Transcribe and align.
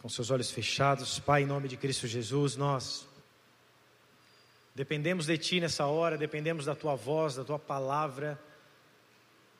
com 0.00 0.08
seus 0.08 0.30
olhos 0.30 0.50
fechados, 0.50 1.18
Pai, 1.18 1.42
em 1.42 1.46
nome 1.46 1.68
de 1.68 1.76
Cristo 1.76 2.06
Jesus, 2.06 2.56
nós 2.56 3.06
dependemos 4.74 5.26
de 5.26 5.36
Ti 5.36 5.60
nessa 5.60 5.86
hora, 5.86 6.16
dependemos 6.16 6.64
da 6.64 6.74
Tua 6.74 6.94
voz, 6.94 7.36
da 7.36 7.44
Tua 7.44 7.58
palavra, 7.58 8.40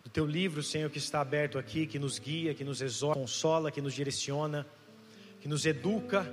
do 0.03 0.09
Teu 0.09 0.25
livro, 0.25 0.63
Senhor, 0.63 0.89
que 0.89 0.97
está 0.97 1.21
aberto 1.21 1.59
aqui, 1.59 1.87
que 1.87 1.99
nos 1.99 2.19
guia, 2.19 2.55
que 2.55 2.65
nos 2.65 2.81
exorta, 2.81 3.21
consola, 3.21 3.71
que 3.71 3.83
nos 3.83 3.93
direciona, 3.93 4.67
que 5.43 5.49
nos 5.49 5.67
educa. 5.67 6.27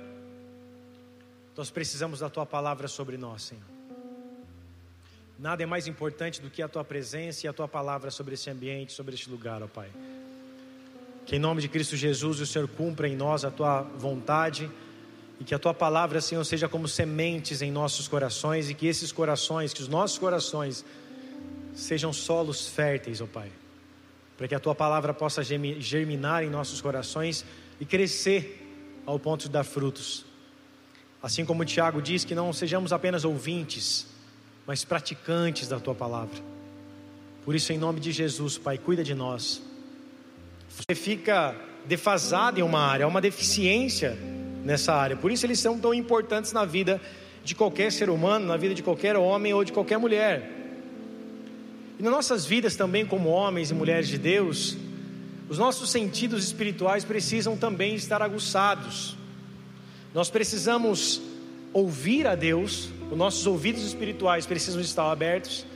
Nós 1.54 1.70
precisamos 1.70 2.20
da 2.20 2.30
Tua 2.30 2.46
palavra 2.46 2.88
sobre 2.88 3.18
nós, 3.18 3.42
Senhor. 3.42 3.64
Nada 5.38 5.62
é 5.62 5.66
mais 5.66 5.86
importante 5.86 6.40
do 6.40 6.48
que 6.48 6.62
a 6.62 6.68
Tua 6.68 6.82
presença 6.82 7.46
e 7.46 7.48
a 7.48 7.52
Tua 7.52 7.68
palavra 7.68 8.10
sobre 8.10 8.34
esse 8.34 8.48
ambiente, 8.48 8.92
sobre 8.94 9.14
este 9.14 9.28
lugar, 9.28 9.62
ó 9.62 9.66
Pai. 9.66 9.90
Que 11.28 11.36
em 11.36 11.38
nome 11.38 11.60
de 11.60 11.68
Cristo 11.68 11.94
Jesus 11.94 12.40
o 12.40 12.46
Senhor 12.46 12.66
cumpra 12.66 13.06
em 13.06 13.14
nós 13.14 13.44
a 13.44 13.50
tua 13.50 13.82
vontade 13.82 14.70
e 15.38 15.44
que 15.44 15.54
a 15.54 15.58
tua 15.58 15.74
palavra, 15.74 16.22
Senhor, 16.22 16.42
seja 16.42 16.70
como 16.70 16.88
sementes 16.88 17.60
em 17.60 17.70
nossos 17.70 18.08
corações 18.08 18.70
e 18.70 18.74
que 18.74 18.86
esses 18.86 19.12
corações, 19.12 19.74
que 19.74 19.82
os 19.82 19.88
nossos 19.88 20.16
corações 20.16 20.86
sejam 21.74 22.14
solos 22.14 22.68
férteis, 22.68 23.20
ó 23.20 23.26
Pai, 23.26 23.52
para 24.38 24.48
que 24.48 24.54
a 24.54 24.58
tua 24.58 24.74
palavra 24.74 25.12
possa 25.12 25.42
germinar 25.44 26.44
em 26.44 26.48
nossos 26.48 26.80
corações 26.80 27.44
e 27.78 27.84
crescer 27.84 28.66
ao 29.04 29.18
ponto 29.18 29.42
de 29.42 29.50
dar 29.50 29.64
frutos. 29.64 30.24
Assim 31.22 31.44
como 31.44 31.62
Tiago 31.62 32.00
diz 32.00 32.24
que 32.24 32.34
não 32.34 32.54
sejamos 32.54 32.90
apenas 32.90 33.26
ouvintes, 33.26 34.06
mas 34.66 34.82
praticantes 34.82 35.68
da 35.68 35.78
tua 35.78 35.94
palavra. 35.94 36.40
Por 37.44 37.54
isso, 37.54 37.70
em 37.70 37.76
nome 37.76 38.00
de 38.00 38.12
Jesus, 38.12 38.56
Pai, 38.56 38.78
cuida 38.78 39.04
de 39.04 39.14
nós 39.14 39.67
você 40.78 40.94
fica 40.94 41.56
defasado 41.86 42.60
em 42.60 42.62
uma 42.62 42.78
área, 42.78 43.04
há 43.04 43.08
uma 43.08 43.20
deficiência 43.20 44.16
nessa 44.64 44.94
área. 44.94 45.16
Por 45.16 45.32
isso 45.32 45.44
eles 45.44 45.58
são 45.58 45.78
tão 45.78 45.92
importantes 45.92 46.52
na 46.52 46.64
vida 46.64 47.00
de 47.42 47.54
qualquer 47.54 47.90
ser 47.90 48.08
humano, 48.08 48.46
na 48.46 48.56
vida 48.56 48.74
de 48.74 48.82
qualquer 48.82 49.16
homem 49.16 49.52
ou 49.52 49.64
de 49.64 49.72
qualquer 49.72 49.98
mulher. 49.98 50.50
E 51.98 52.02
nas 52.02 52.12
nossas 52.12 52.46
vidas 52.46 52.76
também, 52.76 53.04
como 53.04 53.28
homens 53.28 53.72
e 53.72 53.74
mulheres 53.74 54.08
de 54.08 54.18
Deus, 54.18 54.76
os 55.48 55.58
nossos 55.58 55.90
sentidos 55.90 56.44
espirituais 56.44 57.04
precisam 57.04 57.56
também 57.56 57.96
estar 57.96 58.22
aguçados. 58.22 59.16
Nós 60.14 60.30
precisamos 60.30 61.20
ouvir 61.72 62.26
a 62.26 62.36
Deus, 62.36 62.88
os 63.10 63.18
nossos 63.18 63.46
ouvidos 63.46 63.82
espirituais 63.82 64.46
precisam 64.46 64.80
estar 64.80 65.10
abertos 65.10 65.66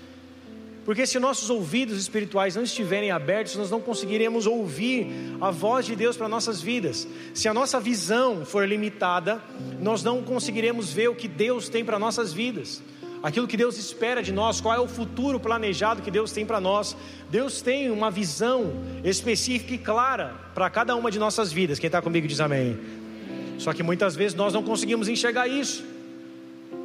porque 0.85 1.07
se 1.07 1.19
nossos 1.19 1.49
ouvidos 1.49 1.97
espirituais 1.97 2.57
não 2.57 2.63
estiverem 2.63 3.11
abertos, 3.11 3.55
nós 3.55 3.71
não 3.71 3.81
conseguiremos 3.81 4.47
ouvir 4.47 5.07
a 5.41 5.51
voz 5.51 5.87
de 5.87 5.95
Deus 5.95 6.17
para 6.17 6.29
nossas 6.29 6.61
vidas. 6.61 7.07
Se 7.33 7.49
a 7.49 7.55
nossa 7.55 7.79
visão 7.79 8.45
for 8.45 8.67
limitada, 8.67 9.41
nós 9.81 10.03
não 10.03 10.23
conseguiremos 10.23 10.93
ver 10.93 11.09
o 11.09 11.15
que 11.15 11.29
Deus 11.29 11.69
tem 11.69 11.85
para 11.85 11.99
nossas 11.99 12.33
vidas. 12.33 12.83
Aquilo 13.23 13.47
que 13.47 13.57
Deus 13.57 13.79
espera 13.79 14.21
de 14.21 14.33
nós, 14.33 14.61
qual 14.61 14.75
é 14.75 14.81
o 14.81 14.89
futuro 14.89 15.39
planejado 15.39 16.03
que 16.03 16.11
Deus 16.11 16.33
tem 16.33 16.45
para 16.45 16.61
nós. 16.61 16.97
Deus 17.31 17.63
tem 17.63 17.89
uma 17.89 18.11
visão 18.11 18.73
específica 19.05 19.75
e 19.75 19.79
clara 19.79 20.35
para 20.53 20.69
cada 20.69 20.97
uma 20.97 21.09
de 21.09 21.21
nossas 21.21 21.53
vidas. 21.53 21.79
Quem 21.79 21.87
está 21.87 22.03
comigo 22.03 22.27
diz 22.27 22.41
amém. 22.41 22.77
Só 23.59 23.73
que 23.73 23.85
muitas 23.85 24.17
vezes 24.17 24.35
nós 24.35 24.53
não 24.53 24.65
conseguimos 24.65 25.07
enxergar 25.07 25.47
isso. 25.47 25.85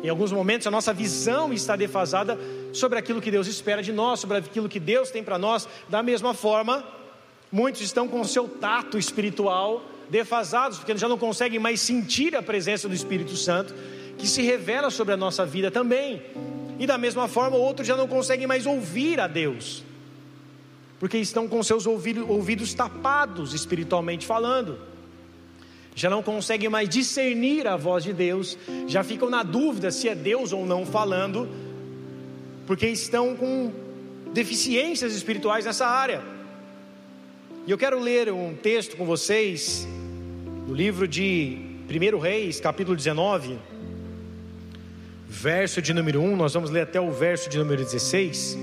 Em 0.04 0.10
alguns 0.10 0.32
momentos 0.32 0.68
a 0.68 0.72
nossa 0.72 0.94
visão 0.94 1.52
está 1.52 1.76
defasada 1.76 2.38
sobre 2.78 2.98
aquilo 2.98 3.22
que 3.22 3.32
Deus 3.32 3.48
espera 3.48 3.82
de 3.82 3.92
nós, 3.92 4.20
sobre 4.20 4.38
aquilo 4.38 4.70
que 4.70 4.80
Deus 4.80 5.12
tem 5.12 5.24
para 5.24 5.38
nós. 5.38 5.68
Da 5.90 6.02
mesma 6.02 6.34
forma, 6.34 6.84
muitos 7.52 7.82
estão 7.82 8.08
com 8.08 8.22
o 8.22 8.26
seu 8.26 8.48
tato 8.48 8.98
espiritual 8.98 9.84
defasados, 10.10 10.78
porque 10.78 10.96
já 10.98 11.08
não 11.08 11.18
conseguem 11.18 11.60
mais 11.60 11.82
sentir 11.82 12.36
a 12.36 12.42
presença 12.42 12.88
do 12.88 12.96
Espírito 12.96 13.36
Santo, 13.36 13.76
que 14.18 14.28
se 14.28 14.42
revela 14.42 14.90
sobre 14.90 15.14
a 15.14 15.18
nossa 15.18 15.46
vida 15.46 15.70
também. 15.70 16.22
E 16.80 16.88
da 16.88 16.98
mesma 16.98 17.28
forma, 17.28 17.58
outros 17.58 17.88
já 17.88 17.98
não 17.98 18.08
conseguem 18.08 18.48
mais 18.48 18.66
ouvir 18.66 19.20
a 19.20 19.28
Deus, 19.28 19.84
porque 21.00 21.18
estão 21.18 21.48
com 21.48 21.62
seus 21.62 21.86
ouvidos, 21.86 22.74
tapados 22.74 23.54
espiritualmente 23.54 24.26
falando 24.26 24.80
já 25.98 26.12
não 26.12 26.22
conseguem 26.22 26.70
mais 26.70 26.88
discernir 26.88 27.66
a 27.66 27.76
voz 27.76 28.04
de 28.04 28.14
Deus, 28.14 28.56
já 28.86 29.04
ficam 29.04 29.32
na 29.32 29.42
dúvida 29.42 29.90
se 29.90 30.08
é 30.08 30.14
Deus 30.14 30.54
ou 30.54 30.64
não 30.64 30.86
falando, 30.86 31.50
porque 32.68 32.86
estão 32.88 33.36
com 33.36 33.72
deficiências 34.34 35.16
espirituais 35.16 35.66
nessa 35.66 35.88
área. 35.88 36.22
E 37.66 37.72
eu 37.72 37.78
quero 37.78 37.98
ler 38.00 38.32
um 38.32 38.54
texto 38.54 38.98
com 38.98 39.06
vocês, 39.06 39.88
no 40.68 40.74
livro 40.74 41.08
de 41.08 41.58
1 41.90 42.20
Reis, 42.20 42.60
capítulo 42.60 42.96
19, 42.96 43.58
verso 45.28 45.82
de 45.82 45.94
número 45.94 46.22
1, 46.22 46.36
nós 46.36 46.54
vamos 46.54 46.70
ler 46.70 46.82
até 46.82 47.00
o 47.00 47.10
verso 47.10 47.50
de 47.50 47.58
número 47.58 47.84
16. 47.84 48.58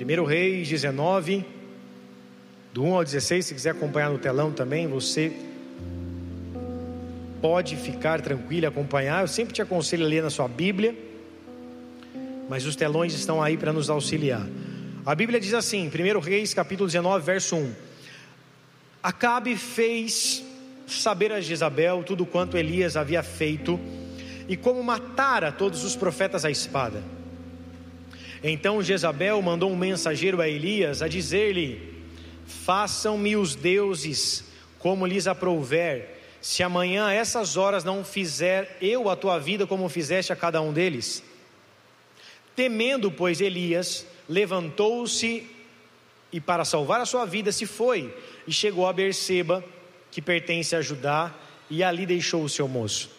1 0.00 0.24
Reis 0.24 0.68
19, 0.68 1.44
do 2.72 2.84
1 2.84 2.94
ao 2.94 3.04
16, 3.04 3.46
se 3.46 3.54
quiser 3.54 3.70
acompanhar 3.70 4.10
no 4.10 4.18
telão 4.18 4.52
também, 4.52 4.86
você 4.86 5.32
pode 7.40 7.76
ficar 7.76 8.20
tranquilo 8.20 8.68
acompanhar. 8.68 9.22
Eu 9.22 9.28
sempre 9.28 9.52
te 9.52 9.60
aconselho 9.60 10.06
a 10.06 10.08
ler 10.08 10.22
na 10.22 10.30
sua 10.30 10.46
Bíblia, 10.46 10.94
mas 12.52 12.66
os 12.66 12.76
telões 12.76 13.14
estão 13.14 13.42
aí 13.42 13.56
para 13.56 13.72
nos 13.72 13.88
auxiliar. 13.88 14.46
A 15.06 15.14
Bíblia 15.14 15.40
diz 15.40 15.54
assim, 15.54 15.88
1 15.88 16.20
Reis, 16.20 16.52
capítulo 16.52 16.86
19, 16.86 17.24
verso 17.24 17.56
1: 17.56 17.74
Acabe 19.02 19.56
fez 19.56 20.44
saber 20.86 21.32
a 21.32 21.40
Jezabel 21.40 22.02
tudo 22.02 22.26
quanto 22.26 22.58
Elias 22.58 22.94
havia 22.94 23.22
feito 23.22 23.80
e 24.46 24.54
como 24.54 24.84
matara 24.84 25.50
todos 25.50 25.82
os 25.82 25.96
profetas 25.96 26.44
à 26.44 26.50
espada. 26.50 27.02
Então 28.44 28.82
Jezabel 28.82 29.40
mandou 29.40 29.72
um 29.72 29.76
mensageiro 29.76 30.38
a 30.42 30.46
Elias 30.46 31.00
a 31.00 31.08
dizer-lhe: 31.08 32.04
Façam-me 32.46 33.34
os 33.34 33.54
deuses 33.54 34.44
como 34.78 35.06
lhes 35.06 35.26
aprouver, 35.26 36.20
se 36.42 36.62
amanhã 36.62 37.06
a 37.06 37.14
essas 37.14 37.56
horas 37.56 37.82
não 37.82 38.04
fizer 38.04 38.76
eu 38.78 39.08
a 39.08 39.16
tua 39.16 39.38
vida 39.38 39.66
como 39.66 39.88
fizeste 39.88 40.34
a 40.34 40.36
cada 40.36 40.60
um 40.60 40.70
deles. 40.70 41.31
Temendo, 42.54 43.10
pois, 43.10 43.40
Elias, 43.40 44.06
levantou-se 44.28 45.46
e, 46.32 46.40
para 46.40 46.64
salvar 46.64 47.00
a 47.00 47.06
sua 47.06 47.24
vida, 47.24 47.52
se 47.52 47.66
foi 47.66 48.14
e 48.46 48.52
chegou 48.52 48.86
a 48.86 48.92
Berseba, 48.92 49.64
que 50.10 50.20
pertence 50.20 50.74
a 50.74 50.82
Judá, 50.82 51.34
e 51.70 51.82
ali 51.82 52.04
deixou 52.04 52.44
o 52.44 52.48
seu 52.48 52.68
moço. 52.68 53.10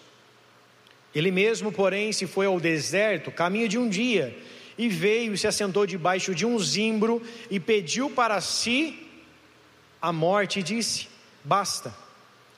Ele 1.13 1.31
mesmo, 1.31 1.71
porém, 1.71 2.11
se 2.11 2.25
foi 2.25 2.45
ao 2.45 2.59
deserto, 2.59 3.31
caminho 3.31 3.67
de 3.67 3.77
um 3.77 3.87
dia, 3.87 4.35
e 4.77 4.89
veio 4.89 5.33
e 5.33 5.37
se 5.37 5.47
assentou 5.47 5.85
debaixo 5.85 6.33
de 6.33 6.45
um 6.45 6.57
zimbro 6.59 7.21
e 7.49 7.59
pediu 7.59 8.09
para 8.09 8.41
si 8.41 9.07
a 10.01 10.11
morte 10.11 10.59
e 10.59 10.63
disse: 10.63 11.07
Basta, 11.43 11.93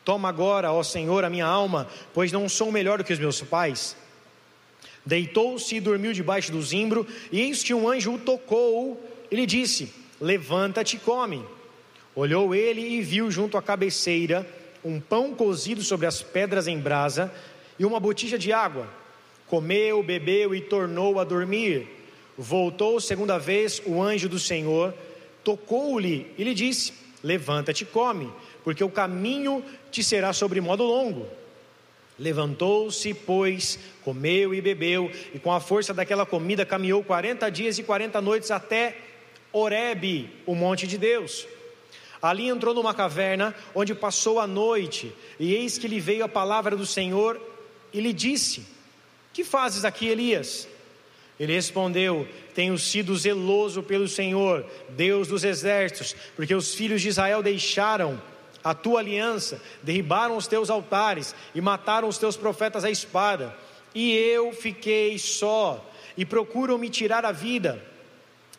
toma 0.04 0.30
agora, 0.30 0.72
ó 0.72 0.82
Senhor, 0.84 1.26
a 1.26 1.30
minha 1.30 1.46
alma, 1.46 1.88
pois 2.14 2.32
não 2.32 2.48
sou 2.48 2.72
melhor 2.72 2.98
do 2.98 3.04
que 3.04 3.14
os 3.14 3.20
meus 3.20 3.42
pais. 3.42 3.98
Deitou-se 5.06 5.76
e 5.76 5.80
dormiu 5.80 6.14
debaixo 6.14 6.52
do 6.52 6.62
zimbro, 6.62 7.06
e 7.32 7.40
eis 7.40 7.62
que 7.62 7.74
um 7.74 7.88
anjo 7.88 8.14
o 8.14 8.18
tocou 8.18 9.02
e 9.30 9.36
lhe 9.36 9.46
disse: 9.46 9.94
Levanta-te 10.20 10.96
e 10.96 11.00
come. 11.00 11.44
Olhou 12.16 12.56
ele 12.56 12.82
e 12.82 13.02
viu 13.02 13.30
junto 13.30 13.58
à 13.58 13.62
cabeceira 13.62 14.48
um 14.84 15.00
pão 15.00 15.34
cozido 15.34 15.84
sobre 15.84 16.06
as 16.06 16.22
pedras 16.22 16.68
em 16.68 16.80
brasa 16.80 17.32
e 17.78 17.86
uma 17.86 18.00
botija 18.00 18.38
de 18.38 18.54
água. 18.54 18.88
Comeu, 19.48 20.02
bebeu 20.02 20.56
e 20.56 20.62
tornou 20.62 21.20
a 21.20 21.24
dormir. 21.24 21.88
Voltou 22.38 23.00
segunda 23.00 23.38
vez 23.38 23.82
o 23.86 24.02
anjo 24.02 24.28
do 24.28 24.40
Senhor, 24.40 24.94
tocou-lhe 25.44 26.32
e 26.38 26.44
lhe 26.44 26.54
disse: 26.54 26.94
Levanta-te 27.24 27.84
e 27.84 27.88
come, 27.88 28.32
porque 28.64 28.84
o 28.84 28.90
caminho 28.90 29.64
te 29.92 30.04
será 30.04 30.34
sobre 30.34 30.62
modo 30.62 30.84
longo. 30.84 31.28
Levantou-se, 32.18 33.14
pois, 33.14 33.78
comeu 34.04 34.54
e 34.54 34.62
bebeu, 34.62 35.12
e 35.34 35.40
com 35.40 35.52
a 35.52 35.60
força 35.60 35.94
daquela 35.94 36.26
comida 36.26 36.66
caminhou 36.66 37.04
quarenta 37.04 37.50
dias 37.50 37.78
e 37.78 37.84
quarenta 37.84 38.22
noites 38.22 38.52
até 38.52 38.98
Oreb, 39.52 40.30
o 40.46 40.56
monte 40.56 40.88
de 40.88 40.98
Deus. 40.98 41.48
Ali 42.22 42.48
entrou 42.48 42.74
numa 42.74 42.94
caverna, 42.94 43.54
onde 43.74 43.94
passou 43.94 44.40
a 44.40 44.48
noite, 44.48 45.14
e 45.40 45.54
eis 45.54 45.78
que 45.78 45.88
lhe 45.88 46.00
veio 46.00 46.24
a 46.24 46.30
palavra 46.30 46.76
do 46.76 46.86
Senhor 46.86 47.40
e 47.94 48.00
lhe 48.00 48.14
disse: 48.14 48.66
Que 49.34 49.44
fazes 49.44 49.86
aqui, 49.86 50.08
Elias? 50.08 50.68
Ele 51.40 51.54
respondeu: 51.54 52.28
Tenho 52.54 52.78
sido 52.78 53.16
zeloso 53.16 53.84
pelo 53.84 54.08
Senhor, 54.08 54.66
Deus 54.90 55.28
dos 55.28 55.44
exércitos, 55.44 56.16
porque 56.36 56.56
os 56.56 56.74
filhos 56.74 57.02
de 57.02 57.10
Israel 57.10 57.44
deixaram 57.44 58.22
a 58.66 58.74
tua 58.74 59.00
aliança, 59.00 59.62
derribaram 59.84 60.36
os 60.36 60.48
teus 60.48 60.72
altares 60.72 61.36
e 61.54 61.62
mataram 61.62 62.08
os 62.08 62.18
teus 62.18 62.36
profetas 62.36 62.84
à 62.84 62.90
espada. 62.90 63.56
E 63.94 64.12
eu 64.12 64.52
fiquei 64.52 65.20
só, 65.20 65.88
e 66.18 66.26
procuram 66.26 66.76
me 66.80 66.90
tirar 66.90 67.24
a 67.24 67.32
vida. 67.32 67.80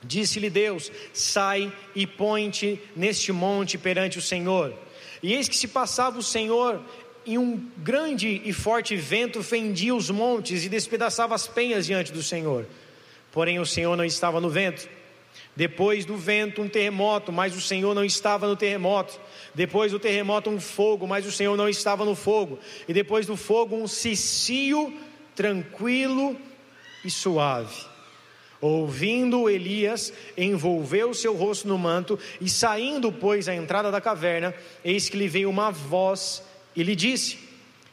Disse-lhe 0.04 0.48
Deus: 0.48 0.92
Sai 1.12 1.72
e 1.92 2.06
põe-te 2.06 2.80
neste 2.94 3.32
monte 3.32 3.76
perante 3.76 4.18
o 4.18 4.22
Senhor. 4.22 4.72
E 5.20 5.34
eis 5.34 5.48
que 5.48 5.56
se 5.56 5.66
passava 5.66 6.20
o 6.20 6.22
Senhor, 6.22 6.80
e 7.24 7.36
um 7.36 7.68
grande 7.78 8.40
e 8.44 8.52
forte 8.52 8.94
vento 8.94 9.42
fendia 9.42 9.92
os 9.92 10.08
montes 10.08 10.64
e 10.64 10.68
despedaçava 10.68 11.34
as 11.34 11.48
penhas 11.48 11.84
diante 11.84 12.12
do 12.12 12.22
Senhor. 12.22 12.64
Porém, 13.32 13.58
o 13.58 13.66
Senhor 13.66 13.96
não 13.96 14.04
estava 14.04 14.40
no 14.40 14.48
vento. 14.48 14.88
Depois 15.56 16.04
do 16.04 16.18
vento, 16.18 16.60
um 16.60 16.68
terremoto, 16.68 17.32
mas 17.32 17.56
o 17.56 17.60
Senhor 17.62 17.94
não 17.94 18.04
estava 18.04 18.46
no 18.46 18.54
terremoto. 18.54 19.18
Depois 19.54 19.90
do 19.90 19.98
terremoto, 19.98 20.50
um 20.50 20.60
fogo, 20.60 21.06
mas 21.06 21.24
o 21.24 21.32
Senhor 21.32 21.56
não 21.56 21.66
estava 21.66 22.04
no 22.04 22.14
fogo. 22.14 22.58
E 22.86 22.92
depois 22.92 23.26
do 23.26 23.38
fogo, 23.38 23.74
um 23.74 23.88
cicio 23.88 24.92
tranquilo 25.34 26.36
e 27.02 27.10
suave. 27.10 27.74
Ouvindo 28.60 29.48
Elias, 29.48 30.12
envolveu 30.36 31.14
seu 31.14 31.34
rosto 31.34 31.66
no 31.68 31.78
manto 31.78 32.18
e 32.38 32.50
saindo, 32.50 33.10
pois, 33.10 33.48
à 33.48 33.54
entrada 33.54 33.90
da 33.90 34.00
caverna, 34.00 34.54
eis 34.84 35.08
que 35.08 35.16
lhe 35.16 35.28
veio 35.28 35.48
uma 35.48 35.70
voz 35.70 36.42
e 36.74 36.82
lhe 36.82 36.94
disse: 36.94 37.38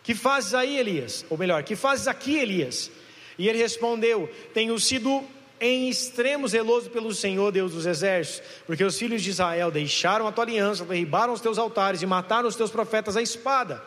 Que 0.03 0.13
fazes 0.13 0.53
aí, 0.53 0.77
Elias? 0.77 1.25
Ou 1.29 1.37
melhor, 1.37 1.63
que 1.63 1.75
fazes 1.75 2.07
aqui, 2.07 2.37
Elias? 2.37 2.91
E 3.37 3.47
ele 3.47 3.57
respondeu: 3.57 4.29
Tenho 4.53 4.77
sido 4.79 5.23
em 5.63 5.87
extremo 5.87 6.45
zeloso 6.45 6.89
pelo 6.89 7.13
Senhor, 7.13 7.49
Deus 7.49 7.71
dos 7.71 7.85
exércitos, 7.85 8.45
porque 8.67 8.83
os 8.83 8.99
filhos 8.99 9.23
de 9.23 9.29
Israel 9.29 9.71
deixaram 9.71 10.27
a 10.27 10.31
tua 10.31 10.43
aliança, 10.43 10.83
derribaram 10.83 11.31
os 11.31 11.39
teus 11.39 11.57
altares 11.57 12.01
e 12.01 12.05
mataram 12.05 12.49
os 12.49 12.57
teus 12.57 12.69
profetas 12.69 13.15
à 13.15 13.21
espada. 13.21 13.81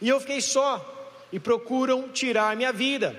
E 0.00 0.08
eu 0.08 0.18
fiquei 0.18 0.40
só, 0.40 1.14
e 1.32 1.38
procuram 1.38 2.08
tirar 2.08 2.56
minha 2.56 2.72
vida. 2.72 3.16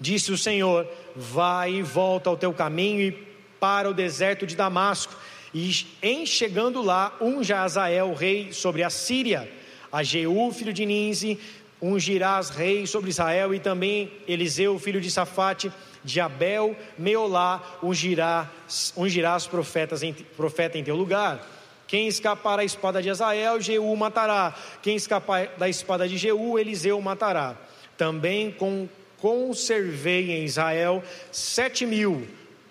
Disse 0.00 0.32
o 0.32 0.36
Senhor: 0.36 0.88
Vai 1.14 1.74
e 1.74 1.82
volta 1.82 2.30
ao 2.30 2.36
teu 2.36 2.52
caminho 2.52 3.00
e 3.00 3.12
para 3.60 3.88
o 3.88 3.94
deserto 3.94 4.44
de 4.44 4.56
Damasco, 4.56 5.14
e 5.54 5.86
em 6.02 6.26
chegando 6.26 6.82
lá, 6.82 7.16
unja 7.20 7.60
Azael, 7.60 8.12
rei 8.12 8.52
sobre 8.52 8.82
a 8.82 8.90
Síria, 8.90 9.48
a 9.92 10.02
Jeú, 10.02 10.50
filho 10.52 10.72
de 10.72 10.84
Ninze, 10.84 11.38
ungirás 11.80 12.50
rei 12.50 12.88
sobre 12.88 13.10
Israel, 13.10 13.54
e 13.54 13.60
também 13.60 14.10
Eliseu, 14.26 14.76
filho 14.80 15.00
de 15.00 15.12
Safate, 15.12 15.70
de 16.08 16.20
Abel, 16.20 16.74
Meolá, 16.96 17.62
ungirás, 17.82 18.92
ungirás 18.96 19.46
profetas 19.46 20.02
em, 20.02 20.12
profeta 20.12 20.78
em 20.78 20.82
teu 20.82 20.96
lugar. 20.96 21.46
Quem 21.86 22.08
escapar 22.08 22.56
da 22.56 22.64
espada 22.64 23.02
de 23.02 23.10
Azael, 23.10 23.60
Jeú 23.60 23.94
matará. 23.94 24.54
Quem 24.82 24.96
escapar 24.96 25.50
da 25.56 25.68
espada 25.68 26.08
de 26.08 26.16
Jeú, 26.16 26.58
Eliseu 26.58 27.00
matará. 27.00 27.56
Também 27.96 28.50
com, 28.50 28.88
conservei 29.18 30.32
em 30.32 30.44
Israel 30.44 31.02
sete 31.30 31.84
mil, 31.86 32.26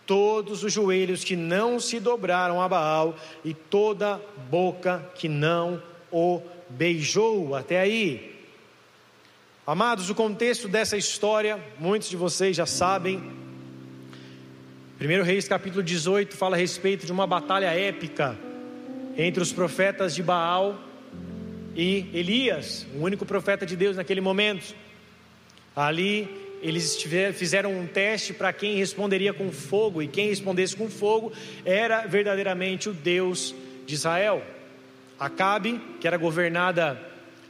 todos 0.06 0.64
os 0.64 0.72
joelhos 0.72 1.24
que 1.24 1.36
não 1.36 1.80
se 1.80 2.00
dobraram 2.00 2.62
a 2.62 2.68
Baal, 2.68 3.16
e 3.44 3.54
toda 3.54 4.22
boca 4.50 5.12
que 5.16 5.28
não 5.28 5.82
o 6.12 6.42
beijou. 6.70 7.56
Até 7.56 7.80
aí. 7.80 8.37
Amados, 9.68 10.10
o 10.10 10.16
contexto 10.16 10.70
dessa 10.70 10.96
história, 10.96 11.62
muitos 11.78 12.10
de 12.10 12.16
vocês 12.16 12.56
já 12.56 12.66
sabem. 12.66 13.22
1 14.98 15.24
Reis 15.24 15.46
capítulo 15.46 15.84
18 15.84 16.38
fala 16.38 16.56
a 16.56 16.58
respeito 16.58 17.06
de 17.06 17.12
uma 17.12 17.28
batalha 17.28 17.66
épica 17.66 18.40
entre 19.18 19.44
os 19.44 19.52
profetas 19.52 20.16
de 20.16 20.24
Baal 20.24 20.80
e 21.76 22.10
Elias, 22.14 22.88
o 22.96 23.04
único 23.04 23.26
profeta 23.26 23.66
de 23.66 23.76
Deus 23.76 23.98
naquele 23.98 24.22
momento. 24.22 24.74
Ali 25.76 26.30
eles 26.62 27.04
fizeram 27.34 27.78
um 27.78 27.86
teste 27.86 28.34
para 28.34 28.54
quem 28.54 28.78
responderia 28.78 29.34
com 29.34 29.52
fogo, 29.52 30.02
e 30.02 30.08
quem 30.08 30.30
respondesse 30.30 30.78
com 30.78 30.90
fogo 30.90 31.34
era 31.66 32.08
verdadeiramente 32.08 32.88
o 32.88 32.94
Deus 32.94 33.54
de 33.86 33.96
Israel. 33.96 34.42
Acabe, 35.20 35.82
que 36.00 36.08
era 36.08 36.16
governada 36.16 37.07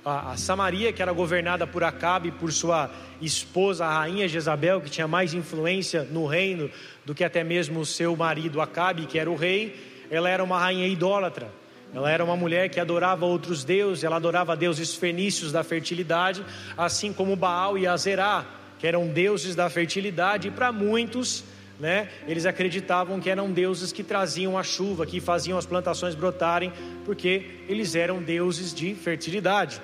a, 0.08 0.32
a 0.32 0.38
Samaria, 0.38 0.94
que 0.94 1.02
era 1.02 1.12
governada 1.12 1.68
por 1.68 1.84
Acabe, 1.84 2.32
por 2.32 2.52
sua 2.52 2.90
esposa, 3.22 3.86
a 3.86 4.00
rainha 4.00 4.28
Jezabel, 4.28 4.80
que 4.80 4.90
tinha 4.90 5.08
mais 5.08 5.34
influência 5.34 6.04
no 6.04 6.26
reino 6.26 6.70
do 7.06 7.14
que 7.14 7.24
até 7.24 7.44
mesmo 7.44 7.82
o 7.82 7.86
seu 7.86 8.16
marido 8.16 8.62
Acabe, 8.62 9.06
que 9.06 9.20
era 9.20 9.30
o 9.30 9.36
rei, 9.36 9.76
ela 10.10 10.30
era 10.30 10.44
uma 10.44 10.58
rainha 10.58 10.88
idólatra. 10.88 11.50
Ela 11.94 12.12
era 12.12 12.24
uma 12.24 12.36
mulher 12.36 12.70
que 12.70 12.80
adorava 12.80 13.26
outros 13.26 13.64
deuses, 13.64 14.04
ela 14.04 14.18
adorava 14.18 14.56
deuses 14.56 14.96
fenícios 14.96 15.52
da 15.52 15.64
fertilidade, 15.64 16.44
assim 16.78 17.14
como 17.14 17.36
Baal 17.36 17.78
e 17.78 17.88
Azerá, 17.88 18.46
que 18.80 18.86
eram 18.86 19.08
deuses 19.08 19.56
da 19.56 19.70
fertilidade, 19.70 20.50
e 20.50 20.52
para 20.52 20.72
muitos, 20.72 21.44
né, 21.80 22.10
eles 22.28 22.46
acreditavam 22.46 23.20
que 23.20 23.30
eram 23.30 23.52
deuses 23.52 23.92
que 23.92 24.04
traziam 24.04 24.58
a 24.58 24.64
chuva, 24.64 25.06
que 25.06 25.20
faziam 25.20 25.58
as 25.58 25.66
plantações 25.66 26.14
brotarem, 26.14 26.72
porque 27.06 27.64
eles 27.70 27.96
eram 27.96 28.22
deuses 28.22 28.74
de 28.74 28.94
fertilidade. 28.94 29.82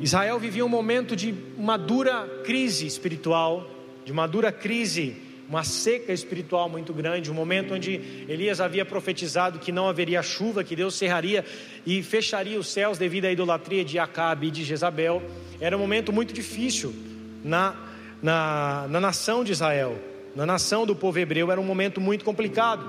Israel 0.00 0.38
vivia 0.38 0.64
um 0.64 0.68
momento 0.68 1.14
de 1.16 1.34
uma 1.56 1.76
dura 1.76 2.42
crise 2.44 2.86
espiritual, 2.86 3.70
de 4.04 4.12
uma 4.12 4.26
dura 4.26 4.52
crise, 4.52 5.16
uma 5.48 5.62
seca 5.62 6.12
espiritual 6.12 6.68
muito 6.68 6.92
grande, 6.92 7.30
um 7.30 7.34
momento 7.34 7.74
onde 7.74 8.00
Elias 8.28 8.60
havia 8.60 8.84
profetizado 8.84 9.58
que 9.58 9.70
não 9.70 9.88
haveria 9.88 10.22
chuva, 10.22 10.64
que 10.64 10.74
Deus 10.74 10.94
cerraria 10.94 11.44
e 11.86 12.02
fecharia 12.02 12.58
os 12.58 12.68
céus 12.68 12.98
devido 12.98 13.26
à 13.26 13.32
idolatria 13.32 13.84
de 13.84 13.98
Acabe 13.98 14.48
e 14.48 14.50
de 14.50 14.64
Jezabel. 14.64 15.22
Era 15.60 15.76
um 15.76 15.80
momento 15.80 16.12
muito 16.12 16.32
difícil 16.32 16.94
na, 17.44 17.76
na, 18.22 18.86
na 18.88 19.00
nação 19.00 19.44
de 19.44 19.52
Israel, 19.52 19.98
na 20.34 20.44
nação 20.44 20.84
do 20.84 20.96
povo 20.96 21.18
hebreu, 21.18 21.50
era 21.50 21.60
um 21.60 21.64
momento 21.64 22.00
muito 22.00 22.24
complicado. 22.24 22.84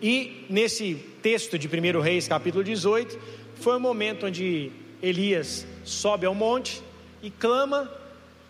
E 0.00 0.44
nesse 0.48 0.94
texto 1.22 1.58
de 1.58 1.66
1 1.66 2.00
Reis, 2.00 2.28
capítulo 2.28 2.62
18, 2.62 3.18
foi 3.56 3.76
um 3.76 3.80
momento 3.80 4.26
onde 4.26 4.70
Elias 5.06 5.64
sobe 5.84 6.26
ao 6.26 6.34
monte 6.34 6.82
e 7.22 7.30
clama, 7.30 7.88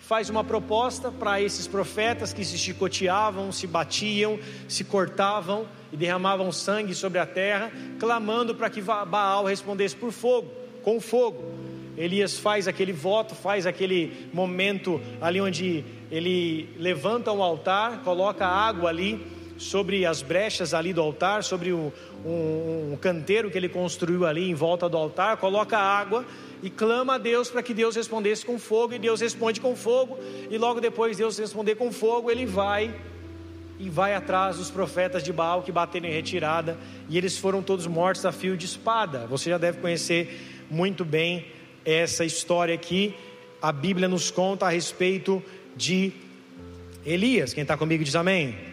faz 0.00 0.30
uma 0.30 0.42
proposta 0.42 1.10
para 1.10 1.38
esses 1.40 1.66
profetas 1.66 2.32
que 2.32 2.44
se 2.44 2.56
chicoteavam, 2.56 3.52
se 3.52 3.66
batiam, 3.66 4.38
se 4.66 4.82
cortavam 4.82 5.66
e 5.92 5.96
derramavam 5.96 6.50
sangue 6.50 6.94
sobre 6.94 7.18
a 7.18 7.26
terra, 7.26 7.70
clamando 7.98 8.54
para 8.54 8.70
que 8.70 8.80
Baal 8.80 9.44
respondesse 9.44 9.94
por 9.94 10.12
fogo, 10.12 10.50
com 10.82 10.98
fogo. 10.98 11.44
Elias 11.94 12.38
faz 12.38 12.66
aquele 12.66 12.92
voto, 12.92 13.34
faz 13.34 13.66
aquele 13.66 14.30
momento 14.32 15.00
ali 15.20 15.40
onde 15.40 15.84
ele 16.10 16.70
levanta 16.78 17.32
um 17.32 17.42
altar, 17.42 18.02
coloca 18.02 18.46
água 18.46 18.88
ali 18.88 19.35
sobre 19.58 20.04
as 20.04 20.22
brechas 20.22 20.74
ali 20.74 20.92
do 20.92 21.00
altar, 21.00 21.42
sobre 21.42 21.72
o, 21.72 21.92
um, 22.24 22.92
um 22.92 22.98
canteiro 23.00 23.50
que 23.50 23.56
ele 23.56 23.68
construiu 23.68 24.26
ali 24.26 24.50
em 24.50 24.54
volta 24.54 24.88
do 24.88 24.96
altar, 24.96 25.36
coloca 25.38 25.78
água 25.78 26.24
e 26.62 26.70
clama 26.70 27.14
a 27.14 27.18
Deus 27.18 27.50
para 27.50 27.62
que 27.62 27.74
Deus 27.74 27.96
respondesse 27.96 28.44
com 28.44 28.58
fogo, 28.58 28.94
e 28.94 28.98
Deus 28.98 29.20
responde 29.20 29.60
com 29.60 29.76
fogo, 29.76 30.18
e 30.50 30.58
logo 30.58 30.80
depois 30.80 31.16
Deus 31.16 31.38
responder 31.38 31.74
com 31.74 31.92
fogo, 31.92 32.30
ele 32.30 32.46
vai 32.46 32.94
e 33.78 33.90
vai 33.90 34.14
atrás 34.14 34.56
dos 34.56 34.70
profetas 34.70 35.22
de 35.22 35.32
Baal 35.32 35.62
que 35.62 35.70
bateram 35.70 36.08
em 36.08 36.12
retirada, 36.12 36.78
e 37.08 37.18
eles 37.18 37.36
foram 37.36 37.62
todos 37.62 37.86
mortos 37.86 38.24
a 38.24 38.32
fio 38.32 38.56
de 38.56 38.66
espada. 38.66 39.26
Você 39.26 39.50
já 39.50 39.58
deve 39.58 39.80
conhecer 39.80 40.64
muito 40.70 41.04
bem 41.04 41.46
essa 41.84 42.24
história 42.24 42.74
aqui. 42.74 43.14
A 43.60 43.72
Bíblia 43.72 44.08
nos 44.08 44.30
conta 44.30 44.66
a 44.66 44.70
respeito 44.70 45.42
de 45.76 46.12
Elias. 47.04 47.52
Quem 47.52 47.62
está 47.62 47.76
comigo 47.76 48.02
diz 48.02 48.16
amém. 48.16 48.65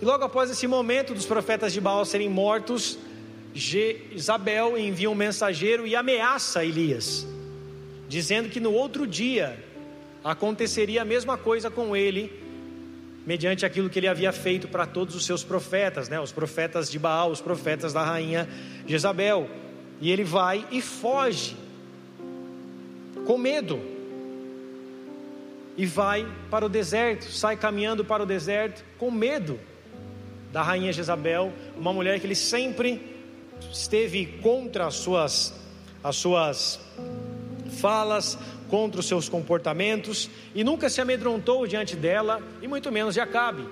E 0.00 0.04
logo 0.04 0.24
após 0.24 0.50
esse 0.50 0.66
momento 0.66 1.14
dos 1.14 1.24
profetas 1.24 1.72
de 1.72 1.80
Baal 1.80 2.04
serem 2.04 2.28
mortos, 2.28 2.98
Isabel 4.12 4.76
envia 4.76 5.10
um 5.10 5.14
mensageiro 5.14 5.86
e 5.86 5.96
ameaça 5.96 6.62
Elias, 6.62 7.26
dizendo 8.06 8.50
que 8.50 8.60
no 8.60 8.72
outro 8.72 9.06
dia 9.06 9.58
aconteceria 10.22 11.00
a 11.00 11.04
mesma 11.04 11.38
coisa 11.38 11.70
com 11.70 11.96
ele, 11.96 12.30
mediante 13.24 13.64
aquilo 13.64 13.88
que 13.88 13.98
ele 13.98 14.06
havia 14.06 14.32
feito 14.32 14.68
para 14.68 14.84
todos 14.86 15.14
os 15.14 15.24
seus 15.24 15.42
profetas, 15.42 16.10
né? 16.10 16.20
os 16.20 16.30
profetas 16.30 16.90
de 16.90 16.98
Baal, 16.98 17.30
os 17.30 17.40
profetas 17.40 17.92
da 17.92 18.04
rainha 18.04 18.46
Jezabel. 18.86 19.48
E 19.98 20.12
ele 20.12 20.24
vai 20.24 20.66
e 20.70 20.82
foge, 20.82 21.56
com 23.26 23.38
medo, 23.38 23.80
e 25.74 25.86
vai 25.86 26.28
para 26.50 26.66
o 26.66 26.68
deserto, 26.68 27.24
sai 27.30 27.56
caminhando 27.56 28.04
para 28.04 28.22
o 28.22 28.26
deserto, 28.26 28.84
com 28.98 29.10
medo 29.10 29.58
da 30.56 30.62
rainha 30.62 30.90
Jezabel, 30.90 31.52
uma 31.76 31.92
mulher 31.92 32.18
que 32.18 32.26
ele 32.26 32.34
sempre 32.34 33.14
esteve 33.70 34.24
contra 34.42 34.86
as 34.86 34.94
suas, 34.94 35.52
as 36.02 36.16
suas 36.16 36.80
falas, 37.78 38.38
contra 38.66 38.98
os 38.98 39.06
seus 39.06 39.28
comportamentos 39.28 40.30
e 40.54 40.64
nunca 40.64 40.88
se 40.88 40.98
amedrontou 40.98 41.66
diante 41.66 41.94
dela 41.94 42.40
e 42.62 42.66
muito 42.66 42.90
menos 42.90 43.12
de 43.12 43.20
Acabe. 43.20 43.68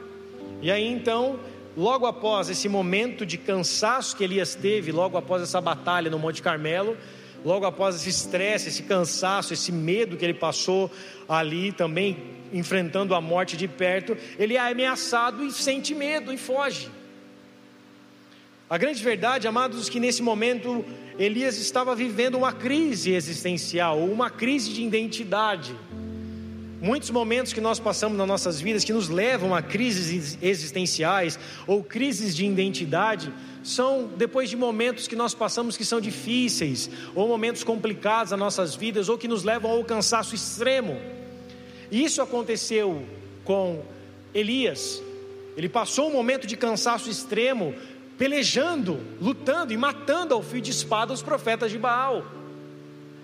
E 0.60 0.70
aí 0.70 0.86
então, 0.86 1.40
logo 1.74 2.04
após 2.04 2.50
esse 2.50 2.68
momento 2.68 3.24
de 3.24 3.38
cansaço 3.38 4.14
que 4.14 4.22
Elias 4.22 4.54
teve, 4.54 4.92
logo 4.92 5.16
após 5.16 5.42
essa 5.42 5.62
batalha 5.62 6.10
no 6.10 6.18
Monte 6.18 6.42
Carmelo, 6.42 6.98
logo 7.44 7.66
após 7.66 7.96
esse 7.96 8.08
estresse, 8.08 8.68
esse 8.68 8.84
cansaço, 8.84 9.52
esse 9.52 9.70
medo 9.70 10.16
que 10.16 10.24
ele 10.24 10.34
passou 10.34 10.90
ali 11.28 11.72
também 11.72 12.16
enfrentando 12.52 13.14
a 13.14 13.20
morte 13.20 13.56
de 13.56 13.68
perto, 13.68 14.16
ele 14.38 14.54
é 14.54 14.60
ameaçado 14.60 15.44
e 15.44 15.52
sente 15.52 15.94
medo 15.94 16.32
e 16.32 16.38
foge. 16.38 16.88
A 18.70 18.78
grande 18.78 19.02
verdade, 19.02 19.46
amados, 19.46 19.88
que 19.88 20.00
nesse 20.00 20.22
momento 20.22 20.84
Elias 21.18 21.58
estava 21.58 21.94
vivendo 21.94 22.36
uma 22.36 22.52
crise 22.52 23.12
existencial, 23.12 23.98
uma 23.98 24.30
crise 24.30 24.72
de 24.72 24.82
identidade. 24.82 25.76
Muitos 26.84 27.08
momentos 27.08 27.54
que 27.54 27.62
nós 27.62 27.80
passamos 27.80 28.18
nas 28.18 28.28
nossas 28.28 28.60
vidas 28.60 28.84
que 28.84 28.92
nos 28.92 29.08
levam 29.08 29.54
a 29.54 29.62
crises 29.62 30.36
existenciais 30.42 31.38
ou 31.66 31.82
crises 31.82 32.36
de 32.36 32.44
identidade 32.44 33.32
são 33.62 34.10
depois 34.18 34.50
de 34.50 34.56
momentos 34.58 35.08
que 35.08 35.16
nós 35.16 35.32
passamos 35.32 35.78
que 35.78 35.84
são 35.86 35.98
difíceis 35.98 36.90
ou 37.14 37.26
momentos 37.26 37.64
complicados 37.64 38.32
nas 38.32 38.38
nossas 38.38 38.74
vidas 38.74 39.08
ou 39.08 39.16
que 39.16 39.26
nos 39.26 39.44
levam 39.44 39.70
ao 39.70 39.82
cansaço 39.82 40.34
extremo. 40.34 41.00
Isso 41.90 42.20
aconteceu 42.20 43.02
com 43.44 43.82
Elias. 44.34 45.02
Ele 45.56 45.70
passou 45.70 46.10
um 46.10 46.12
momento 46.12 46.46
de 46.46 46.54
cansaço 46.54 47.08
extremo, 47.08 47.74
pelejando, 48.18 49.00
lutando 49.22 49.72
e 49.72 49.76
matando 49.78 50.34
ao 50.34 50.42
fio 50.42 50.60
de 50.60 50.70
espada 50.70 51.14
os 51.14 51.22
profetas 51.22 51.70
de 51.72 51.78
Baal. 51.78 52.26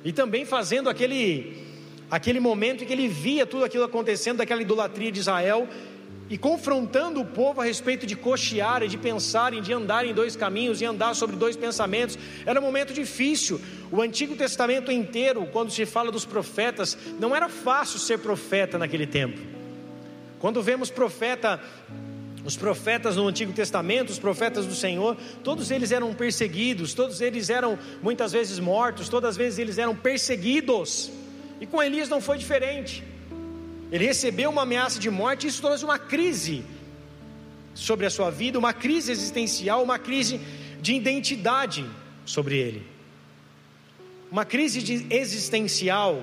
E 0.02 0.14
também 0.14 0.46
fazendo 0.46 0.88
aquele 0.88 1.69
aquele 2.10 2.40
momento 2.40 2.82
em 2.82 2.86
que 2.86 2.92
ele 2.92 3.08
via 3.08 3.46
tudo 3.46 3.64
aquilo 3.64 3.84
acontecendo, 3.84 4.38
daquela 4.38 4.62
idolatria 4.62 5.12
de 5.12 5.20
Israel, 5.20 5.68
e 6.30 6.38
confrontando 6.38 7.20
o 7.20 7.24
povo 7.24 7.60
a 7.60 7.64
respeito 7.64 8.06
de 8.06 8.14
cochear 8.14 8.84
e 8.84 8.88
de 8.88 8.96
pensarem, 8.96 9.60
de 9.60 9.72
andar 9.72 10.06
em 10.06 10.14
dois 10.14 10.36
caminhos 10.36 10.80
e 10.80 10.84
andar 10.84 11.14
sobre 11.14 11.34
dois 11.34 11.56
pensamentos. 11.56 12.16
Era 12.46 12.60
um 12.60 12.62
momento 12.62 12.94
difícil. 12.94 13.60
O 13.90 14.00
Antigo 14.00 14.36
Testamento 14.36 14.92
inteiro, 14.92 15.44
quando 15.52 15.72
se 15.72 15.84
fala 15.84 16.12
dos 16.12 16.24
profetas, 16.24 16.96
não 17.18 17.34
era 17.34 17.48
fácil 17.48 17.98
ser 17.98 18.20
profeta 18.20 18.78
naquele 18.78 19.08
tempo. 19.08 19.40
Quando 20.38 20.62
vemos 20.62 20.88
profeta, 20.88 21.60
os 22.44 22.56
profetas 22.56 23.16
no 23.16 23.26
Antigo 23.26 23.52
Testamento, 23.52 24.10
os 24.10 24.18
profetas 24.20 24.66
do 24.66 24.74
Senhor, 24.74 25.16
todos 25.42 25.72
eles 25.72 25.90
eram 25.90 26.14
perseguidos, 26.14 26.94
todos 26.94 27.20
eles 27.20 27.50
eram 27.50 27.76
muitas 28.00 28.30
vezes 28.30 28.60
mortos, 28.60 29.08
todas 29.08 29.30
as 29.30 29.36
vezes 29.36 29.58
eles 29.58 29.78
eram 29.78 29.96
perseguidos. 29.96 31.10
E 31.60 31.66
com 31.66 31.82
Elias 31.82 32.08
não 32.08 32.20
foi 32.20 32.38
diferente. 32.38 33.04
Ele 33.92 34.06
recebeu 34.06 34.50
uma 34.50 34.62
ameaça 34.62 34.98
de 34.98 35.10
morte, 35.10 35.44
e 35.44 35.50
isso 35.50 35.60
trouxe 35.60 35.84
uma 35.84 35.98
crise 35.98 36.64
sobre 37.74 38.06
a 38.06 38.10
sua 38.10 38.30
vida, 38.30 38.58
uma 38.58 38.72
crise 38.72 39.12
existencial, 39.12 39.82
uma 39.82 39.98
crise 39.98 40.40
de 40.80 40.94
identidade 40.94 41.84
sobre 42.24 42.56
ele. 42.56 42.86
Uma 44.30 44.44
crise 44.44 44.82
de 44.82 45.06
existencial, 45.10 46.22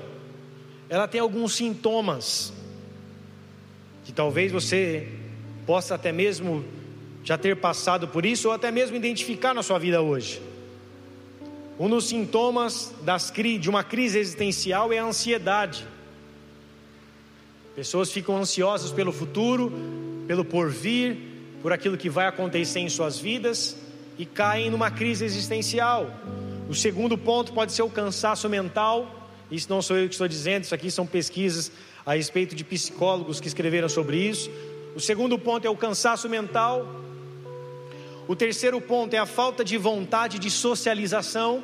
ela 0.90 1.08
tem 1.08 1.20
alguns 1.20 1.56
sintomas 1.56 2.54
que 4.06 4.14
talvez 4.14 4.52
você 4.52 5.08
possa 5.66 5.96
até 5.96 6.14
mesmo 6.14 6.64
já 7.24 7.38
ter 7.38 7.58
passado 7.58 8.08
por 8.08 8.26
isso 8.26 8.48
ou 8.48 8.54
até 8.54 8.72
mesmo 8.72 8.96
identificar 8.96 9.54
na 9.54 9.62
sua 9.62 9.78
vida 9.78 10.02
hoje. 10.02 10.42
Um 11.80 11.90
dos 11.90 12.08
sintomas 12.08 12.92
das, 13.04 13.32
de 13.32 13.70
uma 13.70 13.84
crise 13.84 14.18
existencial 14.18 14.92
é 14.92 14.98
a 14.98 15.04
ansiedade. 15.04 15.86
Pessoas 17.76 18.12
ficam 18.12 18.36
ansiosas 18.36 18.92
pelo 18.92 19.12
futuro, 19.12 19.72
pelo 20.28 20.44
porvir, 20.44 21.18
por 21.62 21.72
aquilo 21.72 21.96
que 21.96 22.10
vai 22.10 22.26
acontecer 22.26 22.80
em 22.80 22.90
suas 22.90 23.20
vidas 23.20 23.78
e 24.18 24.26
caem 24.26 24.72
numa 24.72 24.90
crise 24.90 25.24
existencial. 25.24 26.10
O 26.68 26.74
segundo 26.74 27.16
ponto 27.16 27.54
pode 27.54 27.72
ser 27.72 27.84
o 27.84 27.90
cansaço 27.90 28.50
mental. 28.50 29.30
Isso 29.52 29.70
não 29.70 29.80
sou 29.80 29.98
eu 29.98 30.08
que 30.08 30.16
estou 30.16 30.28
dizendo, 30.28 30.64
isso 30.64 30.74
aqui 30.74 30.90
são 30.90 31.06
pesquisas 31.06 31.72
a 32.04 32.16
respeito 32.16 32.56
de 32.56 32.64
psicólogos 32.64 33.40
que 33.40 33.48
escreveram 33.48 33.88
sobre 33.88 34.18
isso. 34.18 34.50
O 34.96 35.00
segundo 35.00 35.38
ponto 35.38 35.68
é 35.68 35.70
o 35.70 35.78
cansaço 35.78 36.28
mental. 36.28 37.07
O 38.28 38.36
terceiro 38.36 38.82
ponto 38.82 39.14
é 39.14 39.18
a 39.18 39.26
falta 39.26 39.64
de 39.64 39.78
vontade 39.78 40.38
de 40.38 40.52
socialização. 40.52 41.64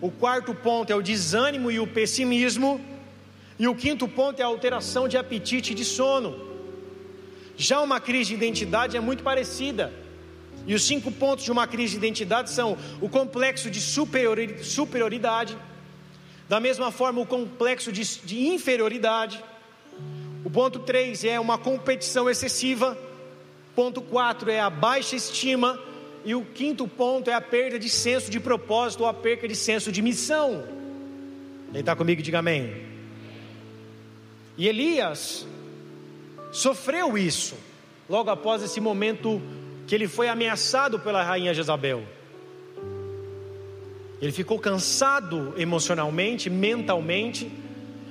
O 0.00 0.10
quarto 0.10 0.54
ponto 0.54 0.92
é 0.92 0.94
o 0.94 1.02
desânimo 1.02 1.70
e 1.70 1.80
o 1.80 1.86
pessimismo. 1.86 2.80
E 3.58 3.66
o 3.66 3.74
quinto 3.74 4.06
ponto 4.06 4.40
é 4.40 4.42
a 4.42 4.46
alteração 4.46 5.08
de 5.08 5.16
apetite 5.16 5.72
e 5.72 5.74
de 5.74 5.84
sono. 5.84 6.48
Já 7.56 7.80
uma 7.80 7.98
crise 7.98 8.30
de 8.30 8.34
identidade 8.34 8.96
é 8.96 9.00
muito 9.00 9.22
parecida. 9.22 9.92
E 10.66 10.74
os 10.74 10.82
cinco 10.82 11.10
pontos 11.10 11.44
de 11.44 11.52
uma 11.52 11.66
crise 11.66 11.92
de 11.92 11.98
identidade 11.98 12.50
são 12.50 12.76
o 13.00 13.08
complexo 13.08 13.70
de 13.70 13.80
superioridade, 13.80 15.56
da 16.48 16.60
mesma 16.60 16.90
forma, 16.90 17.20
o 17.20 17.26
complexo 17.26 17.92
de, 17.92 18.02
de 18.20 18.48
inferioridade. 18.48 19.42
O 20.44 20.50
ponto 20.50 20.80
3 20.80 21.24
é 21.24 21.38
uma 21.38 21.56
competição 21.56 22.28
excessiva. 22.28 22.98
Ponto 23.74 24.00
4 24.00 24.50
é 24.50 24.60
a 24.60 24.70
baixa 24.70 25.16
estima. 25.16 25.78
E 26.24 26.34
o 26.34 26.44
quinto 26.44 26.86
ponto 26.86 27.30
é 27.30 27.32
a 27.32 27.40
perda 27.40 27.78
de 27.78 27.88
senso 27.88 28.30
de 28.30 28.38
propósito 28.38 29.00
ou 29.00 29.06
a 29.08 29.14
perda 29.14 29.48
de 29.48 29.56
senso 29.56 29.90
de 29.90 30.02
missão. 30.02 30.64
Quem 31.72 31.80
está 31.80 31.96
comigo, 31.96 32.20
diga 32.20 32.40
amém. 32.40 32.90
E 34.58 34.68
Elias 34.68 35.46
sofreu 36.52 37.16
isso 37.16 37.56
logo 38.08 38.28
após 38.28 38.62
esse 38.62 38.80
momento 38.80 39.40
que 39.86 39.94
ele 39.94 40.06
foi 40.06 40.28
ameaçado 40.28 40.98
pela 40.98 41.22
rainha 41.22 41.54
Jezabel. 41.54 42.04
Ele 44.20 44.32
ficou 44.32 44.58
cansado 44.58 45.54
emocionalmente, 45.56 46.50
mentalmente 46.50 47.50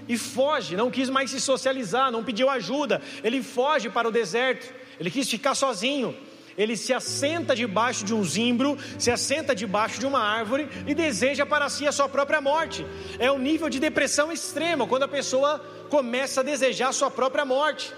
e 0.07 0.17
foge, 0.17 0.75
não 0.75 0.89
quis 0.89 1.07
mais 1.07 1.29
se 1.29 1.39
socializar, 1.39 2.11
não 2.11 2.23
pediu 2.23 2.49
ajuda. 2.49 2.99
Ele 3.23 3.43
foge 3.43 3.89
para 3.89 4.07
o 4.07 4.11
deserto, 4.11 4.73
ele 4.99 5.09
quis 5.09 5.29
ficar 5.29 5.55
sozinho. 5.55 6.15
Ele 6.57 6.75
se 6.75 6.93
assenta 6.93 7.55
debaixo 7.55 8.03
de 8.03 8.13
um 8.13 8.21
zimbro, 8.21 8.77
se 8.97 9.09
assenta 9.09 9.55
debaixo 9.55 9.97
de 9.97 10.05
uma 10.05 10.19
árvore 10.19 10.67
e 10.85 10.93
deseja 10.93 11.45
para 11.45 11.69
si 11.69 11.87
a 11.87 11.91
sua 11.91 12.09
própria 12.09 12.41
morte. 12.41 12.85
É 13.17 13.31
um 13.31 13.39
nível 13.39 13.69
de 13.69 13.79
depressão 13.79 14.29
extrema, 14.29 14.85
quando 14.85 15.03
a 15.03 15.07
pessoa 15.07 15.59
começa 15.89 16.41
a 16.41 16.43
desejar 16.43 16.89
a 16.89 16.93
sua 16.93 17.09
própria 17.09 17.45
morte. 17.45 17.93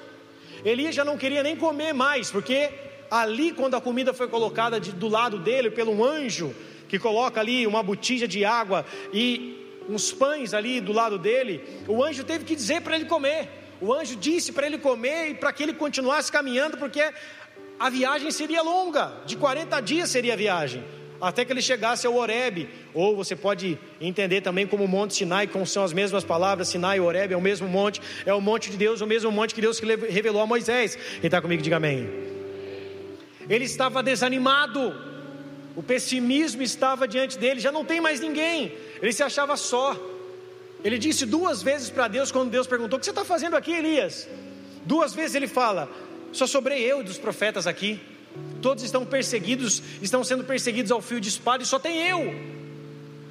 Elias 0.63 0.93
já 0.93 1.03
não 1.03 1.17
queria 1.17 1.41
nem 1.41 1.55
comer 1.55 1.91
mais, 1.91 2.29
porque 2.29 2.69
ali, 3.09 3.51
quando 3.51 3.73
a 3.73 3.81
comida 3.81 4.13
foi 4.13 4.27
colocada 4.27 4.79
de, 4.79 4.91
do 4.91 5.07
lado 5.07 5.39
dele, 5.39 5.71
pelo 5.71 6.05
anjo, 6.05 6.53
que 6.87 6.99
coloca 6.99 7.39
ali 7.39 7.65
uma 7.65 7.81
botija 7.81 8.27
de 8.27 8.45
água 8.45 8.85
e 9.11 9.83
uns 9.89 10.11
pães 10.11 10.53
ali 10.53 10.79
do 10.79 10.91
lado 10.91 11.17
dele, 11.17 11.63
o 11.87 12.03
anjo 12.03 12.23
teve 12.23 12.45
que 12.45 12.55
dizer 12.55 12.81
para 12.81 12.95
ele 12.95 13.05
comer. 13.05 13.60
O 13.81 13.91
anjo 13.91 14.15
disse 14.15 14.51
para 14.51 14.67
ele 14.67 14.77
comer 14.77 15.31
e 15.31 15.33
para 15.33 15.51
que 15.51 15.63
ele 15.63 15.73
continuasse 15.73 16.31
caminhando, 16.31 16.77
porque 16.77 17.01
a 17.79 17.89
viagem 17.89 18.29
seria 18.29 18.61
longa, 18.61 19.11
de 19.25 19.35
40 19.35 19.79
dias 19.81 20.07
seria 20.11 20.33
a 20.33 20.35
viagem, 20.35 20.83
até 21.19 21.43
que 21.43 21.51
ele 21.51 21.63
chegasse 21.63 22.05
ao 22.05 22.15
Horebe, 22.15 22.69
ou 22.93 23.15
você 23.15 23.35
pode 23.35 23.79
entender 23.99 24.41
também 24.41 24.67
como 24.67 24.83
o 24.83 24.87
Monte 24.87 25.15
Sinai, 25.15 25.47
como 25.47 25.65
são 25.65 25.83
as 25.83 25.91
mesmas 25.91 26.23
palavras, 26.23 26.67
Sinai 26.67 26.97
e 26.97 27.01
Horebe 27.01 27.33
é 27.33 27.37
o 27.37 27.41
mesmo 27.41 27.67
monte, 27.67 27.99
é 28.23 28.31
o 28.31 28.39
monte 28.39 28.69
de 28.69 28.77
Deus, 28.77 29.01
o 29.01 29.07
mesmo 29.07 29.31
monte 29.31 29.55
que 29.55 29.61
Deus 29.61 29.79
revelou 29.79 30.43
a 30.43 30.45
Moisés. 30.45 30.95
Quem 31.19 31.27
está 31.27 31.41
comigo, 31.41 31.63
diga 31.63 31.77
amém. 31.77 32.07
Ele 33.49 33.65
estava 33.65 34.03
desanimado, 34.03 34.95
o 35.75 35.81
pessimismo 35.81 36.61
estava 36.61 37.07
diante 37.07 37.35
dele, 37.39 37.59
já 37.59 37.71
não 37.71 37.83
tem 37.83 37.99
mais 37.99 38.19
ninguém, 38.19 38.73
ele 39.01 39.11
se 39.11 39.23
achava 39.23 39.57
só. 39.57 40.10
Ele 40.83 40.97
disse 40.97 41.25
duas 41.25 41.61
vezes 41.61 41.89
para 41.89 42.07
Deus, 42.07 42.31
quando 42.31 42.49
Deus 42.49 42.67
perguntou: 42.67 42.97
O 42.97 42.99
que 42.99 43.05
você 43.05 43.11
está 43.11 43.25
fazendo 43.25 43.55
aqui, 43.55 43.71
Elias? 43.71 44.27
Duas 44.85 45.13
vezes 45.13 45.35
ele 45.35 45.47
fala: 45.47 45.89
Só 46.31 46.47
sobrei 46.47 46.83
eu 46.83 47.03
dos 47.03 47.17
profetas 47.17 47.67
aqui. 47.67 47.99
Todos 48.61 48.83
estão 48.83 49.05
perseguidos, 49.05 49.81
estão 50.01 50.23
sendo 50.23 50.43
perseguidos 50.43 50.91
ao 50.91 51.01
fio 51.01 51.19
de 51.19 51.29
espada, 51.29 51.63
e 51.63 51.65
só 51.65 51.77
tem 51.77 52.07
eu. 52.07 52.19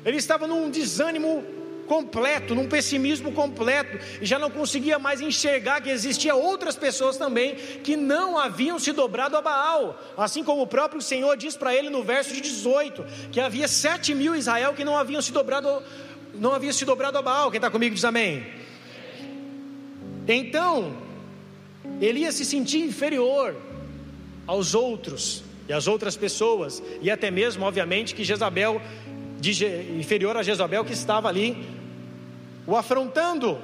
Ele 0.04 0.16
estava 0.16 0.46
num 0.46 0.70
desânimo 0.70 1.44
completo, 1.90 2.54
num 2.54 2.68
pessimismo 2.68 3.32
completo, 3.32 3.98
e 4.20 4.24
já 4.24 4.38
não 4.38 4.48
conseguia 4.48 4.96
mais 4.96 5.20
enxergar 5.20 5.80
que 5.80 5.90
existia 5.90 6.36
outras 6.36 6.76
pessoas 6.76 7.16
também 7.16 7.56
que 7.82 7.96
não 7.96 8.38
haviam 8.38 8.78
se 8.78 8.92
dobrado 8.92 9.36
a 9.36 9.42
Baal, 9.42 10.00
assim 10.16 10.44
como 10.44 10.62
o 10.62 10.68
próprio 10.68 11.02
Senhor 11.02 11.36
diz 11.36 11.56
para 11.56 11.74
ele 11.74 11.90
no 11.90 12.04
verso 12.04 12.32
de 12.32 12.40
18, 12.40 13.04
que 13.32 13.40
havia 13.40 13.66
sete 13.66 14.14
mil 14.14 14.36
Israel 14.36 14.72
que 14.72 14.84
não 14.84 14.96
haviam 14.96 15.20
se 15.20 15.32
dobrado, 15.32 15.82
não 16.34 16.52
haviam 16.52 16.72
se 16.72 16.84
dobrado 16.84 17.18
a 17.18 17.22
Baal. 17.22 17.50
Quem 17.50 17.58
está 17.58 17.70
comigo 17.70 17.94
diz 17.94 18.04
amém. 18.04 18.46
Então, 20.26 20.94
ele 22.00 22.20
ia 22.20 22.32
se 22.32 22.44
sentir 22.44 22.80
inferior 22.80 23.56
aos 24.46 24.74
outros 24.74 25.42
e 25.68 25.72
às 25.72 25.86
outras 25.86 26.16
pessoas, 26.16 26.82
e 27.00 27.10
até 27.10 27.30
mesmo, 27.30 27.64
obviamente, 27.64 28.14
que 28.14 28.24
Jezabel, 28.24 28.82
de, 29.38 29.64
inferior 29.98 30.36
a 30.36 30.42
Jezabel 30.42 30.84
que 30.84 30.92
estava 30.92 31.28
ali 31.28 31.56
o 32.66 32.76
afrontando. 32.76 33.58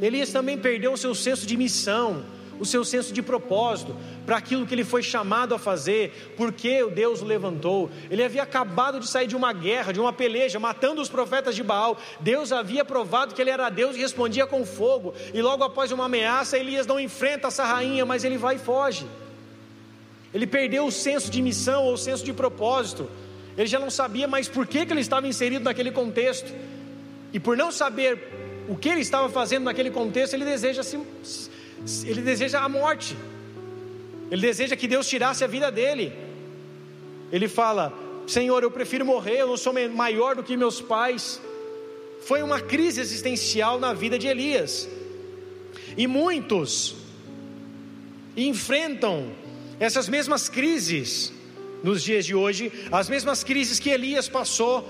Elias 0.00 0.30
também 0.30 0.58
perdeu 0.58 0.92
o 0.92 0.96
seu 0.96 1.14
senso 1.14 1.46
de 1.46 1.56
missão, 1.56 2.24
o 2.58 2.64
seu 2.64 2.84
senso 2.84 3.12
de 3.12 3.22
propósito 3.22 3.96
para 4.24 4.36
aquilo 4.36 4.66
que 4.66 4.74
ele 4.74 4.84
foi 4.84 5.02
chamado 5.02 5.54
a 5.54 5.58
fazer, 5.58 6.34
porque 6.36 6.82
o 6.82 6.90
Deus 6.90 7.22
o 7.22 7.24
levantou. 7.24 7.90
Ele 8.10 8.22
havia 8.22 8.42
acabado 8.42 9.00
de 9.00 9.08
sair 9.08 9.26
de 9.26 9.36
uma 9.36 9.52
guerra, 9.52 9.92
de 9.92 10.00
uma 10.00 10.12
peleja, 10.12 10.58
matando 10.58 11.00
os 11.00 11.08
profetas 11.08 11.54
de 11.54 11.62
Baal. 11.62 11.98
Deus 12.20 12.52
havia 12.52 12.84
provado 12.84 13.34
que 13.34 13.42
ele 13.42 13.50
era 13.50 13.68
Deus 13.68 13.96
e 13.96 14.00
respondia 14.00 14.46
com 14.46 14.64
fogo. 14.64 15.14
E 15.32 15.42
logo 15.42 15.64
após 15.64 15.92
uma 15.92 16.06
ameaça, 16.06 16.58
Elias 16.58 16.86
não 16.86 16.98
enfrenta 16.98 17.48
essa 17.48 17.64
rainha, 17.64 18.04
mas 18.04 18.24
ele 18.24 18.38
vai 18.38 18.56
e 18.56 18.58
foge. 18.58 19.06
Ele 20.32 20.46
perdeu 20.46 20.86
o 20.86 20.92
senso 20.92 21.30
de 21.30 21.40
missão 21.40 21.84
ou 21.84 21.94
o 21.94 21.98
senso 21.98 22.24
de 22.24 22.32
propósito. 22.32 23.08
Ele 23.56 23.66
já 23.66 23.78
não 23.78 23.90
sabia 23.90 24.26
mais 24.26 24.48
por 24.48 24.66
que, 24.66 24.84
que 24.84 24.92
ele 24.92 25.00
estava 25.00 25.28
inserido 25.28 25.64
naquele 25.64 25.92
contexto. 25.92 26.52
E 27.32 27.38
por 27.38 27.56
não 27.56 27.70
saber 27.70 28.18
o 28.68 28.76
que 28.76 28.88
ele 28.88 29.00
estava 29.00 29.28
fazendo 29.28 29.64
naquele 29.64 29.90
contexto, 29.90 30.34
ele 30.34 30.44
deseja, 30.44 30.82
se, 30.82 30.98
ele 32.04 32.22
deseja 32.22 32.60
a 32.60 32.68
morte. 32.68 33.16
Ele 34.30 34.40
deseja 34.40 34.74
que 34.76 34.88
Deus 34.88 35.06
tirasse 35.08 35.44
a 35.44 35.46
vida 35.46 35.70
dele. 35.70 36.12
Ele 37.30 37.48
fala: 37.48 37.92
Senhor, 38.26 38.62
eu 38.62 38.70
prefiro 38.70 39.04
morrer, 39.04 39.40
eu 39.40 39.48
não 39.48 39.56
sou 39.56 39.74
maior 39.90 40.34
do 40.34 40.42
que 40.42 40.56
meus 40.56 40.80
pais. 40.80 41.40
Foi 42.22 42.42
uma 42.42 42.60
crise 42.60 43.00
existencial 43.00 43.78
na 43.78 43.92
vida 43.92 44.18
de 44.18 44.26
Elias. 44.26 44.88
E 45.96 46.06
muitos 46.06 46.96
enfrentam 48.36 49.30
essas 49.78 50.08
mesmas 50.08 50.48
crises 50.48 51.32
nos 51.82 52.02
dias 52.02 52.24
de 52.24 52.34
hoje, 52.34 52.72
as 52.90 53.08
mesmas 53.10 53.44
crises 53.44 53.78
que 53.78 53.90
Elias 53.90 54.28
passou 54.28 54.88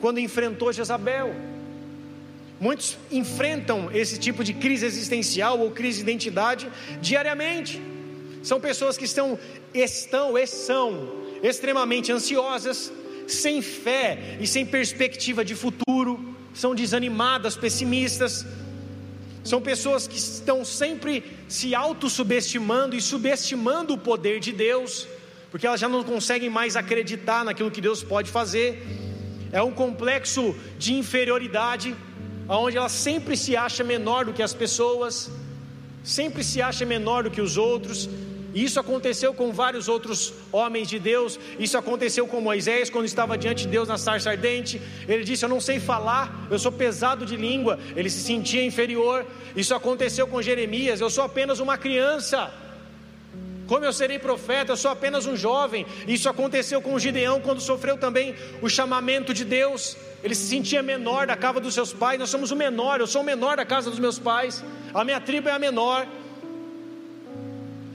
quando 0.00 0.18
enfrentou 0.18 0.72
Jezabel. 0.72 1.34
Muitos 2.60 2.98
enfrentam 3.10 3.90
esse 3.90 4.18
tipo 4.18 4.44
de 4.44 4.52
crise 4.52 4.84
existencial 4.84 5.58
ou 5.58 5.70
crise 5.70 5.96
de 5.98 6.02
identidade 6.02 6.70
diariamente. 7.00 7.80
São 8.42 8.60
pessoas 8.60 8.98
que 8.98 9.06
estão, 9.06 9.38
estão 9.72 10.36
e 10.36 10.46
são 10.46 11.10
extremamente 11.42 12.12
ansiosas, 12.12 12.92
sem 13.26 13.62
fé 13.62 14.36
e 14.38 14.46
sem 14.46 14.66
perspectiva 14.66 15.42
de 15.42 15.54
futuro, 15.54 16.36
são 16.52 16.74
desanimadas, 16.74 17.56
pessimistas. 17.56 18.44
São 19.42 19.62
pessoas 19.62 20.06
que 20.06 20.18
estão 20.18 20.62
sempre 20.62 21.24
se 21.48 21.74
auto-subestimando 21.74 22.94
e 22.94 23.00
subestimando 23.00 23.94
o 23.94 23.98
poder 23.98 24.38
de 24.38 24.52
Deus, 24.52 25.08
porque 25.50 25.66
elas 25.66 25.80
já 25.80 25.88
não 25.88 26.04
conseguem 26.04 26.50
mais 26.50 26.76
acreditar 26.76 27.42
naquilo 27.42 27.70
que 27.70 27.80
Deus 27.80 28.02
pode 28.02 28.30
fazer. 28.30 28.86
É 29.50 29.62
um 29.62 29.72
complexo 29.72 30.54
de 30.78 30.92
inferioridade 30.92 31.96
onde 32.58 32.76
ela 32.76 32.88
sempre 32.88 33.36
se 33.36 33.56
acha 33.56 33.84
menor 33.84 34.24
do 34.24 34.32
que 34.32 34.42
as 34.42 34.52
pessoas, 34.52 35.30
sempre 36.02 36.42
se 36.42 36.60
acha 36.60 36.84
menor 36.84 37.24
do 37.24 37.30
que 37.30 37.40
os 37.40 37.56
outros. 37.56 38.08
E 38.52 38.64
isso 38.64 38.80
aconteceu 38.80 39.32
com 39.32 39.52
vários 39.52 39.86
outros 39.86 40.34
homens 40.50 40.88
de 40.88 40.98
Deus. 40.98 41.38
Isso 41.58 41.78
aconteceu 41.78 42.26
com 42.26 42.40
Moisés 42.40 42.90
quando 42.90 43.04
estava 43.04 43.38
diante 43.38 43.62
de 43.62 43.68
Deus 43.68 43.86
na 43.86 43.96
sarça 43.96 44.30
ardente. 44.30 44.82
Ele 45.06 45.22
disse: 45.22 45.44
Eu 45.44 45.48
não 45.48 45.60
sei 45.60 45.78
falar, 45.78 46.48
eu 46.50 46.58
sou 46.58 46.72
pesado 46.72 47.24
de 47.24 47.36
língua. 47.36 47.78
Ele 47.94 48.10
se 48.10 48.20
sentia 48.20 48.64
inferior. 48.64 49.24
Isso 49.54 49.72
aconteceu 49.72 50.26
com 50.26 50.42
Jeremias: 50.42 51.00
Eu 51.00 51.10
sou 51.10 51.22
apenas 51.22 51.60
uma 51.60 51.78
criança. 51.78 52.52
Como 53.68 53.84
eu 53.84 53.92
serei 53.92 54.18
profeta? 54.18 54.72
Eu 54.72 54.76
sou 54.76 54.90
apenas 54.90 55.26
um 55.26 55.36
jovem. 55.36 55.86
Isso 56.08 56.28
aconteceu 56.28 56.82
com 56.82 56.98
Gideão 56.98 57.40
quando 57.40 57.60
sofreu 57.60 57.96
também 57.96 58.34
o 58.60 58.68
chamamento 58.68 59.32
de 59.32 59.44
Deus. 59.44 59.96
Ele 60.22 60.34
se 60.34 60.46
sentia 60.46 60.82
menor 60.82 61.26
da 61.26 61.36
casa 61.36 61.60
dos 61.60 61.74
seus 61.74 61.92
pais. 61.92 62.18
Nós 62.18 62.30
somos 62.30 62.50
o 62.50 62.56
menor, 62.56 63.00
eu 63.00 63.06
sou 63.06 63.22
o 63.22 63.24
menor 63.24 63.56
da 63.56 63.64
casa 63.64 63.90
dos 63.90 63.98
meus 63.98 64.18
pais. 64.18 64.62
A 64.92 65.04
minha 65.04 65.20
tribo 65.20 65.48
é 65.48 65.52
a 65.52 65.58
menor. 65.58 66.06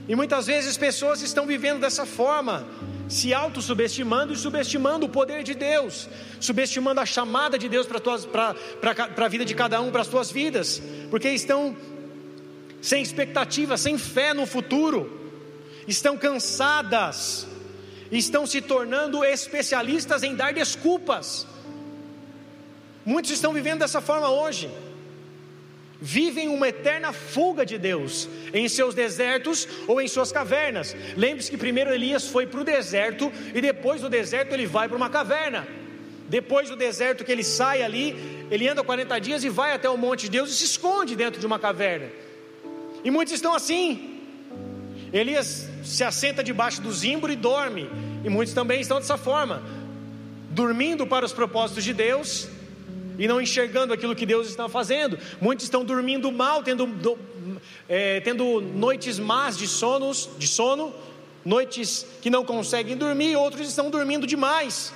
E 0.08 0.14
muitas 0.14 0.46
vezes 0.46 0.76
pessoas 0.76 1.20
estão 1.20 1.46
vivendo 1.46 1.80
dessa 1.80 2.06
forma, 2.06 2.64
se 3.08 3.34
auto-subestimando 3.34 4.32
e 4.32 4.36
subestimando 4.36 5.06
o 5.06 5.08
poder 5.08 5.42
de 5.42 5.54
Deus, 5.54 6.08
subestimando 6.40 7.00
a 7.00 7.06
chamada 7.06 7.58
de 7.58 7.68
Deus 7.68 7.86
para 7.86 8.54
a 9.16 9.28
vida 9.28 9.44
de 9.44 9.54
cada 9.54 9.80
um, 9.80 9.90
para 9.90 10.02
as 10.02 10.06
suas 10.06 10.30
vidas, 10.30 10.80
porque 11.10 11.28
estão 11.30 11.76
sem 12.80 13.02
expectativa, 13.02 13.76
sem 13.76 13.98
fé 13.98 14.32
no 14.32 14.46
futuro 14.46 15.26
estão 15.86 16.16
cansadas, 16.16 17.46
estão 18.10 18.46
se 18.46 18.60
tornando 18.60 19.24
especialistas 19.24 20.22
em 20.22 20.34
dar 20.34 20.52
desculpas. 20.52 21.46
Muitos 23.06 23.30
estão 23.30 23.52
vivendo 23.52 23.78
dessa 23.78 24.00
forma 24.00 24.28
hoje. 24.28 24.68
Vivem 26.00 26.48
uma 26.48 26.68
eterna 26.68 27.12
fuga 27.12 27.64
de 27.64 27.78
Deus 27.78 28.28
em 28.52 28.68
seus 28.68 28.96
desertos 28.96 29.66
ou 29.86 30.00
em 30.00 30.08
suas 30.08 30.32
cavernas. 30.32 30.94
Lembre-se 31.16 31.48
que 31.48 31.56
primeiro 31.56 31.94
Elias 31.94 32.26
foi 32.26 32.48
para 32.48 32.60
o 32.60 32.64
deserto 32.64 33.32
e 33.54 33.60
depois 33.60 34.00
do 34.00 34.10
deserto 34.10 34.52
ele 34.52 34.66
vai 34.66 34.88
para 34.88 34.96
uma 34.96 35.08
caverna. 35.08 35.66
Depois 36.28 36.68
do 36.68 36.74
deserto 36.74 37.24
que 37.24 37.30
ele 37.30 37.44
sai 37.44 37.80
ali, 37.80 38.16
ele 38.50 38.68
anda 38.68 38.82
40 38.82 39.20
dias 39.20 39.44
e 39.44 39.48
vai 39.48 39.72
até 39.72 39.88
o 39.88 39.96
monte 39.96 40.22
de 40.22 40.30
Deus 40.30 40.50
e 40.50 40.54
se 40.54 40.64
esconde 40.64 41.14
dentro 41.14 41.38
de 41.38 41.46
uma 41.46 41.60
caverna. 41.60 42.08
E 43.04 43.10
muitos 43.10 43.32
estão 43.32 43.54
assim, 43.54 44.20
Elias 45.12 45.68
se 45.84 46.02
assenta 46.02 46.42
debaixo 46.42 46.82
do 46.82 46.92
zimbro 46.92 47.32
e 47.32 47.36
dorme, 47.36 47.88
e 48.24 48.28
muitos 48.28 48.52
também 48.52 48.80
estão 48.80 48.98
dessa 48.98 49.16
forma, 49.16 49.62
dormindo 50.50 51.06
para 51.06 51.24
os 51.24 51.32
propósitos 51.32 51.84
de 51.84 51.94
Deus 51.94 52.48
e 53.18 53.26
não 53.26 53.40
enxergando 53.40 53.92
aquilo 53.92 54.14
que 54.14 54.26
Deus 54.26 54.48
está 54.48 54.68
fazendo. 54.68 55.18
Muitos 55.40 55.64
estão 55.64 55.84
dormindo 55.84 56.30
mal, 56.30 56.62
tendo, 56.62 56.86
do, 56.86 57.18
é, 57.88 58.20
tendo 58.20 58.60
noites 58.60 59.18
más 59.18 59.56
de, 59.56 59.66
sonos, 59.66 60.28
de 60.38 60.46
sono, 60.46 60.94
noites 61.44 62.06
que 62.20 62.30
não 62.30 62.44
conseguem 62.44 62.96
dormir, 62.96 63.36
outros 63.36 63.68
estão 63.68 63.90
dormindo 63.90 64.26
demais. 64.26 64.92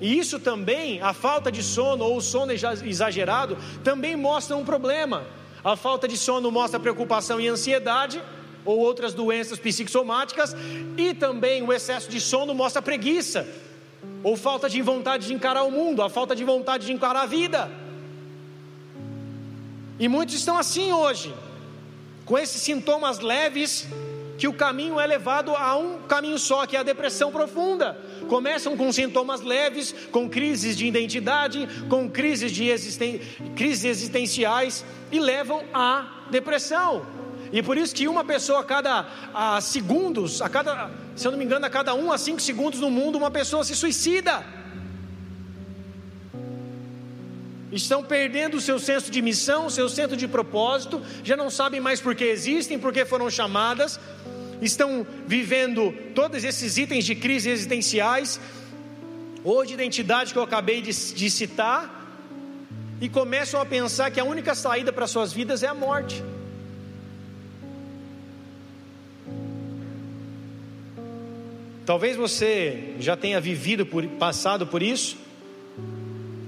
E 0.00 0.18
isso 0.18 0.38
também, 0.38 1.00
a 1.00 1.12
falta 1.12 1.50
de 1.50 1.62
sono 1.62 2.04
ou 2.04 2.16
o 2.16 2.20
sono 2.20 2.52
exagerado, 2.52 3.56
também 3.82 4.16
mostra 4.16 4.56
um 4.56 4.64
problema. 4.64 5.24
A 5.62 5.76
falta 5.76 6.06
de 6.06 6.16
sono 6.16 6.50
mostra 6.50 6.78
preocupação 6.78 7.40
e 7.40 7.48
ansiedade, 7.48 8.22
ou 8.64 8.78
outras 8.78 9.14
doenças 9.14 9.58
psicossomáticas, 9.58 10.54
e 10.96 11.14
também 11.14 11.62
o 11.62 11.72
excesso 11.72 12.10
de 12.10 12.20
sono 12.20 12.54
mostra 12.54 12.82
preguiça, 12.82 13.46
ou 14.24 14.36
falta 14.36 14.68
de 14.68 14.80
vontade 14.80 15.26
de 15.26 15.34
encarar 15.34 15.62
o 15.64 15.70
mundo, 15.70 16.02
a 16.02 16.08
falta 16.08 16.34
de 16.34 16.42
vontade 16.42 16.86
de 16.86 16.92
encarar 16.92 17.20
a 17.20 17.26
vida. 17.26 17.70
E 19.98 20.08
muitos 20.08 20.34
estão 20.34 20.56
assim 20.56 20.92
hoje, 20.92 21.32
com 22.24 22.36
esses 22.38 22.60
sintomas 22.60 23.20
leves, 23.20 23.86
que 24.38 24.48
o 24.48 24.52
caminho 24.52 24.98
é 24.98 25.06
levado 25.06 25.54
a 25.54 25.76
um 25.76 25.98
caminho 26.08 26.38
só, 26.38 26.66
que 26.66 26.76
é 26.76 26.80
a 26.80 26.82
depressão 26.82 27.30
profunda. 27.30 27.96
Começam 28.26 28.76
com 28.76 28.90
sintomas 28.90 29.42
leves, 29.42 29.94
com 30.10 30.28
crises 30.28 30.76
de 30.76 30.86
identidade, 30.86 31.68
com 31.88 32.10
crises, 32.10 32.50
de 32.50 32.68
existen... 32.68 33.20
crises 33.54 33.84
existenciais 33.84 34.84
e 35.12 35.20
levam 35.20 35.62
à 35.72 36.24
depressão. 36.30 37.06
E 37.52 37.62
por 37.62 37.76
isso 37.76 37.94
que 37.94 38.08
uma 38.08 38.24
pessoa 38.24 38.60
a 38.60 38.64
cada 38.64 39.06
a 39.32 39.60
segundos, 39.60 40.42
a 40.42 40.48
cada, 40.48 40.90
se 41.16 41.26
eu 41.26 41.30
não 41.30 41.38
me 41.38 41.44
engano, 41.44 41.64
a 41.66 41.70
cada 41.70 41.94
um 41.94 42.12
a 42.12 42.18
cinco 42.18 42.40
segundos 42.40 42.80
no 42.80 42.90
mundo, 42.90 43.16
uma 43.16 43.30
pessoa 43.30 43.64
se 43.64 43.74
suicida. 43.74 44.44
Estão 47.70 48.04
perdendo 48.04 48.56
o 48.56 48.60
seu 48.60 48.78
senso 48.78 49.10
de 49.10 49.20
missão, 49.20 49.66
o 49.66 49.70
seu 49.70 49.88
senso 49.88 50.16
de 50.16 50.28
propósito, 50.28 51.02
já 51.24 51.36
não 51.36 51.50
sabem 51.50 51.80
mais 51.80 52.00
por 52.00 52.14
que 52.14 52.24
existem, 52.24 52.78
por 52.78 52.92
que 52.92 53.04
foram 53.04 53.28
chamadas, 53.28 53.98
estão 54.62 55.04
vivendo 55.26 55.92
todos 56.14 56.44
esses 56.44 56.76
itens 56.78 57.04
de 57.04 57.16
crise 57.16 57.50
existenciais, 57.50 58.40
ou 59.42 59.64
de 59.66 59.74
identidade 59.74 60.32
que 60.32 60.38
eu 60.38 60.42
acabei 60.42 60.80
de, 60.80 60.92
de 60.92 61.30
citar, 61.30 62.02
e 63.00 63.08
começam 63.08 63.60
a 63.60 63.66
pensar 63.66 64.10
que 64.10 64.20
a 64.20 64.24
única 64.24 64.54
saída 64.54 64.92
para 64.92 65.06
suas 65.06 65.32
vidas 65.32 65.62
é 65.62 65.66
a 65.66 65.74
morte. 65.74 66.22
Talvez 71.86 72.16
você 72.16 72.94
já 72.98 73.14
tenha 73.14 73.38
vivido 73.40 73.84
por, 73.84 74.06
passado 74.06 74.66
por 74.66 74.82
isso, 74.82 75.18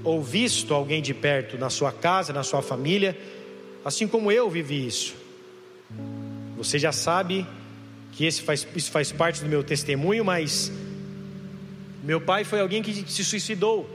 ou 0.03 0.23
visto 0.23 0.73
alguém 0.73 1.03
de 1.03 1.13
perto 1.13 1.59
na 1.59 1.69
sua 1.69 1.93
casa, 1.93 2.33
na 2.33 2.43
sua 2.43 2.63
família, 2.63 3.19
assim 3.85 4.09
como 4.09 4.33
eu 4.33 4.49
vivi 4.49 4.87
isso. 4.87 5.15
Você 6.57 6.79
já 6.79 6.91
sabe 6.91 7.47
que 8.13 8.25
esse 8.25 8.41
faz, 8.41 8.67
isso 8.75 8.91
faz 8.91 9.13
parte 9.13 9.43
do 9.43 9.49
meu 9.49 9.63
testemunho, 9.63 10.25
mas 10.25 10.73
meu 12.03 12.21
pai 12.21 12.43
foi 12.43 12.61
alguém 12.61 12.83
que 12.83 13.05
se 13.11 13.23
suicidou. 13.23 13.91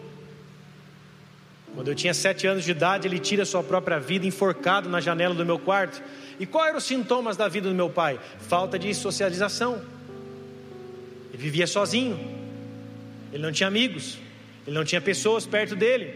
Quando 1.74 1.88
eu 1.88 1.96
tinha 1.96 2.14
sete 2.14 2.46
anos 2.46 2.66
de 2.66 2.72
idade, 2.72 3.08
ele 3.08 3.18
tira 3.18 3.46
sua 3.46 3.64
própria 3.64 4.00
vida 4.00 4.28
enforcado 4.28 4.90
na 4.90 5.00
janela 5.00 5.34
do 5.34 5.46
meu 5.46 5.58
quarto. 5.58 6.04
E 6.40 6.46
quais 6.46 6.68
eram 6.68 6.78
os 6.78 6.84
sintomas 6.84 7.36
da 7.36 7.48
vida 7.48 7.68
do 7.70 7.74
meu 7.74 7.90
pai? 7.90 8.20
Falta 8.40 8.78
de 8.78 8.94
socialização 8.94 9.82
ele 11.32 11.42
vivia 11.42 11.66
sozinho, 11.66 12.20
ele 13.32 13.42
não 13.42 13.52
tinha 13.52 13.68
amigos, 13.68 14.18
ele 14.68 14.76
não 14.76 14.84
tinha 14.84 15.00
pessoas 15.00 15.46
perto 15.46 15.76
dele. 15.76 16.14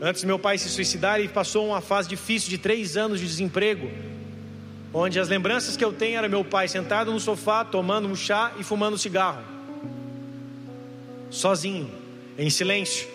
Antes 0.00 0.24
meu 0.24 0.38
pai 0.38 0.58
se 0.58 0.68
suicidar, 0.68 1.18
ele 1.18 1.28
passou 1.28 1.68
uma 1.68 1.80
fase 1.80 2.08
difícil 2.08 2.50
de 2.50 2.58
três 2.58 2.96
anos 2.96 3.20
de 3.20 3.26
desemprego, 3.26 3.90
onde 4.92 5.18
as 5.18 5.28
lembranças 5.28 5.76
que 5.76 5.84
eu 5.84 5.92
tenho 5.92 6.18
era 6.18 6.28
meu 6.28 6.44
pai 6.44 6.68
sentado 6.68 7.12
no 7.12 7.20
sofá, 7.20 7.64
tomando 7.64 8.08
um 8.08 8.16
chá 8.16 8.52
e 8.58 8.64
fumando 8.64 8.94
um 8.94 8.98
cigarro, 8.98 9.42
sozinho, 11.30 11.90
em 12.36 12.50
silêncio. 12.50 13.08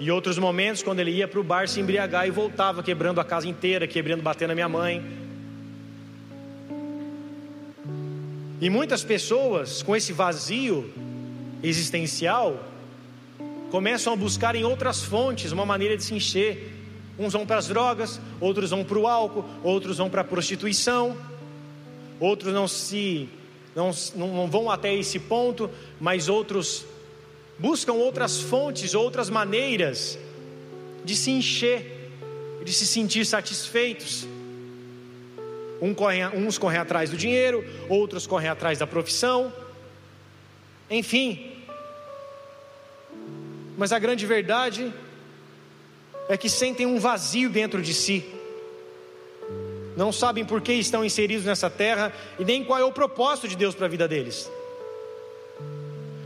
E 0.00 0.10
outros 0.10 0.38
momentos, 0.38 0.82
quando 0.82 1.00
ele 1.00 1.10
ia 1.10 1.28
para 1.28 1.38
o 1.38 1.44
bar 1.44 1.68
se 1.68 1.78
embriagar 1.78 2.26
e 2.26 2.30
voltava, 2.30 2.82
quebrando 2.82 3.20
a 3.20 3.24
casa 3.24 3.46
inteira, 3.46 3.86
quebrando, 3.86 4.22
batendo 4.22 4.48
na 4.48 4.54
minha 4.54 4.68
mãe. 4.68 5.19
E 8.60 8.68
muitas 8.68 9.02
pessoas 9.02 9.82
com 9.82 9.96
esse 9.96 10.12
vazio 10.12 10.92
existencial 11.62 12.62
começam 13.70 14.12
a 14.12 14.16
buscar 14.16 14.54
em 14.54 14.64
outras 14.64 15.02
fontes 15.02 15.50
uma 15.50 15.64
maneira 15.64 15.96
de 15.96 16.04
se 16.04 16.14
encher. 16.14 16.76
Uns 17.18 17.32
vão 17.32 17.46
para 17.46 17.56
as 17.56 17.68
drogas, 17.68 18.20
outros 18.38 18.70
vão 18.70 18.84
para 18.84 18.98
o 18.98 19.06
álcool, 19.06 19.44
outros 19.62 19.96
vão 19.96 20.10
para 20.10 20.20
a 20.20 20.24
prostituição, 20.24 21.16
outros 22.18 22.52
não 22.52 22.68
se 22.68 23.28
não, 23.74 23.92
não 24.14 24.50
vão 24.50 24.70
até 24.70 24.94
esse 24.94 25.18
ponto, 25.18 25.70
mas 25.98 26.28
outros 26.28 26.84
buscam 27.58 27.92
outras 27.94 28.40
fontes, 28.40 28.94
outras 28.94 29.30
maneiras 29.30 30.18
de 31.04 31.16
se 31.16 31.30
encher, 31.30 32.10
de 32.64 32.72
se 32.72 32.86
sentir 32.86 33.24
satisfeitos. 33.24 34.26
Um 35.80 35.94
corre, 35.94 36.26
uns 36.26 36.58
correm 36.58 36.78
atrás 36.78 37.10
do 37.10 37.16
dinheiro, 37.16 37.64
outros 37.88 38.26
correm 38.26 38.48
atrás 38.48 38.78
da 38.78 38.86
profissão, 38.86 39.52
enfim. 40.90 41.52
Mas 43.78 43.92
a 43.92 43.98
grande 43.98 44.26
verdade 44.26 44.92
é 46.28 46.36
que 46.36 46.48
sentem 46.48 46.86
um 46.86 46.98
vazio 46.98 47.48
dentro 47.48 47.80
de 47.80 47.94
si, 47.94 48.24
não 49.96 50.12
sabem 50.12 50.44
por 50.44 50.60
que 50.60 50.72
estão 50.72 51.04
inseridos 51.04 51.44
nessa 51.44 51.68
terra 51.68 52.12
e 52.38 52.44
nem 52.44 52.64
qual 52.64 52.78
é 52.78 52.84
o 52.84 52.92
propósito 52.92 53.48
de 53.48 53.56
Deus 53.56 53.74
para 53.74 53.86
a 53.86 53.88
vida 53.88 54.06
deles, 54.06 54.50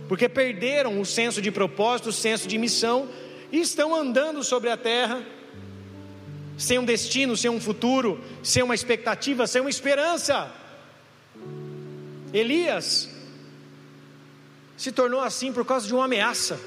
porque 0.09 0.29
perderam 0.29 1.01
o 1.01 1.07
senso 1.07 1.41
de 1.41 1.51
propósito, 1.51 2.11
o 2.11 2.13
senso 2.13 2.47
de 2.47 2.59
missão 2.59 3.09
e 3.51 3.61
estão 3.61 3.95
andando 3.95 4.45
sobre 4.45 4.71
a 4.71 4.77
terra 4.77 5.23
sem 6.57 6.79
um 6.79 6.85
destino, 6.85 7.37
sem 7.37 7.51
um 7.51 7.61
futuro, 7.61 8.23
sem 8.43 8.63
uma 8.63 8.75
expectativa, 8.75 9.47
sem 9.47 9.61
uma 9.61 9.71
esperança. 9.71 10.51
Elias 12.33 13.09
se 14.77 14.93
tornou 14.93 15.21
assim 15.21 15.53
por 15.53 15.65
causa 15.65 15.87
de 15.87 15.95
uma 15.95 16.05
ameaça, 16.05 16.61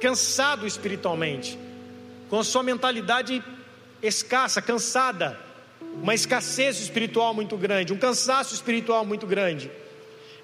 cansado 0.00 0.66
espiritualmente, 0.66 1.58
com 2.28 2.42
sua 2.42 2.62
mentalidade 2.62 3.42
escassa, 4.02 4.60
cansada, 4.62 5.38
uma 6.02 6.14
escassez 6.14 6.80
espiritual 6.80 7.34
muito 7.34 7.56
grande, 7.56 7.92
um 7.92 7.98
cansaço 7.98 8.54
espiritual 8.54 9.04
muito 9.04 9.26
grande. 9.26 9.70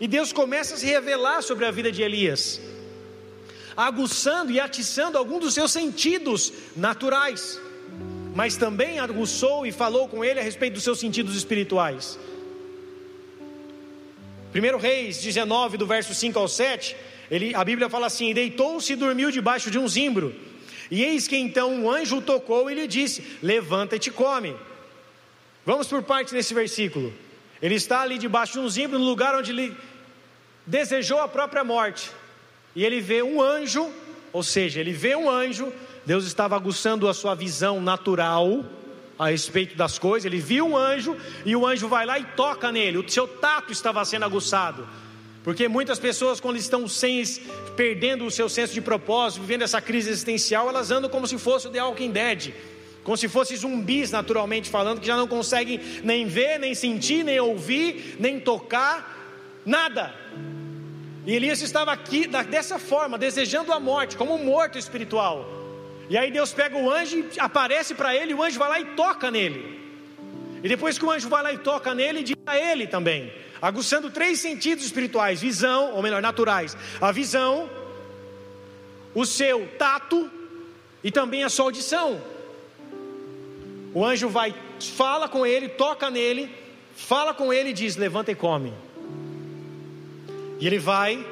E 0.01 0.09
Deus 0.09 0.33
começa 0.33 0.75
a 0.75 0.79
se 0.79 0.87
revelar 0.87 1.43
sobre 1.43 1.65
a 1.65 1.71
vida 1.71 1.93
de 1.93 2.03
Elias, 2.03 2.61
aguçando 3.77 4.51
e 4.51 4.59
atiçando 4.59 5.17
alguns 5.17 5.41
dos 5.41 5.55
seus 5.55 5.71
sentidos 5.71 6.53
naturais 6.77 7.61
mas 8.35 8.57
também 8.57 8.99
aguçou 8.99 9.65
e 9.65 9.71
falou 9.71 10.09
com 10.09 10.25
ele 10.25 10.41
a 10.41 10.43
respeito 10.43 10.75
dos 10.75 10.83
seus 10.83 10.99
sentidos 10.99 11.37
espirituais. 11.37 12.19
1 14.53 14.77
Reis 14.79 15.23
19, 15.23 15.77
do 15.77 15.87
verso 15.87 16.13
5 16.13 16.39
ao 16.39 16.49
7, 16.49 16.97
ele, 17.31 17.55
a 17.55 17.65
Bíblia 17.65 17.89
fala 17.89 18.07
assim: 18.07 18.35
Deitou-se 18.35 18.93
e 18.93 18.97
dormiu 18.97 19.31
debaixo 19.31 19.71
de 19.71 19.79
um 19.79 19.87
zimbro. 19.87 20.35
E 20.91 21.03
eis 21.03 21.27
que 21.27 21.37
então 21.37 21.73
um 21.73 21.91
anjo 21.91 22.21
tocou 22.21 22.71
e 22.71 22.75
lhe 22.75 22.87
disse: 22.89 23.25
Levanta-te 23.41 24.09
e 24.09 24.13
come. 24.13 24.55
Vamos 25.65 25.87
por 25.87 26.03
parte 26.03 26.35
nesse 26.35 26.53
versículo. 26.53 27.15
Ele 27.63 27.77
está 27.77 28.03
ali 28.03 28.19
debaixo 28.19 28.55
de 28.55 28.59
um 28.59 28.69
zimbro, 28.69 28.99
no 28.99 29.05
lugar 29.05 29.35
onde 29.35 29.53
ele 29.53 29.77
desejou 30.67 31.21
a 31.21 31.29
própria 31.29 31.65
morte. 31.65 32.11
E 32.77 32.85
ele 32.85 33.01
vê 33.01 33.23
um 33.23 33.41
anjo, 33.41 33.91
ou 34.33 34.43
seja, 34.43 34.81
ele 34.81 34.93
vê 34.93 35.17
um 35.17 35.31
anjo 35.31 35.73
Deus 36.07 36.27
estava 36.27 36.55
aguçando 36.57 37.09
a 37.09 37.15
sua 37.15 37.35
visão 37.35 37.81
natural 37.81 38.65
a 39.19 39.29
respeito 39.31 39.77
das 39.77 39.99
coisas. 39.99 40.25
Ele 40.25 40.41
viu 40.41 40.67
um 40.67 40.77
anjo 40.77 41.17
e 41.45 41.57
o 41.57 41.67
anjo 41.67 41.89
vai 41.89 42.05
lá 42.05 42.19
e 42.19 42.25
toca 42.25 42.71
nele. 42.71 42.99
O 42.99 43.09
seu 43.09 43.27
tato 43.27 43.73
estava 43.73 44.05
sendo 44.05 44.25
aguçado. 44.25 44.87
Porque 45.43 45.69
muitas 45.69 45.99
pessoas, 45.99 46.41
quando 46.41 46.57
estão 46.57 46.89
sem, 46.89 47.23
perdendo 47.77 48.25
o 48.25 48.31
seu 48.31 48.49
senso 48.49 48.73
de 48.73 48.81
propósito, 48.81 49.43
vivendo 49.43 49.63
essa 49.63 49.81
crise 49.81 50.09
existencial, 50.09 50.69
elas 50.69 50.91
andam 50.91 51.11
como 51.11 51.27
se 51.27 51.37
fosse 51.37 51.69
o 51.69 51.71
The 51.71 51.83
Walking 51.83 52.11
Dead, 52.11 52.55
como 53.03 53.17
se 53.17 53.29
fossem 53.29 53.55
zumbis, 53.55 54.11
naturalmente 54.11 54.71
falando, 54.71 55.01
que 55.01 55.07
já 55.07 55.17
não 55.17 55.29
conseguem 55.29 55.79
nem 56.03 56.27
ver, 56.27 56.59
nem 56.59 56.75
sentir, 56.75 57.23
nem 57.23 57.39
ouvir, 57.39 58.17
nem 58.19 58.41
tocar, 58.41 59.61
nada. 59.67 60.15
E 61.27 61.35
Elias 61.35 61.61
estava 61.61 61.93
aqui 61.93 62.27
dessa 62.27 62.79
forma, 62.79 63.19
desejando 63.19 63.71
a 63.71 63.79
morte, 63.79 64.17
como 64.17 64.35
um 64.35 64.45
morto 64.45 64.79
espiritual. 64.79 65.64
E 66.09 66.19
aí 66.19 66.31
Deus 66.31 66.53
pega 66.53 66.77
o 66.77 66.91
anjo 66.91 67.17
e 67.19 67.41
aparece 67.41 67.95
para 67.95 68.15
ele, 68.15 68.35
o 68.35 68.43
anjo 68.43 68.59
vai 68.59 68.69
lá 68.69 68.81
e 68.81 68.85
toca 68.97 69.31
nele. 69.31 69.81
E 70.63 70.69
depois 70.69 70.99
que 70.99 71.05
o 71.05 71.11
anjo 71.11 71.29
vai 71.29 71.43
lá 71.43 71.53
e 71.53 71.59
toca 71.59 71.95
nele, 71.95 72.23
diz 72.23 72.37
a 72.47 72.59
ele 72.59 72.87
também, 72.87 73.33
aguçando 73.61 74.11
três 74.11 74.41
sentidos 74.41 74.85
espirituais: 74.85 75.41
visão, 75.41 75.93
ou 75.93 76.03
melhor, 76.03 76.21
naturais, 76.21 76.77
a 77.01 77.13
visão, 77.13 77.69
o 79.15 79.25
seu 79.25 79.69
tato 79.79 80.31
e 81.03 81.11
também 81.11 81.45
a 81.45 81.49
sua 81.49 81.67
audição. 81.67 82.21
O 83.95 84.05
anjo 84.05 84.29
vai, 84.29 84.55
fala 84.97 85.29
com 85.29 85.47
ele, 85.47 85.69
toca 85.69 86.11
nele, 86.11 86.51
fala 86.97 87.33
com 87.33 87.53
ele 87.53 87.71
e 87.71 87.75
diz: 87.75 87.97
Levanta 87.97 88.33
e 88.33 88.35
come. 88.35 88.73
E 90.59 90.67
ele 90.67 90.79
vai, 90.79 91.25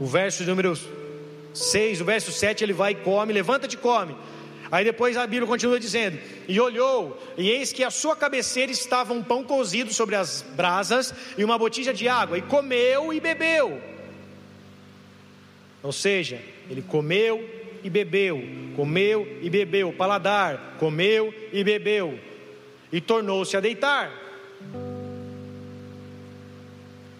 o 0.00 0.06
verso 0.06 0.44
número 0.44 0.76
6, 1.54 2.00
o 2.00 2.04
verso 2.04 2.32
7, 2.32 2.64
ele 2.64 2.72
vai 2.72 2.92
e 2.92 2.96
come, 2.96 3.32
levanta-te 3.32 3.74
e 3.74 3.78
come. 3.78 4.14
Aí 4.70 4.84
depois 4.84 5.16
a 5.16 5.24
Bíblia 5.24 5.46
continua 5.46 5.78
dizendo: 5.78 6.18
E 6.48 6.60
olhou, 6.60 7.16
e 7.38 7.48
eis 7.48 7.72
que 7.72 7.84
à 7.84 7.90
sua 7.90 8.16
cabeceira 8.16 8.72
estava 8.72 9.12
um 9.12 9.22
pão 9.22 9.44
cozido 9.44 9.92
sobre 9.92 10.16
as 10.16 10.42
brasas 10.56 11.14
e 11.38 11.44
uma 11.44 11.56
botija 11.56 11.94
de 11.94 12.08
água, 12.08 12.36
e 12.36 12.42
comeu 12.42 13.12
e 13.12 13.20
bebeu. 13.20 13.80
Ou 15.80 15.92
seja, 15.92 16.40
ele 16.68 16.82
comeu 16.82 17.48
e 17.84 17.90
bebeu, 17.90 18.42
comeu 18.74 19.38
e 19.40 19.48
bebeu, 19.48 19.92
paladar, 19.92 20.76
comeu 20.78 21.32
e 21.52 21.62
bebeu, 21.62 22.18
e 22.90 23.00
tornou-se 23.00 23.56
a 23.56 23.60
deitar. 23.60 24.10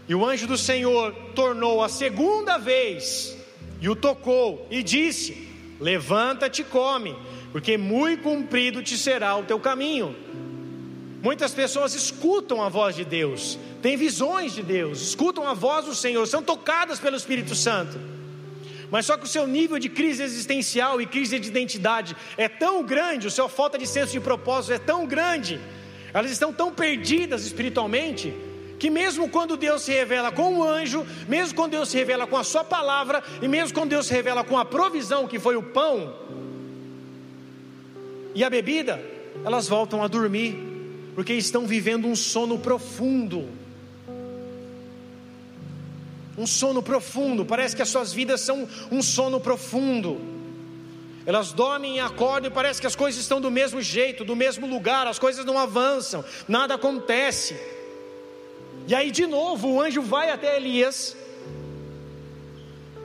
E 0.09 0.14
o 0.14 0.25
anjo 0.25 0.47
do 0.47 0.59
Senhor 0.59 1.14
tornou 1.35 1.83
a 1.83 1.88
segunda 1.88 2.59
vez 2.59 3.43
e 3.85 3.88
o 3.90 3.94
tocou 3.94 4.66
e 4.70 4.83
disse: 4.83 5.47
Levanta-te 5.79 6.62
e 6.62 6.64
come, 6.64 7.14
porque 7.53 7.77
muito 7.77 8.23
comprido 8.23 8.83
te 8.83 8.97
será 8.97 9.37
o 9.37 9.42
teu 9.42 9.61
caminho. 9.61 10.16
Muitas 11.23 11.53
pessoas 11.53 11.94
escutam 11.94 12.62
a 12.62 12.70
voz 12.70 12.97
de 12.97 13.05
Deus, 13.05 13.59
têm 13.83 13.94
visões 13.94 14.55
de 14.55 14.62
Deus, 14.62 15.03
escutam 15.03 15.47
a 15.47 15.53
voz 15.53 15.85
do 15.85 15.94
Senhor, 15.94 16.27
são 16.27 16.42
tocadas 16.42 16.99
pelo 16.99 17.14
Espírito 17.14 17.55
Santo. 17.55 18.01
Mas 18.90 19.05
só 19.05 19.18
que 19.18 19.25
o 19.25 19.29
seu 19.29 19.47
nível 19.47 19.79
de 19.79 19.90
crise 19.90 20.23
existencial 20.23 20.99
e 20.99 21.05
crise 21.05 21.38
de 21.38 21.49
identidade 21.49 22.16
é 22.38 22.49
tão 22.49 22.83
grande, 22.83 23.27
o 23.27 23.31
seu 23.31 23.51
falta 23.51 23.77
de 23.77 23.87
senso 23.87 24.12
de 24.12 24.20
propósito 24.20 24.73
é 24.73 24.79
tão 24.79 25.07
grande, 25.07 25.61
elas 26.14 26.31
estão 26.31 26.55
tão 26.55 26.73
perdidas 26.73 27.44
espiritualmente, 27.44 28.33
que 28.85 28.90
mesmo 28.90 29.31
quando 29.31 29.57
Deus 29.57 29.81
se 29.81 29.92
revela 29.92 30.31
com 30.31 30.57
um 30.57 30.62
anjo, 30.62 31.07
mesmo 31.27 31.55
quando 31.55 31.70
Deus 31.70 31.88
se 31.88 31.97
revela 31.97 32.27
com 32.27 32.37
a 32.37 32.44
sua 32.44 32.62
palavra, 32.62 33.25
e 33.40 33.49
mesmo 33.49 33.73
quando 33.73 33.88
Deus 33.88 34.05
se 34.07 34.12
revela 34.12 34.44
com 34.44 34.59
a 34.59 34.64
provisão 34.66 35.27
que 35.27 35.38
foi 35.38 35.57
o 35.57 35.62
pão 35.62 36.14
e 38.35 38.44
a 38.44 38.51
bebida, 38.51 39.03
elas 39.42 39.66
voltam 39.68 40.03
a 40.03 40.07
dormir, 40.07 40.59
porque 41.14 41.33
estão 41.33 41.66
vivendo 41.66 42.07
um 42.07 42.14
sono 42.14 42.59
profundo. 42.59 43.49
Um 46.37 46.47
sono 46.47 46.83
profundo, 46.83 47.42
parece 47.42 47.75
que 47.75 47.81
as 47.81 47.88
suas 47.88 48.12
vidas 48.12 48.42
são 48.42 48.68
um 48.92 49.01
sono 49.01 49.40
profundo. 49.40 50.20
Elas 51.25 51.55
dormem 51.55 51.97
e 51.97 52.01
acordam 52.01 52.51
e 52.51 52.55
parece 52.55 52.83
que 52.83 52.87
as 52.87 52.94
coisas 52.94 53.18
estão 53.18 53.40
do 53.40 53.51
mesmo 53.51 53.81
jeito, 53.81 54.27
do 54.27 54.37
mesmo 54.37 54.66
lugar, 54.66 55.07
as 55.07 55.18
coisas 55.18 55.42
não 55.42 55.57
avançam, 55.57 56.23
nada 56.47 56.75
acontece. 56.75 57.59
E 58.87 58.94
aí, 58.94 59.11
de 59.11 59.27
novo, 59.27 59.68
o 59.68 59.81
anjo 59.81 60.03
vai 60.03 60.31
até 60.31 60.57
Elias, 60.57 61.16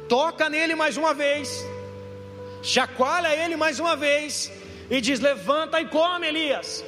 toca 0.09 0.49
nele 0.49 0.75
mais 0.75 0.97
uma 0.97 1.13
vez, 1.13 1.65
chacoalha 2.61 3.33
ele 3.33 3.55
mais 3.55 3.79
uma 3.79 3.95
vez, 3.95 4.51
e 4.89 4.99
diz: 4.99 5.21
Levanta 5.21 5.79
e 5.79 5.85
come, 5.85 6.27
Elias, 6.27 6.83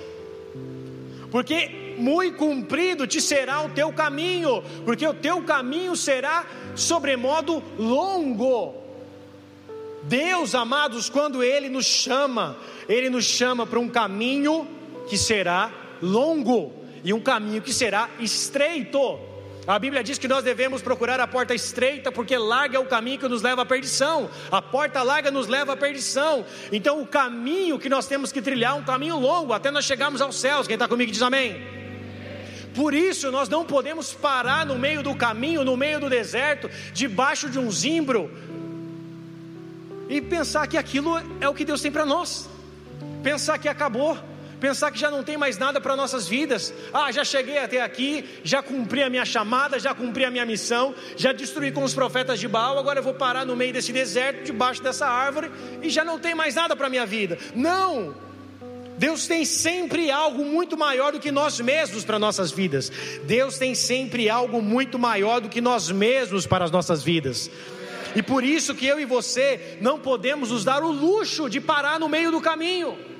porque 1.32 1.96
muito 1.98 2.38
cumprido 2.38 3.08
te 3.08 3.22
será 3.22 3.62
o 3.62 3.70
teu 3.70 3.94
caminho, 3.94 4.62
porque 4.84 5.08
o 5.08 5.14
teu 5.14 5.42
caminho 5.44 5.96
será 5.96 6.46
sobremodo 6.76 7.64
longo. 7.78 8.76
Deus, 10.04 10.54
amados, 10.54 11.10
quando 11.10 11.42
Ele 11.42 11.70
nos 11.70 11.86
chama, 11.86 12.58
Ele 12.90 13.10
nos 13.10 13.24
chama 13.24 13.66
para 13.66 13.80
um 13.80 13.88
caminho 13.88 14.68
que 15.08 15.18
será 15.18 15.72
longo 16.02 16.81
e 17.04 17.14
um 17.14 17.20
caminho 17.20 17.62
que 17.62 17.74
será 17.74 18.10
estreito. 18.20 19.20
A 19.68 19.78
Bíblia 19.78 20.04
diz 20.04 20.18
que 20.18 20.28
nós 20.28 20.44
devemos 20.44 20.82
procurar 20.82 21.20
a 21.20 21.28
porta 21.28 21.54
estreita, 21.54 22.12
porque 22.12 22.36
larga 22.36 22.78
é 22.78 22.80
o 22.80 22.86
caminho 22.86 23.20
que 23.20 23.28
nos 23.28 23.42
leva 23.42 23.62
à 23.62 23.66
perdição. 23.66 24.30
A 24.52 24.62
porta 24.62 25.04
larga 25.04 25.30
nos 25.30 25.48
leva 25.48 25.74
à 25.74 25.78
perdição. 25.78 26.44
Então, 26.72 27.00
o 27.00 27.06
caminho 27.06 27.78
que 27.78 27.88
nós 27.88 28.08
temos 28.08 28.32
que 28.32 28.42
trilhar 28.42 28.72
é 28.72 28.80
um 28.80 28.84
caminho 28.84 29.20
longo, 29.20 29.54
até 29.54 29.70
nós 29.70 29.86
chegarmos 29.86 30.20
aos 30.20 30.36
céus. 30.36 30.66
Quem 30.66 30.74
está 30.74 30.88
comigo 30.88 31.12
diz 31.12 31.22
amém. 31.22 31.62
Por 32.74 32.94
isso, 32.94 33.32
nós 33.32 33.50
não 33.50 33.66
podemos 33.66 34.14
parar 34.14 34.66
no 34.66 34.80
meio 34.80 35.04
do 35.04 35.14
caminho, 35.14 35.64
no 35.64 35.78
meio 35.78 36.00
do 36.00 36.10
deserto, 36.10 36.70
debaixo 36.94 37.50
de 37.50 37.60
um 37.60 37.70
zimbro, 37.70 38.32
e 40.10 40.22
pensar 40.22 40.68
que 40.68 40.78
aquilo 40.78 41.22
é 41.40 41.48
o 41.48 41.54
que 41.54 41.66
Deus 41.66 41.82
tem 41.82 41.92
para 41.92 42.06
nós, 42.06 42.50
pensar 43.24 43.58
que 43.58 43.70
acabou 43.70 44.18
pensar 44.62 44.92
que 44.92 45.00
já 45.00 45.10
não 45.10 45.24
tem 45.24 45.36
mais 45.36 45.58
nada 45.58 45.82
para 45.82 45.96
nossas 45.96 46.28
vidas. 46.28 46.72
Ah, 46.94 47.12
já 47.12 47.26
cheguei 47.26 47.58
até 47.58 47.82
aqui, 47.82 48.24
já 48.44 48.62
cumpri 48.62 49.02
a 49.02 49.10
minha 49.10 49.26
chamada, 49.26 49.80
já 49.80 49.94
cumpri 49.96 50.24
a 50.24 50.30
minha 50.30 50.46
missão, 50.46 50.94
já 51.18 51.34
destruí 51.34 51.72
com 51.72 51.84
os 51.84 51.96
profetas 51.96 52.40
de 52.40 52.48
Baal, 52.48 52.78
agora 52.78 53.00
eu 53.00 53.04
vou 53.04 53.16
parar 53.16 53.44
no 53.44 53.56
meio 53.56 53.74
desse 53.74 53.92
deserto, 53.92 54.46
debaixo 54.46 54.84
dessa 54.84 55.08
árvore, 55.08 55.52
e 55.82 55.90
já 55.90 56.06
não 56.06 56.20
tem 56.20 56.36
mais 56.36 56.54
nada 56.54 56.76
para 56.76 56.86
a 56.86 56.90
minha 56.90 57.08
vida. 57.08 57.40
Não! 57.56 58.14
Deus 59.00 59.26
tem 59.26 59.44
sempre 59.46 60.12
algo 60.12 60.46
muito 60.46 60.78
maior 60.78 61.12
do 61.12 61.20
que 61.20 61.32
nós 61.32 61.60
mesmos 61.60 62.06
para 62.06 62.20
nossas 62.20 62.52
vidas. 62.52 62.92
Deus 63.24 63.58
tem 63.58 63.74
sempre 63.74 64.30
algo 64.30 64.62
muito 64.62 65.00
maior 65.00 65.42
do 65.42 65.50
que 65.50 65.60
nós 65.60 65.90
mesmos 65.90 66.46
para 66.46 66.66
as 66.66 66.70
nossas 66.70 67.02
vidas. 67.02 67.50
E 68.16 68.22
por 68.22 68.44
isso 68.44 68.76
que 68.76 68.86
eu 68.86 69.00
e 69.00 69.06
você 69.06 69.80
não 69.82 69.98
podemos 69.98 70.52
nos 70.52 70.64
dar 70.64 70.84
o 70.84 70.92
luxo 70.92 71.50
de 71.50 71.60
parar 71.60 72.00
no 72.00 72.08
meio 72.08 72.30
do 72.30 72.40
caminho. 72.40 73.11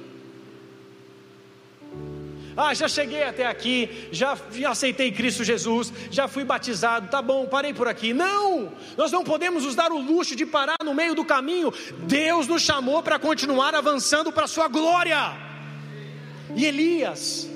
Ah, 2.56 2.74
já 2.74 2.88
cheguei 2.88 3.24
até 3.24 3.46
aqui, 3.46 4.08
já, 4.12 4.38
aceitei 4.68 5.12
Cristo 5.12 5.44
Jesus, 5.44 5.92
já 6.10 6.28
fui 6.28 6.44
batizado, 6.44 7.08
tá 7.08 7.22
bom, 7.22 7.46
parei 7.46 7.74
por 7.74 7.88
aqui. 7.88 8.14
Não, 8.14 8.72
nós 8.98 9.12
não 9.12 9.24
podemos 9.24 9.64
nos 9.64 9.76
dar 9.76 9.92
o 9.92 10.00
luxo 10.00 10.36
de 10.36 10.46
parar 10.46 10.78
no 10.84 10.94
meio 10.94 11.16
do 11.16 11.24
caminho. 11.24 11.74
Deus 12.00 12.48
nos 12.48 12.62
chamou 12.62 13.02
para 13.02 13.18
continuar 13.18 13.74
avançando 13.74 14.32
para 14.32 14.46
a 14.46 14.48
Sua 14.48 14.68
glória. 14.68 15.18
E 16.56 16.66
Elias, 16.66 17.50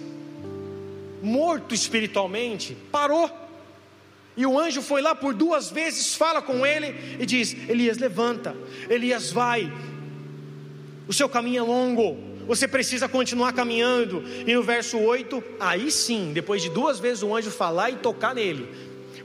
morto 1.21 1.75
espiritualmente, 1.75 2.77
parou. 2.91 3.29
E 4.37 4.45
o 4.45 4.59
anjo 4.59 4.81
foi 4.81 5.01
lá 5.01 5.15
por 5.15 5.33
duas 5.33 5.69
vezes, 5.69 6.15
fala 6.15 6.41
com 6.41 6.65
ele 6.65 7.17
e 7.19 7.25
diz: 7.25 7.53
Elias, 7.69 7.97
levanta, 7.97 8.55
Elias, 8.89 9.31
vai, 9.31 9.71
o 11.07 11.13
seu 11.13 11.27
caminho 11.29 11.59
é 11.59 11.67
longo 11.67 12.34
você 12.47 12.67
precisa 12.67 13.07
continuar 13.07 13.53
caminhando. 13.53 14.23
E 14.45 14.53
no 14.53 14.63
verso 14.63 14.97
8, 14.97 15.43
aí 15.59 15.91
sim, 15.91 16.31
depois 16.33 16.61
de 16.61 16.69
duas 16.69 16.99
vezes 16.99 17.23
o 17.23 17.35
anjo 17.35 17.51
falar 17.51 17.89
e 17.89 17.95
tocar 17.95 18.35
nele. 18.35 18.67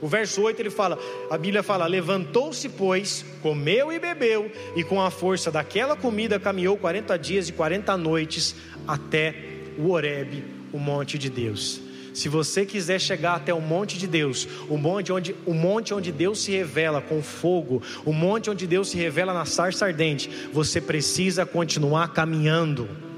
O 0.01 0.07
verso 0.07 0.41
8 0.41 0.59
ele 0.59 0.71
fala, 0.71 0.97
a 1.29 1.37
Bíblia 1.37 1.61
fala: 1.61 1.85
Levantou-se, 1.85 2.67
pois, 2.69 3.23
comeu 3.41 3.91
e 3.91 3.99
bebeu, 3.99 4.51
e 4.75 4.83
com 4.83 4.99
a 4.99 5.11
força 5.11 5.51
daquela 5.51 5.95
comida 5.95 6.39
caminhou 6.39 6.75
40 6.75 7.17
dias 7.17 7.47
e 7.47 7.51
40 7.51 7.95
noites 7.97 8.55
até 8.87 9.35
o 9.77 9.91
Horebe, 9.91 10.43
o 10.73 10.79
monte 10.79 11.19
de 11.19 11.29
Deus. 11.29 11.81
Se 12.13 12.27
você 12.27 12.65
quiser 12.65 12.99
chegar 12.99 13.35
até 13.35 13.53
o 13.53 13.61
monte 13.61 13.97
de 13.97 14.05
Deus, 14.05 14.47
o 14.67 14.75
monte 14.75 15.13
onde, 15.13 15.35
o 15.45 15.53
monte 15.53 15.93
onde 15.93 16.11
Deus 16.11 16.41
se 16.41 16.51
revela 16.51 16.99
com 16.99 17.21
fogo, 17.21 17.81
o 18.03 18.11
monte 18.11 18.49
onde 18.49 18.67
Deus 18.67 18.89
se 18.89 18.97
revela 18.97 19.33
na 19.33 19.45
sarça 19.45 19.85
ardente, 19.85 20.29
você 20.51 20.81
precisa 20.81 21.45
continuar 21.45 22.11
caminhando. 22.11 23.10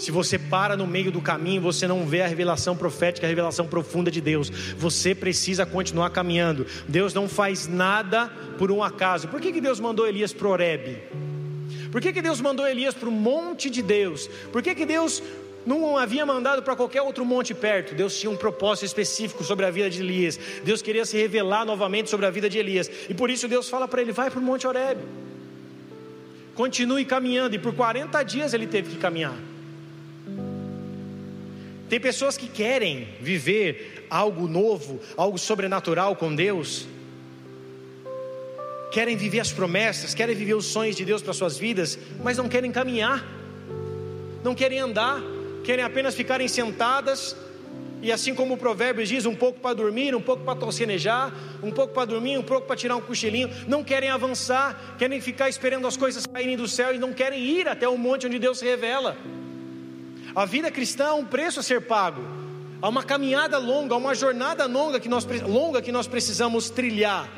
Se 0.00 0.10
você 0.10 0.38
para 0.38 0.78
no 0.78 0.86
meio 0.86 1.12
do 1.12 1.20
caminho, 1.20 1.60
você 1.60 1.86
não 1.86 2.06
vê 2.06 2.22
a 2.22 2.26
revelação 2.26 2.74
profética, 2.74 3.26
a 3.26 3.28
revelação 3.28 3.66
profunda 3.66 4.10
de 4.10 4.18
Deus. 4.18 4.48
Você 4.78 5.14
precisa 5.14 5.66
continuar 5.66 6.08
caminhando. 6.08 6.66
Deus 6.88 7.12
não 7.12 7.28
faz 7.28 7.68
nada 7.68 8.28
por 8.56 8.72
um 8.72 8.82
acaso. 8.82 9.28
Por 9.28 9.42
que, 9.42 9.52
que 9.52 9.60
Deus 9.60 9.78
mandou 9.78 10.08
Elias 10.08 10.32
para 10.32 10.48
Oreb? 10.48 11.02
Por 11.92 12.00
que, 12.00 12.14
que 12.14 12.22
Deus 12.22 12.40
mandou 12.40 12.66
Elias 12.66 12.94
para 12.94 13.10
o 13.10 13.12
monte 13.12 13.68
de 13.68 13.82
Deus? 13.82 14.26
Por 14.50 14.62
que, 14.62 14.74
que 14.74 14.86
Deus 14.86 15.22
não 15.66 15.98
havia 15.98 16.24
mandado 16.24 16.62
para 16.62 16.74
qualquer 16.74 17.02
outro 17.02 17.22
monte 17.22 17.52
perto. 17.52 17.94
Deus 17.94 18.18
tinha 18.18 18.30
um 18.30 18.36
propósito 18.36 18.86
específico 18.86 19.44
sobre 19.44 19.66
a 19.66 19.70
vida 19.70 19.90
de 19.90 20.00
Elias. 20.00 20.40
Deus 20.64 20.80
queria 20.80 21.04
se 21.04 21.18
revelar 21.18 21.66
novamente 21.66 22.08
sobre 22.08 22.24
a 22.24 22.30
vida 22.30 22.48
de 22.48 22.56
Elias. 22.56 22.90
E 23.06 23.12
por 23.12 23.28
isso 23.28 23.46
Deus 23.46 23.68
fala 23.68 23.86
para 23.86 24.00
ele: 24.00 24.10
vai 24.10 24.30
para 24.30 24.40
o 24.40 24.42
Monte 24.42 24.66
Horeb. 24.66 24.98
Continue 26.54 27.04
caminhando. 27.04 27.54
E 27.54 27.58
por 27.58 27.74
40 27.74 28.22
dias 28.22 28.54
ele 28.54 28.66
teve 28.66 28.92
que 28.92 28.96
caminhar. 28.96 29.49
Tem 31.90 31.98
pessoas 31.98 32.36
que 32.36 32.46
querem 32.46 33.08
viver 33.20 34.06
algo 34.08 34.46
novo, 34.46 35.00
algo 35.16 35.36
sobrenatural 35.36 36.14
com 36.14 36.32
Deus, 36.32 36.86
querem 38.92 39.16
viver 39.16 39.40
as 39.40 39.52
promessas, 39.52 40.14
querem 40.14 40.36
viver 40.36 40.54
os 40.54 40.66
sonhos 40.66 40.94
de 40.94 41.04
Deus 41.04 41.20
para 41.20 41.32
suas 41.32 41.58
vidas, 41.58 41.98
mas 42.22 42.38
não 42.38 42.48
querem 42.48 42.70
caminhar, 42.70 43.26
não 44.44 44.54
querem 44.54 44.78
andar, 44.78 45.20
querem 45.64 45.84
apenas 45.84 46.14
ficarem 46.14 46.46
sentadas. 46.46 47.36
E 48.00 48.12
assim 48.12 48.36
como 48.36 48.54
o 48.54 48.56
provérbio 48.56 49.04
diz, 49.04 49.26
um 49.26 49.34
pouco 49.34 49.58
para 49.58 49.74
dormir, 49.74 50.14
um 50.14 50.22
pouco 50.22 50.44
para 50.44 50.54
tocenejar, 50.54 51.34
um 51.60 51.72
pouco 51.72 51.92
para 51.92 52.04
dormir, 52.04 52.38
um 52.38 52.42
pouco 52.42 52.68
para 52.68 52.76
tirar 52.76 52.94
um 52.94 53.00
cochilinho, 53.00 53.50
não 53.66 53.82
querem 53.82 54.10
avançar, 54.10 54.94
querem 54.96 55.20
ficar 55.20 55.48
esperando 55.48 55.88
as 55.88 55.96
coisas 55.96 56.24
caírem 56.24 56.56
do 56.56 56.68
céu 56.68 56.94
e 56.94 56.98
não 56.98 57.12
querem 57.12 57.42
ir 57.44 57.66
até 57.66 57.88
o 57.88 57.98
monte 57.98 58.28
onde 58.28 58.38
Deus 58.38 58.60
se 58.60 58.64
revela. 58.64 59.16
A 60.34 60.44
vida 60.44 60.70
cristã 60.70 61.08
há 61.08 61.14
um 61.14 61.24
preço 61.24 61.60
a 61.60 61.62
ser 61.62 61.82
pago, 61.82 62.22
há 62.80 62.88
uma 62.88 63.02
caminhada 63.02 63.58
longa, 63.58 63.94
há 63.94 63.98
uma 63.98 64.14
jornada 64.14 64.66
longa 64.66 65.00
que 65.00 65.08
nós, 65.08 65.26
longa 65.42 65.82
que 65.82 65.90
nós 65.90 66.06
precisamos 66.06 66.70
trilhar, 66.70 67.28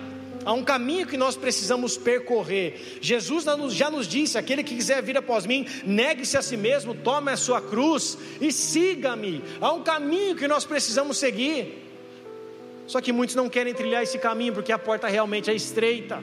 há 0.44 0.52
um 0.52 0.62
caminho 0.62 1.06
que 1.06 1.16
nós 1.16 1.34
precisamos 1.34 1.96
percorrer. 1.96 2.98
Jesus 3.00 3.44
já 3.70 3.90
nos 3.90 4.06
disse: 4.06 4.36
aquele 4.36 4.62
que 4.62 4.74
quiser 4.74 5.02
vir 5.02 5.16
após 5.16 5.46
mim, 5.46 5.66
negue-se 5.84 6.36
a 6.36 6.42
si 6.42 6.56
mesmo, 6.56 6.94
tome 6.94 7.32
a 7.32 7.36
sua 7.36 7.62
cruz 7.62 8.18
e 8.40 8.52
siga-me. 8.52 9.42
Há 9.60 9.72
um 9.72 9.82
caminho 9.82 10.36
que 10.36 10.46
nós 10.46 10.64
precisamos 10.64 11.16
seguir. 11.16 11.80
Só 12.86 13.00
que 13.00 13.12
muitos 13.12 13.34
não 13.34 13.48
querem 13.48 13.72
trilhar 13.72 14.02
esse 14.02 14.18
caminho 14.18 14.52
porque 14.52 14.72
a 14.72 14.78
porta 14.78 15.08
realmente 15.08 15.50
é 15.50 15.54
estreita. 15.54 16.22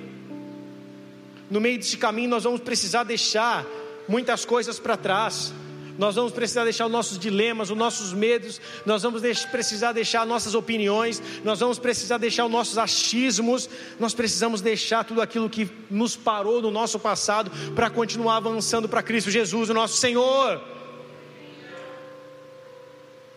No 1.49 1.59
meio 1.59 1.79
desse 1.79 1.97
caminho, 1.97 2.29
nós 2.29 2.43
vamos 2.43 2.61
precisar 2.61 3.03
deixar 3.03 3.65
muitas 4.07 4.45
coisas 4.45 4.77
para 4.77 4.95
trás 4.95 5.51
nós 5.99 6.15
vamos 6.15 6.31
precisar 6.31 6.63
deixar 6.63 6.85
os 6.85 6.91
nossos 6.91 7.19
dilemas, 7.19 7.69
os 7.69 7.77
nossos 7.77 8.13
medos, 8.13 8.61
nós 8.85 9.03
vamos 9.03 9.21
precisar 9.51 9.91
deixar 9.91 10.25
nossas 10.25 10.55
opiniões, 10.55 11.21
nós 11.43 11.59
vamos 11.59 11.77
precisar 11.77 12.17
deixar 12.17 12.45
os 12.45 12.51
nossos 12.51 12.77
achismos, 12.77 13.69
nós 13.99 14.13
precisamos 14.13 14.61
deixar 14.61 15.03
tudo 15.03 15.21
aquilo 15.21 15.49
que 15.49 15.69
nos 15.91 16.15
parou 16.15 16.61
no 16.61 16.71
nosso 16.71 16.97
passado 16.97 17.51
para 17.75 17.89
continuar 17.89 18.37
avançando 18.37 18.87
para 18.87 19.03
Cristo 19.03 19.29
Jesus, 19.29 19.69
o 19.69 19.73
nosso 19.73 19.97
Senhor. 19.97 20.61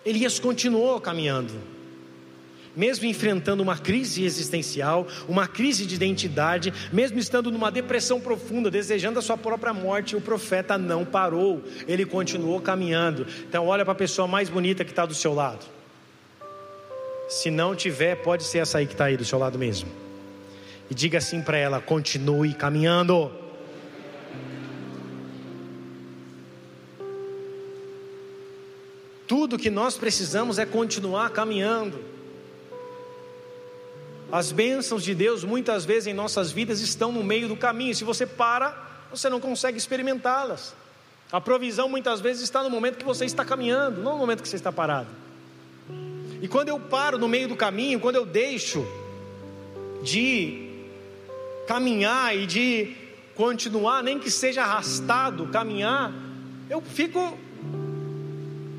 Elias 0.05 0.39
continuou 0.39 1.01
caminhando 1.01 1.72
mesmo 2.77 3.07
enfrentando 3.07 3.63
uma 3.63 3.77
crise 3.77 4.25
existencial, 4.25 5.07
uma 5.29 5.47
crise 5.47 5.87
de 5.87 5.95
identidade, 5.95 6.73
mesmo 6.93 7.19
estando 7.19 7.51
numa 7.51 7.71
depressão 7.71 8.21
profunda, 8.21 8.71
desejando 8.71 9.19
a 9.19 9.23
sua 9.23 9.37
própria 9.37 9.73
morte, 9.73 10.17
o 10.17 10.21
profeta 10.21 10.79
não 10.79 11.05
parou, 11.05 11.63
ele 11.87 12.05
continuou 12.07 12.61
caminhando. 12.61 13.27
Então, 13.49 13.67
olha 13.67 13.85
para 13.85 13.93
a 13.93 13.97
pessoa 13.97 14.27
mais 14.27 14.49
bonita 14.49 14.85
que 14.85 14.91
está 14.91 15.05
do 15.05 15.15
seu 15.15 15.35
lado. 15.35 15.65
Se 17.29 17.51
não 17.51 17.75
tiver, 17.75 18.17
pode 18.17 18.45
ser 18.45 18.59
essa 18.59 18.79
aí 18.79 18.87
que 18.87 18.93
está 18.93 19.07
aí 19.07 19.17
do 19.17 19.25
seu 19.25 19.39
lado 19.39 19.59
mesmo. 19.59 19.89
E 20.91 20.95
diga 20.95 21.19
assim 21.19 21.41
para 21.41 21.57
ela: 21.57 21.81
continue 21.81 22.53
caminhando. 22.53 23.33
Tudo 29.27 29.59
que 29.59 29.71
nós 29.71 29.97
precisamos 29.97 30.59
é 30.59 30.67
continuar 30.67 31.31
caminhando. 31.31 31.99
As 34.33 34.51
bênçãos 34.51 35.05
de 35.05 35.15
Deus, 35.15 35.45
muitas 35.45 35.85
vezes 35.85 36.07
em 36.07 36.15
nossas 36.15 36.51
vidas, 36.51 36.81
estão 36.81 37.13
no 37.13 37.23
meio 37.23 37.49
do 37.49 37.55
caminho. 37.55 37.95
Se 37.95 38.03
você 38.03 38.25
para, 38.25 38.75
você 39.11 39.29
não 39.29 39.39
consegue 39.39 39.77
experimentá-las. 39.77 40.75
A 41.31 41.39
provisão 41.39 41.87
muitas 41.87 42.19
vezes 42.23 42.43
está 42.43 42.63
no 42.63 42.71
momento 42.71 42.97
que 42.97 43.05
você 43.05 43.27
está 43.27 43.45
caminhando, 43.45 44.01
não 44.01 44.13
no 44.13 44.19
momento 44.19 44.43
que 44.43 44.49
você 44.49 44.57
está 44.57 44.73
parado. 44.73 45.09
E 46.41 46.49
quando 46.49 46.71
eu 46.71 46.81
paro 46.81 47.19
no 47.19 47.29
meio 47.29 47.47
do 47.47 47.55
caminho, 47.55 48.01
quando 48.01 48.17
eu 48.17 48.25
deixo 48.25 48.87
de 50.03 50.67
caminhar 51.69 52.35
e 52.35 52.47
de 52.47 52.97
continuar, 53.35 54.03
nem 54.03 54.19
que 54.19 54.31
seja 54.31 54.63
arrastado 54.63 55.47
caminhar, 55.49 56.11
eu 56.71 56.81
fico 56.81 57.39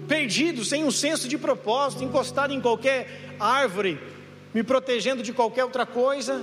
perdido, 0.07 0.65
sem 0.65 0.83
um 0.83 0.91
senso 0.91 1.27
de 1.27 1.37
propósito, 1.37 2.03
encostado 2.03 2.51
em 2.51 2.59
qualquer 2.59 3.35
árvore, 3.39 3.99
me 4.53 4.63
protegendo 4.63 5.23
de 5.23 5.33
qualquer 5.33 5.63
outra 5.63 5.85
coisa. 5.85 6.41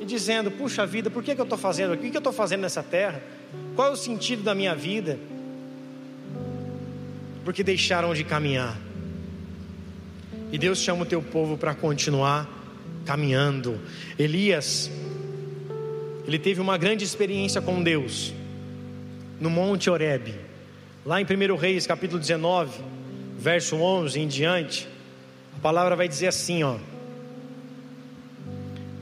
e 0.00 0.04
dizendo: 0.04 0.50
Puxa 0.50 0.86
vida, 0.86 1.10
por 1.10 1.22
que, 1.22 1.34
que 1.34 1.40
eu 1.40 1.44
estou 1.44 1.58
fazendo 1.58 1.92
aqui? 1.92 2.06
O 2.06 2.10
que, 2.10 2.16
eu 2.16 2.20
estou 2.20 2.32
fazendo 2.32 2.60
nessa 2.60 2.82
terra? 2.82 3.22
Qual 3.74 3.88
é 3.88 3.90
o 3.90 3.96
sentido 3.96 4.42
da 4.42 4.54
minha 4.54 4.74
vida? 4.74 5.18
Porque 7.44 7.64
deixaram 7.64 8.14
de 8.14 8.22
caminhar. 8.22 8.78
E 10.52 10.58
Deus 10.58 10.78
chama 10.78 11.02
o 11.02 11.06
teu 11.06 11.20
povo 11.20 11.56
para 11.56 11.74
continuar 11.74 12.48
caminhando. 13.04 13.80
Elias, 14.18 14.90
ele 16.26 16.38
teve 16.38 16.60
uma 16.60 16.76
grande 16.76 17.04
experiência 17.04 17.60
com 17.60 17.82
Deus 17.82 18.32
no 19.40 19.50
Monte 19.50 19.88
Horebe. 19.88 20.34
Lá 21.04 21.20
em 21.20 21.24
1 21.24 21.56
Reis, 21.56 21.86
capítulo 21.86 22.20
19, 22.20 22.82
verso 23.38 23.76
11 23.76 24.20
em 24.20 24.28
diante, 24.28 24.88
a 25.56 25.60
palavra 25.60 25.96
vai 25.96 26.08
dizer 26.08 26.26
assim, 26.26 26.62
ó: 26.62 26.76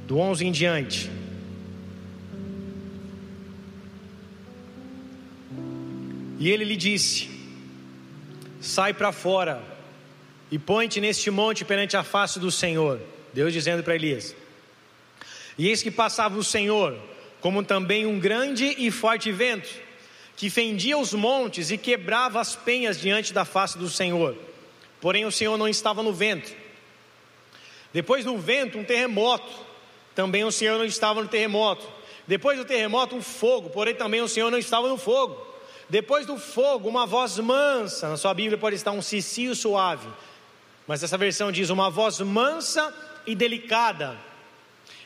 do 0.07 0.19
11 0.19 0.47
em 0.47 0.53
diante. 0.53 1.11
E 6.39 6.49
ele 6.49 6.65
lhe 6.65 6.77
disse: 6.77 7.29
Sai 8.61 8.95
para 8.95 9.11
fora 9.11 9.63
e 10.51 10.59
põe-te 10.59 11.01
neste 11.01 11.31
monte 11.31 11.65
perante 11.65 11.97
a 11.97 12.05
face 12.05 12.39
do 12.39 12.51
Senhor. 12.51 13.01
Deus 13.35 13.53
dizendo 13.53 13.83
para 13.83 13.97
Elias: 13.97 14.35
E 15.59 15.69
eis 15.69 15.83
que 15.83 15.91
passava 15.91 16.39
o 16.39 16.45
Senhor, 16.45 16.97
como 17.41 17.65
também 17.65 18.07
um 18.07 18.21
grande 18.21 18.77
e 18.79 18.93
forte 18.93 19.33
vento, 19.33 19.69
que 20.37 20.49
fendia 20.49 20.97
os 20.97 21.13
montes 21.15 21.73
e 21.73 21.79
quebrava 21.79 22.41
as 22.41 22.55
penhas 22.55 23.01
diante 23.01 23.33
da 23.33 23.45
face 23.45 23.77
do 23.77 23.89
Senhor. 23.89 24.37
Porém 25.01 25.25
o 25.25 25.33
Senhor 25.33 25.57
não 25.59 25.67
estava 25.67 26.01
no 26.01 26.13
vento. 26.13 26.55
Depois 27.93 28.25
do 28.25 28.37
vento, 28.39 28.79
um 28.79 28.85
terremoto 28.85 29.66
também 30.17 30.45
o 30.45 30.51
Senhor 30.51 30.79
não 30.79 30.85
estava 30.87 31.23
no 31.23 31.29
terremoto. 31.29 31.87
Depois 32.27 32.59
do 32.59 32.65
terremoto, 32.65 33.15
um 33.15 33.23
fogo, 33.23 33.69
porém 33.69 33.95
também 33.95 34.23
o 34.23 34.29
Senhor 34.29 34.51
não 34.51 34.59
estava 34.59 34.89
no 34.89 34.97
fogo. 34.97 35.37
Depois 35.91 36.27
do 36.27 36.39
fogo, 36.39 36.89
uma 36.89 37.07
voz 37.07 37.39
mansa. 37.39 38.09
Na 38.09 38.17
sua 38.17 38.33
Bíblia 38.33 38.57
pode 38.57 38.75
estar 38.75 38.91
um 38.93 39.03
cicio 39.03 39.55
suave, 39.55 40.09
mas 40.87 41.03
essa 41.03 41.19
versão 41.19 41.53
diz 41.53 41.69
uma 41.69 41.91
voz 41.91 42.19
mansa 42.21 42.93
e 43.27 43.35
delicada. 43.35 44.17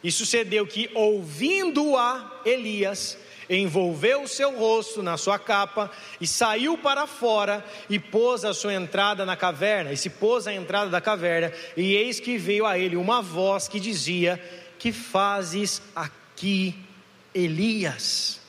E 0.02 0.12
sucedeu 0.12 0.64
que, 0.64 0.88
ouvindo-a, 0.94 2.40
Elias 2.44 3.18
envolveu 3.50 4.22
o 4.22 4.28
seu 4.28 4.56
rosto 4.56 5.02
na 5.02 5.16
sua 5.16 5.36
capa 5.36 5.90
e 6.20 6.26
saiu 6.26 6.78
para 6.78 7.04
fora 7.08 7.64
e 7.90 7.98
pôs 7.98 8.44
a 8.44 8.54
sua 8.54 8.74
entrada 8.74 9.26
na 9.26 9.36
caverna. 9.36 9.92
E 9.92 9.96
se 9.96 10.08
pôs 10.08 10.46
à 10.46 10.54
entrada 10.54 10.88
da 10.88 11.00
caverna, 11.00 11.52
e 11.76 11.96
eis 11.96 12.20
que 12.20 12.38
veio 12.38 12.64
a 12.64 12.78
ele 12.78 12.96
uma 12.96 13.20
voz 13.20 13.66
que 13.66 13.80
dizia: 13.80 14.40
que 14.80 14.92
fazes 14.92 15.82
aqui, 15.94 16.74
Elias? 17.34 18.40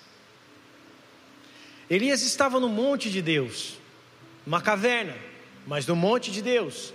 Elias 1.89 2.21
estava 2.23 2.57
no 2.57 2.69
monte 2.69 3.11
de 3.11 3.21
Deus, 3.21 3.77
uma 4.47 4.61
caverna, 4.61 5.13
mas 5.67 5.85
no 5.85 5.95
monte 5.95 6.31
de 6.31 6.41
Deus. 6.41 6.93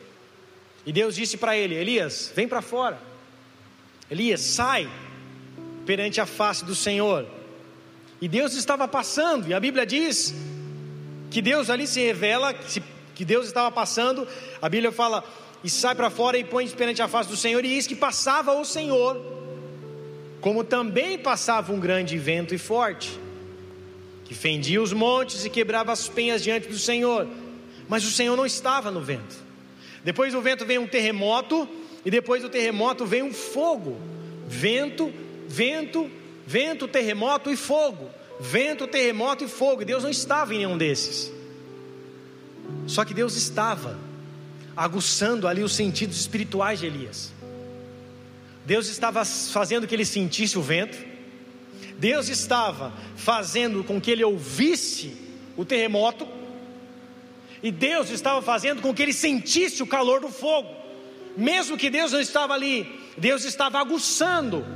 E 0.86 0.92
Deus 0.92 1.14
disse 1.14 1.36
para 1.36 1.54
ele: 1.54 1.74
Elias, 1.74 2.32
vem 2.34 2.48
para 2.48 2.62
fora. 2.62 2.98
Elias, 4.10 4.40
sai 4.40 4.90
perante 5.84 6.18
a 6.18 6.24
face 6.24 6.64
do 6.64 6.74
Senhor. 6.74 7.28
E 8.18 8.26
Deus 8.26 8.54
estava 8.54 8.88
passando, 8.88 9.48
e 9.48 9.52
a 9.52 9.60
Bíblia 9.60 9.84
diz 9.84 10.34
que 11.30 11.42
Deus 11.42 11.68
ali 11.68 11.86
se 11.86 12.00
revela, 12.00 12.54
que 13.14 13.24
Deus 13.24 13.46
estava 13.46 13.70
passando. 13.70 14.26
A 14.62 14.68
Bíblia 14.70 14.90
fala 14.90 15.22
e 15.64 15.70
sai 15.70 15.94
para 15.94 16.10
fora 16.10 16.38
e 16.38 16.44
põe 16.44 16.68
perante 16.68 17.02
a 17.02 17.08
face 17.08 17.28
do 17.28 17.36
Senhor, 17.36 17.64
e 17.64 17.74
eis 17.74 17.86
que 17.86 17.96
passava 17.96 18.52
o 18.52 18.64
Senhor, 18.64 19.20
como 20.40 20.62
também 20.62 21.18
passava 21.18 21.72
um 21.72 21.80
grande 21.80 22.16
vento 22.18 22.54
e 22.54 22.58
forte, 22.58 23.18
que 24.24 24.34
fendia 24.34 24.80
os 24.82 24.92
montes 24.92 25.44
e 25.44 25.50
quebrava 25.50 25.92
as 25.92 26.08
penhas 26.08 26.42
diante 26.42 26.68
do 26.68 26.78
Senhor, 26.78 27.26
mas 27.88 28.04
o 28.04 28.10
Senhor 28.10 28.36
não 28.36 28.46
estava 28.46 28.90
no 28.90 29.00
vento. 29.00 29.36
Depois 30.04 30.32
do 30.32 30.40
vento 30.40 30.64
veio 30.64 30.82
um 30.82 30.86
terremoto, 30.86 31.68
e 32.04 32.10
depois 32.10 32.42
do 32.42 32.48
terremoto 32.48 33.04
veio 33.04 33.24
um 33.24 33.32
fogo, 33.32 34.00
vento, 34.46 35.12
vento, 35.48 36.08
vento, 36.46 36.86
terremoto 36.86 37.50
e 37.50 37.56
fogo, 37.56 38.08
vento, 38.38 38.86
terremoto 38.86 39.42
e 39.42 39.48
fogo, 39.48 39.82
e 39.82 39.84
Deus 39.84 40.04
não 40.04 40.10
estava 40.10 40.54
em 40.54 40.58
nenhum 40.58 40.78
desses, 40.78 41.32
só 42.86 43.04
que 43.04 43.14
Deus 43.14 43.36
estava 43.36 43.98
aguçando 44.76 45.48
ali 45.48 45.62
os 45.62 45.74
sentidos 45.74 46.20
espirituais 46.20 46.80
de 46.80 46.86
Elias. 46.86 47.32
Deus 48.66 48.88
estava 48.88 49.24
fazendo 49.24 49.86
que 49.86 49.94
ele 49.94 50.04
sentisse 50.04 50.58
o 50.58 50.62
vento, 50.62 50.98
Deus 51.98 52.28
estava 52.28 52.92
fazendo 53.16 53.82
com 53.82 54.00
que 54.00 54.10
ele 54.10 54.24
ouvisse 54.24 55.16
o 55.56 55.64
terremoto, 55.64 56.28
e 57.62 57.70
Deus 57.70 58.10
estava 58.10 58.42
fazendo 58.42 58.82
com 58.82 58.92
que 58.92 59.02
ele 59.02 59.12
sentisse 59.12 59.82
o 59.82 59.86
calor 59.86 60.20
do 60.20 60.28
fogo, 60.28 60.68
mesmo 61.36 61.76
que 61.76 61.88
Deus 61.88 62.12
não 62.12 62.20
estava 62.20 62.52
ali, 62.52 62.86
Deus 63.16 63.44
estava 63.44 63.78
aguçando 63.78 64.66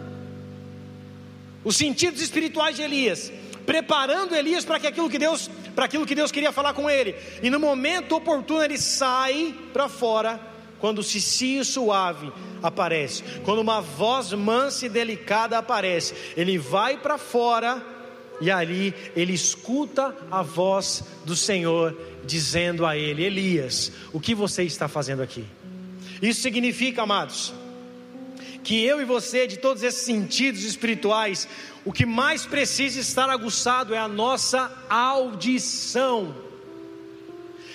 os 1.63 1.77
sentidos 1.77 2.23
espirituais 2.23 2.77
de 2.77 2.83
Elias, 2.83 3.31
preparando 3.67 4.35
Elias 4.35 4.65
para 4.65 4.77
aquilo 4.77 5.11
que 5.11 5.19
Deus 5.19 5.51
para 5.75 5.85
aquilo 5.85 6.07
que 6.07 6.15
Deus 6.15 6.33
queria 6.33 6.53
falar 6.53 6.75
com 6.75 6.89
ele. 6.89 7.15
E 7.43 7.51
no 7.51 7.61
momento 7.61 8.17
oportuno 8.17 8.63
ele 8.63 8.79
sai 8.79 9.55
para 9.73 9.89
fora 9.89 10.41
quando 10.79 11.01
o 11.01 11.03
cicio 11.03 11.65
suave 11.65 12.33
aparece, 12.63 13.23
quando 13.45 13.61
uma 13.61 13.81
voz 13.81 14.33
mansa 14.33 14.87
e 14.87 14.89
delicada 14.89 15.59
aparece, 15.59 16.15
ele 16.37 16.59
vai 16.59 16.97
para 16.97 17.19
fora 17.19 17.85
e 18.41 18.51
ali 18.51 18.95
ele 19.15 19.35
escuta 19.35 20.17
a 20.31 20.43
voz 20.43 21.05
do 21.25 21.37
Senhor 21.37 21.97
dizendo 22.25 22.87
a 22.87 22.97
ele: 22.97 23.23
Elias, 23.23 23.93
o 24.13 24.19
que 24.19 24.35
você 24.35 24.63
está 24.63 24.89
fazendo 24.89 25.23
aqui? 25.23 25.45
Isso 26.23 26.41
significa, 26.41 27.03
amados, 27.03 27.53
que 28.63 28.85
eu 28.85 29.01
e 29.01 29.05
você, 29.05 29.47
de 29.47 29.57
todos 29.57 29.83
esses 29.83 30.03
sentidos 30.03 30.65
espirituais, 30.65 31.49
o 31.85 31.93
que 31.93 32.05
mais 32.05 32.45
precisa 32.45 33.01
estar 33.01 33.31
aguçado 33.31 33.95
é 33.95 33.99
a 33.99 34.09
nossa 34.09 34.71
audição. 34.89 36.51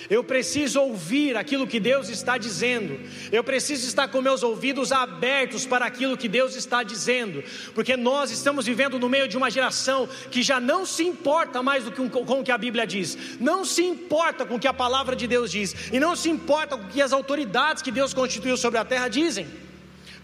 Eu 0.08 0.22
preciso 0.22 0.80
ouvir 0.80 1.36
aquilo 1.36 1.66
que 1.66 1.80
Deus 1.80 2.08
está 2.08 2.38
dizendo. 2.38 3.00
Eu 3.32 3.42
preciso 3.42 3.86
estar 3.86 4.08
com 4.08 4.20
meus 4.22 4.42
ouvidos 4.42 4.92
abertos 4.92 5.66
para 5.66 5.84
aquilo 5.84 6.16
que 6.16 6.28
Deus 6.28 6.54
está 6.54 6.82
dizendo, 6.82 7.42
porque 7.74 7.96
nós 7.96 8.30
estamos 8.30 8.66
vivendo 8.66 8.98
no 8.98 9.08
meio 9.08 9.26
de 9.26 9.36
uma 9.36 9.50
geração 9.50 10.08
que 10.30 10.42
já 10.42 10.60
não 10.60 10.86
se 10.86 11.02
importa 11.02 11.62
mais 11.62 11.84
do 11.84 11.90
que 11.90 12.08
com 12.08 12.40
o 12.40 12.44
que 12.44 12.52
a 12.52 12.58
Bíblia 12.58 12.86
diz, 12.86 13.18
não 13.40 13.64
se 13.64 13.82
importa 13.82 14.46
com 14.46 14.54
o 14.54 14.60
que 14.60 14.68
a 14.68 14.74
palavra 14.74 15.16
de 15.16 15.26
Deus 15.26 15.50
diz 15.50 15.74
e 15.92 15.98
não 15.98 16.14
se 16.14 16.30
importa 16.30 16.76
com 16.76 16.84
o 16.84 16.88
que 16.88 17.02
as 17.02 17.12
autoridades 17.12 17.82
que 17.82 17.90
Deus 17.90 18.14
constituiu 18.14 18.56
sobre 18.56 18.78
a 18.78 18.84
terra 18.84 19.08
dizem. 19.08 19.65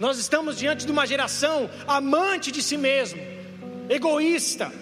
Nós 0.02 0.18
estamos 0.18 0.58
diante 0.58 0.84
de 0.84 0.90
uma 0.90 1.06
geração 1.06 1.70
amante 1.86 2.50
de 2.50 2.60
si 2.60 2.76
mesmo 2.76 3.22
egoísta, 3.88 4.72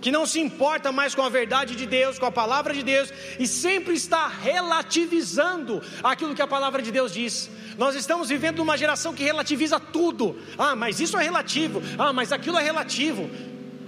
que 0.00 0.10
não 0.10 0.26
se 0.26 0.40
importa 0.40 0.90
mais 0.90 1.14
com 1.14 1.22
a 1.22 1.28
verdade 1.28 1.76
de 1.76 1.86
Deus, 1.86 2.18
com 2.18 2.26
a 2.26 2.32
palavra 2.32 2.74
de 2.74 2.82
Deus, 2.82 3.08
e 3.38 3.46
sempre 3.46 3.94
está 3.94 4.26
relativizando 4.26 5.80
aquilo 6.02 6.34
que 6.34 6.42
a 6.42 6.46
palavra 6.48 6.82
de 6.82 6.90
Deus 6.90 7.12
diz. 7.12 7.48
Nós 7.78 7.94
estamos 7.94 8.30
vivendo 8.30 8.58
uma 8.58 8.76
geração 8.76 9.14
que 9.14 9.22
relativiza 9.22 9.78
tudo. 9.78 10.36
Ah, 10.58 10.74
mas 10.74 10.98
isso 10.98 11.16
é 11.16 11.22
relativo. 11.22 11.80
Ah, 11.96 12.12
mas 12.12 12.32
aquilo 12.32 12.58
é 12.58 12.62
relativo. 12.64 13.30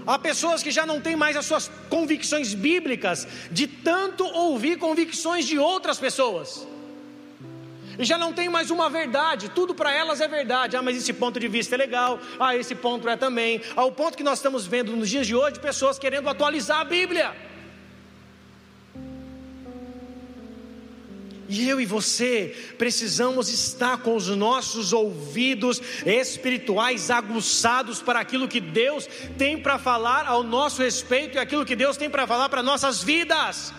Há 0.07 0.21
pessoas 0.21 0.63
que 0.63 0.71
já 0.71 0.87
não 0.87 1.01
têm 1.01 1.17
mais 1.17 1.37
as 1.37 1.47
suas 1.47 1.69
convicções 1.89 2.55
bíblicas, 2.55 3.27
de 3.51 3.67
tanto 3.67 4.23
ouvir 4.25 4.79
convicções 4.79 5.47
de 5.47 5.59
outras 5.59 5.99
pessoas 5.99 6.65
já 8.05 8.19
não 8.19 8.33
tem 8.33 8.49
mais 8.49 8.71
uma 8.71 8.89
verdade, 8.89 9.51
tudo 9.51 9.75
para 9.75 9.93
elas 9.93 10.21
é 10.21 10.29
verdade. 10.29 10.77
Ah, 10.77 10.83
mas 10.83 10.97
esse 10.97 11.13
ponto 11.13 11.39
de 11.39 11.49
vista 11.49 11.75
é 11.75 11.79
legal, 11.79 12.19
ah, 12.39 12.57
esse 12.57 12.75
ponto 12.75 13.09
é 13.09 13.17
também. 13.17 13.61
Ao 13.77 13.93
ponto 13.93 14.17
que 14.17 14.23
nós 14.23 14.39
estamos 14.39 14.67
vendo 14.67 14.97
nos 14.97 15.09
dias 15.09 15.27
de 15.27 15.35
hoje 15.35 15.59
pessoas 15.59 15.99
querendo 15.99 16.29
atualizar 16.29 16.81
a 16.81 16.85
Bíblia. 16.85 17.35
E 21.53 21.69
eu 21.69 21.81
e 21.81 21.85
você 21.85 22.55
precisamos 22.79 23.49
estar 23.49 23.99
com 23.99 24.15
os 24.15 24.29
nossos 24.29 24.93
ouvidos 24.93 25.83
espirituais 26.07 27.11
aguçados 27.11 28.01
para 28.01 28.21
aquilo 28.21 28.47
que 28.47 28.61
Deus 28.61 29.09
tem 29.37 29.61
para 29.61 29.77
falar 29.77 30.27
ao 30.27 30.45
nosso 30.45 30.81
respeito 30.81 31.35
e 31.35 31.39
aquilo 31.41 31.67
que 31.67 31.75
Deus 31.75 31.97
tem 31.97 32.09
para 32.09 32.25
falar 32.25 32.49
para 32.49 32.63
nossas 32.63 33.03
vidas. 33.03 33.75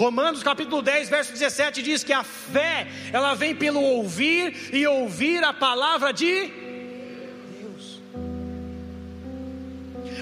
Romanos 0.00 0.42
capítulo 0.42 0.80
10, 0.80 1.10
verso 1.10 1.30
17 1.30 1.82
diz 1.82 2.02
que 2.02 2.14
a 2.14 2.24
fé, 2.24 2.88
ela 3.12 3.34
vem 3.34 3.54
pelo 3.54 3.82
ouvir 3.82 4.70
e 4.72 4.86
ouvir 4.86 5.44
a 5.44 5.52
palavra 5.52 6.10
de 6.10 6.50
Deus. 7.60 8.00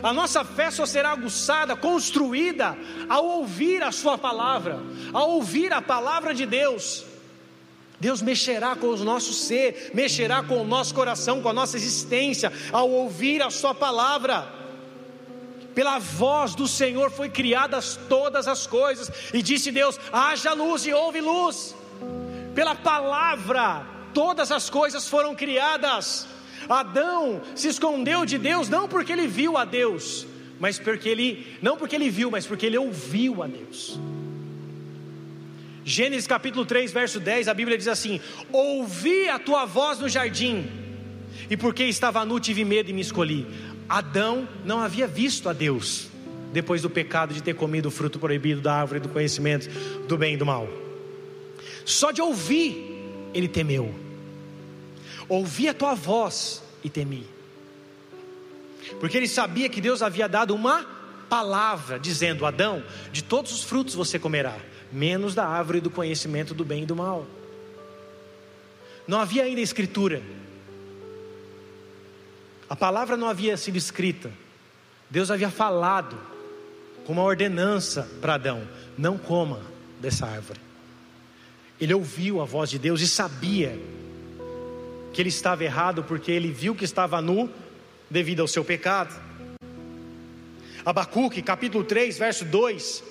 A 0.02 0.12
nossa 0.12 0.44
fé 0.44 0.72
só 0.72 0.84
será 0.84 1.12
aguçada, 1.12 1.76
construída 1.76 2.76
ao 3.08 3.24
ouvir 3.24 3.80
a 3.84 3.92
sua 3.92 4.18
palavra, 4.18 4.80
ao 5.12 5.30
ouvir 5.30 5.72
a 5.72 5.80
palavra 5.80 6.34
de 6.34 6.44
Deus. 6.44 7.04
Deus 8.00 8.20
mexerá 8.20 8.74
com 8.74 8.88
o 8.88 9.04
nosso 9.04 9.32
ser, 9.32 9.92
mexerá 9.94 10.42
com 10.42 10.60
o 10.60 10.66
nosso 10.66 10.92
coração, 10.92 11.40
com 11.40 11.50
a 11.50 11.52
nossa 11.52 11.76
existência, 11.76 12.52
ao 12.72 12.90
ouvir 12.90 13.42
a 13.42 13.50
Sua 13.50 13.76
palavra. 13.76 14.58
Pela 15.78 16.00
voz 16.00 16.56
do 16.56 16.66
Senhor 16.66 17.08
foi 17.08 17.28
criadas 17.28 17.96
todas 18.08 18.48
as 18.48 18.66
coisas, 18.66 19.12
e 19.32 19.40
disse 19.40 19.70
Deus: 19.70 19.96
haja 20.12 20.52
luz 20.52 20.84
e 20.84 20.92
houve 20.92 21.20
luz. 21.20 21.72
Pela 22.52 22.74
palavra, 22.74 23.86
todas 24.12 24.50
as 24.50 24.68
coisas 24.68 25.06
foram 25.06 25.36
criadas. 25.36 26.26
Adão 26.68 27.40
se 27.54 27.68
escondeu 27.68 28.26
de 28.26 28.38
Deus 28.38 28.68
não 28.68 28.88
porque 28.88 29.12
ele 29.12 29.28
viu 29.28 29.56
a 29.56 29.64
Deus, 29.64 30.26
mas 30.58 30.80
porque 30.80 31.08
ele, 31.08 31.56
não 31.62 31.76
porque 31.76 31.94
ele 31.94 32.10
viu, 32.10 32.28
mas 32.28 32.44
porque 32.44 32.66
ele 32.66 32.76
ouviu 32.76 33.40
a 33.40 33.46
Deus. 33.46 34.00
Gênesis 35.84 36.26
capítulo 36.26 36.66
3, 36.66 36.90
verso 36.90 37.20
10, 37.20 37.46
a 37.46 37.54
Bíblia 37.54 37.78
diz 37.78 37.86
assim: 37.86 38.20
Ouvi 38.50 39.28
a 39.28 39.38
tua 39.38 39.64
voz 39.64 40.00
no 40.00 40.08
jardim, 40.08 40.68
e 41.48 41.56
porque 41.56 41.84
estava 41.84 42.24
nu, 42.24 42.40
tive 42.40 42.64
medo 42.64 42.90
e 42.90 42.92
me 42.92 43.00
escolhi. 43.00 43.46
Adão 43.88 44.48
não 44.64 44.80
havia 44.80 45.06
visto 45.06 45.48
a 45.48 45.52
Deus 45.52 46.08
depois 46.52 46.82
do 46.82 46.90
pecado 46.90 47.32
de 47.32 47.42
ter 47.42 47.54
comido 47.54 47.86
o 47.86 47.90
fruto 47.90 48.18
proibido 48.18 48.60
da 48.60 48.74
árvore 48.74 49.00
do 49.00 49.08
conhecimento 49.08 49.68
do 50.06 50.16
bem 50.16 50.34
e 50.34 50.36
do 50.36 50.46
mal. 50.46 50.68
Só 51.84 52.10
de 52.10 52.20
ouvir, 52.20 53.30
ele 53.32 53.48
temeu. 53.48 53.94
Ouvi 55.28 55.68
a 55.68 55.74
tua 55.74 55.94
voz 55.94 56.62
e 56.82 56.88
temi. 56.90 57.26
Porque 59.00 59.16
ele 59.16 59.28
sabia 59.28 59.68
que 59.68 59.80
Deus 59.80 60.02
havia 60.02 60.28
dado 60.28 60.54
uma 60.54 60.84
palavra, 61.28 61.98
dizendo: 61.98 62.46
Adão, 62.46 62.82
de 63.12 63.22
todos 63.22 63.52
os 63.52 63.62
frutos 63.62 63.94
você 63.94 64.18
comerá, 64.18 64.56
menos 64.92 65.34
da 65.34 65.46
árvore 65.46 65.80
do 65.80 65.90
conhecimento 65.90 66.54
do 66.54 66.64
bem 66.64 66.82
e 66.82 66.86
do 66.86 66.96
mal. 66.96 67.26
Não 69.06 69.20
havia 69.20 69.44
ainda 69.44 69.60
escritura, 69.60 70.22
a 72.68 72.76
palavra 72.76 73.16
não 73.16 73.28
havia 73.28 73.56
sido 73.56 73.76
escrita, 73.76 74.30
Deus 75.10 75.30
havia 75.30 75.50
falado 75.50 76.18
com 77.06 77.12
uma 77.12 77.22
ordenança 77.22 78.08
para 78.20 78.34
Adão: 78.34 78.66
não 78.96 79.16
coma 79.16 79.60
dessa 80.00 80.26
árvore. 80.26 80.60
Ele 81.80 81.94
ouviu 81.94 82.40
a 82.40 82.44
voz 82.44 82.68
de 82.68 82.78
Deus 82.78 83.00
e 83.00 83.08
sabia 83.08 83.78
que 85.12 85.22
ele 85.22 85.28
estava 85.28 85.64
errado 85.64 86.04
porque 86.04 86.30
ele 86.30 86.50
viu 86.50 86.74
que 86.74 86.84
estava 86.84 87.20
nu 87.22 87.50
devido 88.10 88.40
ao 88.40 88.48
seu 88.48 88.64
pecado. 88.64 89.18
Abacuque, 90.84 91.42
capítulo 91.42 91.84
3, 91.84 92.18
verso 92.18 92.44
2. 92.44 93.04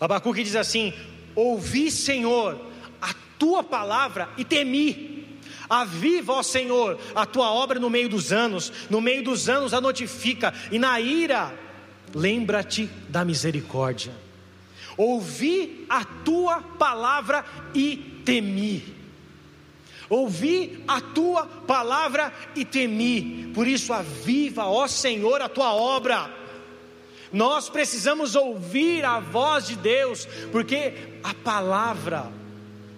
Abacuque 0.00 0.42
diz 0.42 0.56
assim: 0.56 0.92
Ouvi, 1.34 1.90
Senhor, 1.90 2.60
a 3.00 3.14
tua 3.38 3.62
palavra 3.62 4.28
e 4.36 4.44
temi. 4.44 5.13
Aviva, 5.80 6.34
ó 6.34 6.42
Senhor, 6.42 6.98
a 7.14 7.26
tua 7.26 7.50
obra 7.50 7.80
no 7.80 7.90
meio 7.90 8.08
dos 8.08 8.32
anos, 8.32 8.72
no 8.88 9.00
meio 9.00 9.24
dos 9.24 9.48
anos 9.48 9.74
a 9.74 9.80
notifica, 9.80 10.54
e 10.70 10.78
na 10.78 11.00
ira, 11.00 11.52
lembra-te 12.14 12.88
da 13.08 13.24
misericórdia. 13.24 14.12
Ouvi 14.96 15.84
a 15.88 16.04
tua 16.04 16.62
palavra 16.62 17.44
e 17.74 17.96
temi. 18.24 18.94
Ouvi 20.08 20.84
a 20.86 21.00
tua 21.00 21.46
palavra 21.46 22.32
e 22.54 22.64
temi, 22.64 23.50
por 23.52 23.66
isso 23.66 23.92
aviva, 23.92 24.66
ó 24.66 24.86
Senhor, 24.86 25.42
a 25.42 25.48
tua 25.48 25.74
obra. 25.74 26.32
Nós 27.32 27.68
precisamos 27.68 28.36
ouvir 28.36 29.04
a 29.04 29.18
voz 29.18 29.66
de 29.66 29.74
Deus, 29.74 30.24
porque 30.52 31.18
a 31.24 31.34
palavra 31.34 32.30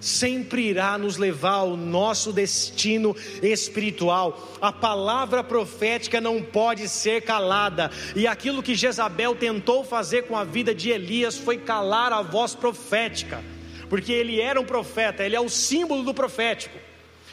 sempre 0.01 0.63
irá 0.63 0.97
nos 0.99 1.17
levar 1.17 1.55
ao 1.55 1.77
nosso 1.77 2.33
destino 2.33 3.17
espiritual. 3.43 4.57
A 4.61 4.73
palavra 4.73 5.43
profética 5.43 6.21
não 6.21 6.43
pode 6.43 6.89
ser 6.89 7.23
calada, 7.23 7.91
e 8.15 8.27
aquilo 8.27 8.63
que 8.63 8.75
Jezabel 8.75 9.35
tentou 9.35 9.85
fazer 9.85 10.23
com 10.23 10.37
a 10.37 10.45
vida 10.45 10.75
de 10.75 10.91
Elias 10.91 11.37
foi 11.37 11.59
calar 11.59 12.13
a 12.13 12.23
voz 12.23 12.55
profética, 12.55 13.43
porque 13.89 14.13
ele 14.13 14.41
era 14.41 14.61
um 14.61 14.65
profeta, 14.65 15.25
ele 15.25 15.37
é 15.37 15.41
o 15.41 15.49
símbolo 15.49 16.03
do 16.03 16.15
profético. 16.15 16.79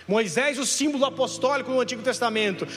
Moisés, 0.07 0.59
o 0.59 0.65
símbolo 0.65 1.05
apostólico 1.05 1.71
no 1.71 1.79
Antigo 1.79 2.01
Testamento, 2.01 2.67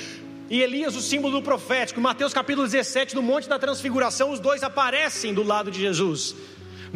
e 0.49 0.63
Elias, 0.63 0.95
o 0.95 1.03
símbolo 1.03 1.39
do 1.39 1.43
profético. 1.43 2.01
Mateus 2.01 2.33
capítulo 2.33 2.69
17, 2.69 3.17
no 3.17 3.23
Monte 3.23 3.49
da 3.49 3.59
Transfiguração, 3.59 4.31
os 4.31 4.39
dois 4.39 4.63
aparecem 4.63 5.35
do 5.35 5.43
lado 5.43 5.73
de 5.73 5.81
Jesus. 5.81 6.37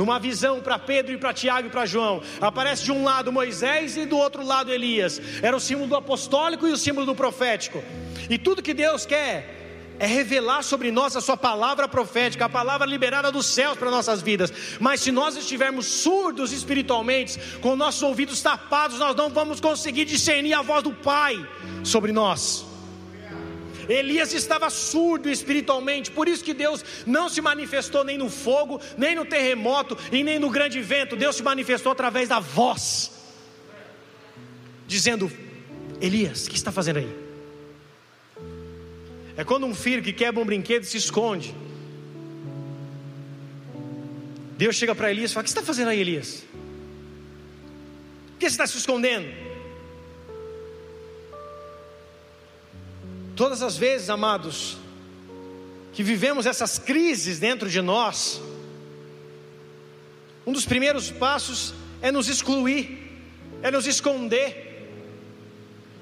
Numa 0.00 0.18
visão 0.18 0.62
para 0.62 0.78
Pedro 0.78 1.12
e 1.12 1.18
para 1.18 1.34
Tiago 1.34 1.68
e 1.68 1.70
para 1.70 1.84
João, 1.84 2.22
aparece 2.40 2.84
de 2.84 2.90
um 2.90 3.04
lado 3.04 3.30
Moisés 3.30 3.98
e 3.98 4.06
do 4.06 4.16
outro 4.16 4.42
lado 4.42 4.72
Elias. 4.72 5.20
Era 5.42 5.54
o 5.54 5.60
símbolo 5.60 5.88
do 5.88 5.94
apostólico 5.94 6.66
e 6.66 6.72
o 6.72 6.76
símbolo 6.78 7.04
do 7.04 7.14
profético. 7.14 7.84
E 8.30 8.38
tudo 8.38 8.62
que 8.62 8.72
Deus 8.72 9.04
quer 9.04 9.94
é 9.98 10.06
revelar 10.06 10.62
sobre 10.62 10.90
nós 10.90 11.14
a 11.16 11.20
Sua 11.20 11.36
palavra 11.36 11.86
profética, 11.86 12.46
a 12.46 12.48
palavra 12.48 12.86
liberada 12.86 13.30
dos 13.30 13.44
céus 13.44 13.76
para 13.76 13.90
nossas 13.90 14.22
vidas. 14.22 14.50
Mas 14.80 15.02
se 15.02 15.12
nós 15.12 15.36
estivermos 15.36 15.84
surdos 15.84 16.50
espiritualmente, 16.50 17.38
com 17.60 17.76
nossos 17.76 18.02
ouvidos 18.02 18.40
tapados, 18.40 18.98
nós 18.98 19.14
não 19.14 19.28
vamos 19.28 19.60
conseguir 19.60 20.06
discernir 20.06 20.54
a 20.54 20.62
voz 20.62 20.82
do 20.82 20.94
Pai 20.94 21.46
sobre 21.84 22.10
nós. 22.10 22.69
Elias 23.92 24.32
estava 24.32 24.70
surdo 24.70 25.28
espiritualmente, 25.28 26.10
por 26.12 26.28
isso 26.28 26.44
que 26.44 26.54
Deus 26.54 26.84
não 27.04 27.28
se 27.28 27.40
manifestou 27.40 28.04
nem 28.04 28.16
no 28.16 28.30
fogo, 28.30 28.80
nem 28.96 29.16
no 29.16 29.24
terremoto 29.24 29.98
e 30.12 30.22
nem 30.22 30.38
no 30.38 30.48
grande 30.48 30.80
vento. 30.80 31.16
Deus 31.16 31.36
se 31.36 31.42
manifestou 31.42 31.90
através 31.90 32.28
da 32.28 32.38
voz, 32.38 33.10
dizendo: 34.86 35.30
Elias, 36.00 36.46
o 36.46 36.50
que 36.50 36.56
está 36.56 36.70
fazendo 36.70 36.98
aí? 36.98 37.30
É 39.36 39.42
quando 39.42 39.66
um 39.66 39.74
filho 39.74 40.02
que 40.02 40.12
quebra 40.12 40.40
um 40.40 40.46
brinquedo 40.46 40.84
se 40.84 40.96
esconde. 40.96 41.52
Deus 44.56 44.76
chega 44.76 44.94
para 44.94 45.10
Elias 45.10 45.32
e 45.32 45.34
fala: 45.34 45.42
O 45.42 45.44
que 45.44 45.50
você 45.50 45.58
está 45.58 45.66
fazendo 45.66 45.88
aí, 45.88 45.98
Elias? 45.98 46.44
Por 48.32 48.38
que 48.38 48.48
você 48.48 48.54
está 48.54 48.66
se 48.66 48.78
escondendo? 48.78 49.49
Todas 53.40 53.62
as 53.62 53.74
vezes, 53.74 54.10
amados, 54.10 54.76
que 55.94 56.02
vivemos 56.02 56.44
essas 56.44 56.78
crises 56.78 57.38
dentro 57.38 57.70
de 57.70 57.80
nós, 57.80 58.38
um 60.46 60.52
dos 60.52 60.66
primeiros 60.66 61.10
passos 61.10 61.72
é 62.02 62.12
nos 62.12 62.28
excluir, 62.28 63.18
é 63.62 63.70
nos 63.70 63.86
esconder. 63.86 64.92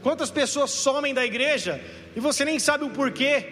Quantas 0.03 0.32
pessoas 0.32 0.72
somem 0.72 1.14
da 1.14 1.24
igreja 1.24 1.80
e 2.16 2.18
você 2.18 2.45
nem 2.45 2.59
sabe 2.59 2.82
o 2.82 2.91
porquê. 2.91 3.47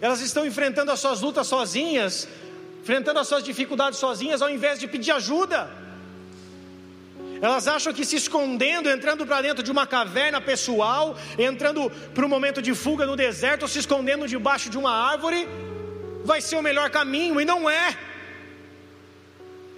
Elas 0.00 0.20
estão 0.20 0.46
enfrentando 0.46 0.92
as 0.92 1.00
suas 1.00 1.20
lutas 1.20 1.48
sozinhas, 1.48 2.28
enfrentando 2.80 3.18
as 3.18 3.26
suas 3.26 3.42
dificuldades 3.42 3.98
sozinhas, 3.98 4.40
ao 4.40 4.50
invés 4.50 4.78
de 4.78 4.86
pedir 4.86 5.10
ajuda. 5.10 5.68
Elas 7.40 7.66
acham 7.68 7.92
que 7.92 8.04
se 8.04 8.16
escondendo, 8.16 8.88
entrando 8.88 9.26
para 9.26 9.42
dentro 9.42 9.62
de 9.62 9.70
uma 9.70 9.86
caverna 9.86 10.40
pessoal, 10.40 11.16
entrando 11.38 11.90
para 12.14 12.24
um 12.24 12.28
momento 12.28 12.62
de 12.62 12.74
fuga 12.74 13.06
no 13.06 13.16
deserto, 13.16 13.62
ou 13.62 13.68
se 13.68 13.78
escondendo 13.78 14.26
debaixo 14.26 14.70
de 14.70 14.78
uma 14.78 14.92
árvore, 14.92 15.48
vai 16.24 16.40
ser 16.40 16.56
o 16.56 16.62
melhor 16.62 16.90
caminho, 16.90 17.40
e 17.40 17.44
não 17.44 17.68
é. 17.68 17.96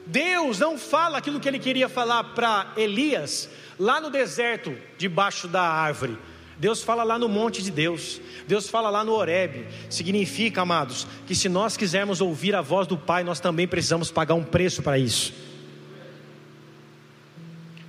Deus 0.06 0.60
não 0.60 0.78
fala 0.78 1.18
aquilo 1.18 1.40
que 1.40 1.48
ele 1.48 1.58
queria 1.58 1.88
falar 1.88 2.22
para 2.22 2.72
Elias, 2.76 3.48
lá 3.78 4.00
no 4.00 4.10
deserto, 4.10 4.76
debaixo 4.96 5.48
da 5.48 5.62
árvore. 5.62 6.16
Deus 6.58 6.82
fala 6.82 7.02
lá 7.02 7.18
no 7.18 7.28
monte 7.28 7.62
de 7.62 7.70
Deus, 7.70 8.20
Deus 8.46 8.68
fala 8.68 8.88
lá 8.88 9.04
no 9.04 9.12
Horebe. 9.12 9.66
Significa, 9.90 10.62
amados, 10.62 11.06
que 11.26 11.34
se 11.34 11.48
nós 11.48 11.76
quisermos 11.76 12.20
ouvir 12.20 12.54
a 12.54 12.62
voz 12.62 12.86
do 12.86 12.96
Pai, 12.96 13.24
nós 13.24 13.40
também 13.40 13.68
precisamos 13.68 14.10
pagar 14.10 14.34
um 14.34 14.44
preço 14.44 14.82
para 14.82 14.98
isso. 14.98 15.45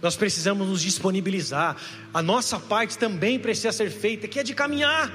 Nós 0.07 0.15
precisamos 0.15 0.69
nos 0.69 0.81
disponibilizar. 0.81 1.75
A 2.13 2.21
nossa 2.21 2.57
parte 2.57 2.97
também 2.97 3.37
precisa 3.37 3.73
ser 3.73 3.91
feita, 3.91 4.25
que 4.25 4.39
é 4.39 4.43
de 4.43 4.53
caminhar, 4.55 5.11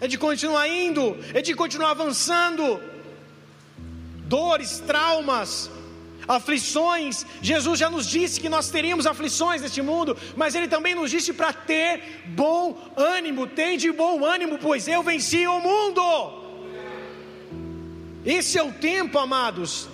é 0.00 0.06
de 0.06 0.16
continuar 0.16 0.68
indo, 0.68 1.18
é 1.32 1.42
de 1.42 1.52
continuar 1.52 1.90
avançando. 1.90 2.80
Dores, 4.26 4.78
traumas, 4.78 5.68
aflições. 6.28 7.26
Jesus 7.42 7.76
já 7.80 7.90
nos 7.90 8.06
disse 8.06 8.40
que 8.40 8.48
nós 8.48 8.70
teríamos 8.70 9.04
aflições 9.04 9.62
neste 9.62 9.82
mundo, 9.82 10.16
mas 10.36 10.54
Ele 10.54 10.68
também 10.68 10.94
nos 10.94 11.10
disse 11.10 11.32
para 11.32 11.52
ter 11.52 12.22
bom 12.26 12.78
ânimo. 12.96 13.48
Tem 13.48 13.76
de 13.76 13.90
bom 13.90 14.24
ânimo, 14.24 14.58
pois 14.58 14.86
eu 14.86 15.02
venci 15.02 15.44
o 15.44 15.58
mundo. 15.58 16.04
Esse 18.24 18.58
é 18.58 18.62
o 18.62 18.70
tempo, 18.70 19.18
amados, 19.18 19.88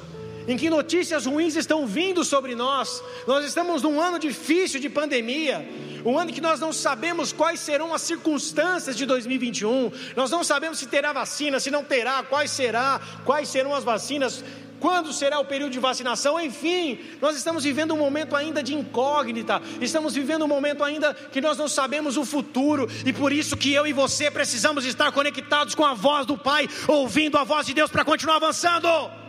em 0.50 0.56
que 0.56 0.68
notícias 0.68 1.26
ruins 1.26 1.54
estão 1.54 1.86
vindo 1.86 2.24
sobre 2.24 2.56
nós. 2.56 3.04
Nós 3.24 3.44
estamos 3.44 3.82
num 3.82 4.00
ano 4.00 4.18
difícil 4.18 4.80
de 4.80 4.88
pandemia, 4.88 5.64
um 6.04 6.18
ano 6.18 6.32
que 6.32 6.40
nós 6.40 6.58
não 6.58 6.72
sabemos 6.72 7.32
quais 7.32 7.60
serão 7.60 7.94
as 7.94 8.02
circunstâncias 8.02 8.96
de 8.96 9.06
2021. 9.06 9.92
Nós 10.16 10.28
não 10.28 10.42
sabemos 10.42 10.78
se 10.80 10.88
terá 10.88 11.12
vacina, 11.12 11.60
se 11.60 11.70
não 11.70 11.84
terá, 11.84 12.24
quais 12.24 12.50
será, 12.50 13.00
quais 13.24 13.48
serão 13.48 13.72
as 13.72 13.84
vacinas 13.84 14.42
Quando 14.80 15.12
será 15.12 15.38
o 15.38 15.44
período 15.44 15.72
de 15.72 15.78
vacinação? 15.78 16.40
Enfim, 16.40 16.98
nós 17.20 17.36
estamos 17.36 17.62
vivendo 17.64 17.92
um 17.92 17.98
momento 17.98 18.34
ainda 18.34 18.62
de 18.62 18.74
incógnita, 18.74 19.60
estamos 19.78 20.14
vivendo 20.14 20.46
um 20.46 20.48
momento 20.48 20.82
ainda 20.82 21.12
que 21.12 21.38
nós 21.38 21.58
não 21.58 21.68
sabemos 21.68 22.16
o 22.16 22.24
futuro, 22.24 22.88
e 23.04 23.12
por 23.12 23.30
isso 23.30 23.58
que 23.58 23.74
eu 23.74 23.86
e 23.86 23.92
você 23.92 24.30
precisamos 24.30 24.86
estar 24.86 25.12
conectados 25.12 25.74
com 25.74 25.84
a 25.84 25.92
voz 25.92 26.24
do 26.24 26.38
Pai, 26.38 26.66
ouvindo 26.88 27.36
a 27.36 27.44
voz 27.44 27.66
de 27.66 27.74
Deus 27.74 27.90
para 27.90 28.06
continuar 28.06 28.36
avançando. 28.36 29.19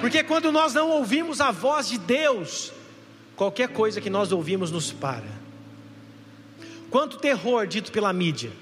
Porque 0.00 0.22
quando 0.22 0.52
nós 0.52 0.74
não 0.74 0.90
ouvimos 0.90 1.40
a 1.40 1.50
voz 1.50 1.88
de 1.88 1.98
Deus, 1.98 2.72
qualquer 3.34 3.68
coisa 3.68 4.00
que 4.00 4.10
nós 4.10 4.32
ouvimos 4.32 4.70
nos 4.70 4.92
para. 4.92 5.46
Quanto 6.90 7.18
terror 7.18 7.66
dito 7.66 7.90
pela 7.90 8.12
mídia. 8.12 8.52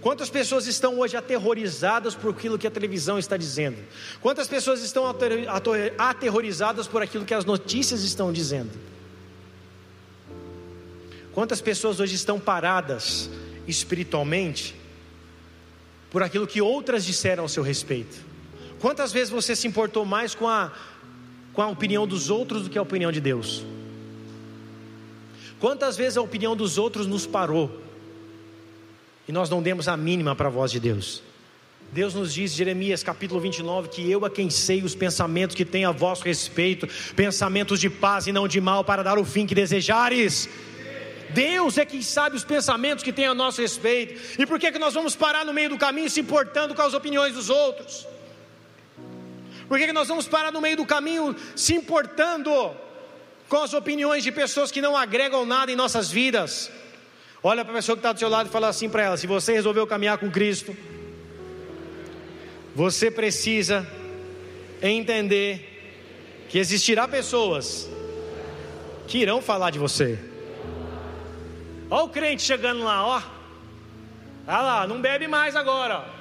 Quantas 0.00 0.30
pessoas 0.30 0.66
estão 0.66 1.00
hoje 1.00 1.16
aterrorizadas 1.16 2.14
por 2.14 2.30
aquilo 2.30 2.56
que 2.56 2.66
a 2.66 2.70
televisão 2.70 3.18
está 3.18 3.36
dizendo? 3.36 3.78
Quantas 4.20 4.46
pessoas 4.46 4.80
estão 4.80 5.04
aterrorizadas 5.98 6.86
por 6.86 7.02
aquilo 7.02 7.24
que 7.24 7.34
as 7.34 7.44
notícias 7.44 8.02
estão 8.04 8.32
dizendo? 8.32 8.70
Quantas 11.32 11.60
pessoas 11.60 11.98
hoje 11.98 12.14
estão 12.14 12.38
paradas 12.38 13.28
espiritualmente 13.66 14.74
por 16.10 16.22
aquilo 16.22 16.46
que 16.46 16.62
outras 16.62 17.04
disseram 17.04 17.42
ao 17.42 17.48
seu 17.48 17.62
respeito? 17.62 18.27
Quantas 18.80 19.12
vezes 19.12 19.30
você 19.30 19.56
se 19.56 19.66
importou 19.66 20.04
mais 20.04 20.34
com 20.34 20.48
a, 20.48 20.72
com 21.52 21.62
a 21.62 21.66
opinião 21.66 22.06
dos 22.06 22.30
outros 22.30 22.62
do 22.64 22.70
que 22.70 22.78
a 22.78 22.82
opinião 22.82 23.10
de 23.10 23.20
Deus? 23.20 23.64
Quantas 25.58 25.96
vezes 25.96 26.16
a 26.16 26.22
opinião 26.22 26.54
dos 26.54 26.78
outros 26.78 27.06
nos 27.06 27.26
parou 27.26 27.82
e 29.26 29.32
nós 29.32 29.50
não 29.50 29.60
demos 29.60 29.88
a 29.88 29.96
mínima 29.96 30.36
para 30.36 30.46
a 30.46 30.50
voz 30.50 30.70
de 30.70 30.78
Deus? 30.78 31.22
Deus 31.90 32.14
nos 32.14 32.34
diz, 32.34 32.52
Jeremias 32.52 33.02
capítulo 33.02 33.40
29, 33.40 33.88
que 33.88 34.10
eu 34.10 34.24
a 34.24 34.30
quem 34.30 34.50
sei 34.50 34.82
os 34.82 34.94
pensamentos 34.94 35.56
que 35.56 35.64
tem 35.64 35.84
a 35.84 35.90
vosso 35.90 36.22
respeito, 36.22 36.86
pensamentos 37.16 37.80
de 37.80 37.88
paz 37.88 38.26
e 38.26 38.32
não 38.32 38.46
de 38.46 38.60
mal, 38.60 38.84
para 38.84 39.02
dar 39.02 39.18
o 39.18 39.24
fim 39.24 39.46
que 39.46 39.54
desejares. 39.54 40.48
Deus 41.30 41.78
é 41.78 41.84
quem 41.84 42.02
sabe 42.02 42.36
os 42.36 42.44
pensamentos 42.44 43.02
que 43.02 43.12
tem 43.12 43.26
a 43.26 43.34
nosso 43.34 43.60
respeito. 43.60 44.40
E 44.40 44.46
por 44.46 44.58
que, 44.58 44.70
que 44.70 44.78
nós 44.78 44.94
vamos 44.94 45.16
parar 45.16 45.44
no 45.44 45.52
meio 45.52 45.70
do 45.70 45.78
caminho 45.78 46.08
se 46.08 46.20
importando 46.20 46.74
com 46.74 46.82
as 46.82 46.94
opiniões 46.94 47.34
dos 47.34 47.50
outros? 47.50 48.06
Por 49.68 49.78
que, 49.78 49.92
nós 49.92 50.08
vamos 50.08 50.26
parar 50.26 50.50
no 50.50 50.60
meio 50.60 50.78
do 50.78 50.86
caminho 50.86 51.36
se 51.54 51.74
importando 51.74 52.50
com 53.48 53.62
as 53.62 53.72
opiniões 53.72 54.22
de 54.22 54.30
pessoas 54.30 54.70
que 54.70 54.80
não 54.80 54.96
agregam 54.96 55.46
nada 55.46 55.72
em 55.72 55.76
nossas 55.76 56.10
vidas. 56.10 56.70
Olha 57.42 57.64
para 57.64 57.72
a 57.72 57.76
pessoa 57.76 57.96
que 57.96 58.00
está 58.00 58.12
do 58.12 58.18
seu 58.18 58.28
lado 58.28 58.48
e 58.48 58.52
fala 58.52 58.68
assim 58.68 58.88
para 58.88 59.02
ela: 59.02 59.16
se 59.16 59.26
você 59.26 59.52
resolveu 59.52 59.86
caminhar 59.86 60.18
com 60.18 60.30
Cristo, 60.30 60.76
você 62.74 63.10
precisa 63.10 63.86
entender 64.82 66.46
que 66.48 66.58
existirá 66.58 67.08
pessoas 67.08 67.88
que 69.06 69.18
irão 69.18 69.40
falar 69.40 69.70
de 69.70 69.78
você. 69.78 70.18
Olha 71.90 72.04
o 72.04 72.08
crente 72.08 72.42
chegando 72.42 72.84
lá, 72.84 73.06
ó. 73.06 73.22
Olha 74.46 74.60
lá, 74.60 74.86
não 74.86 75.00
bebe 75.00 75.26
mais 75.26 75.56
agora. 75.56 76.17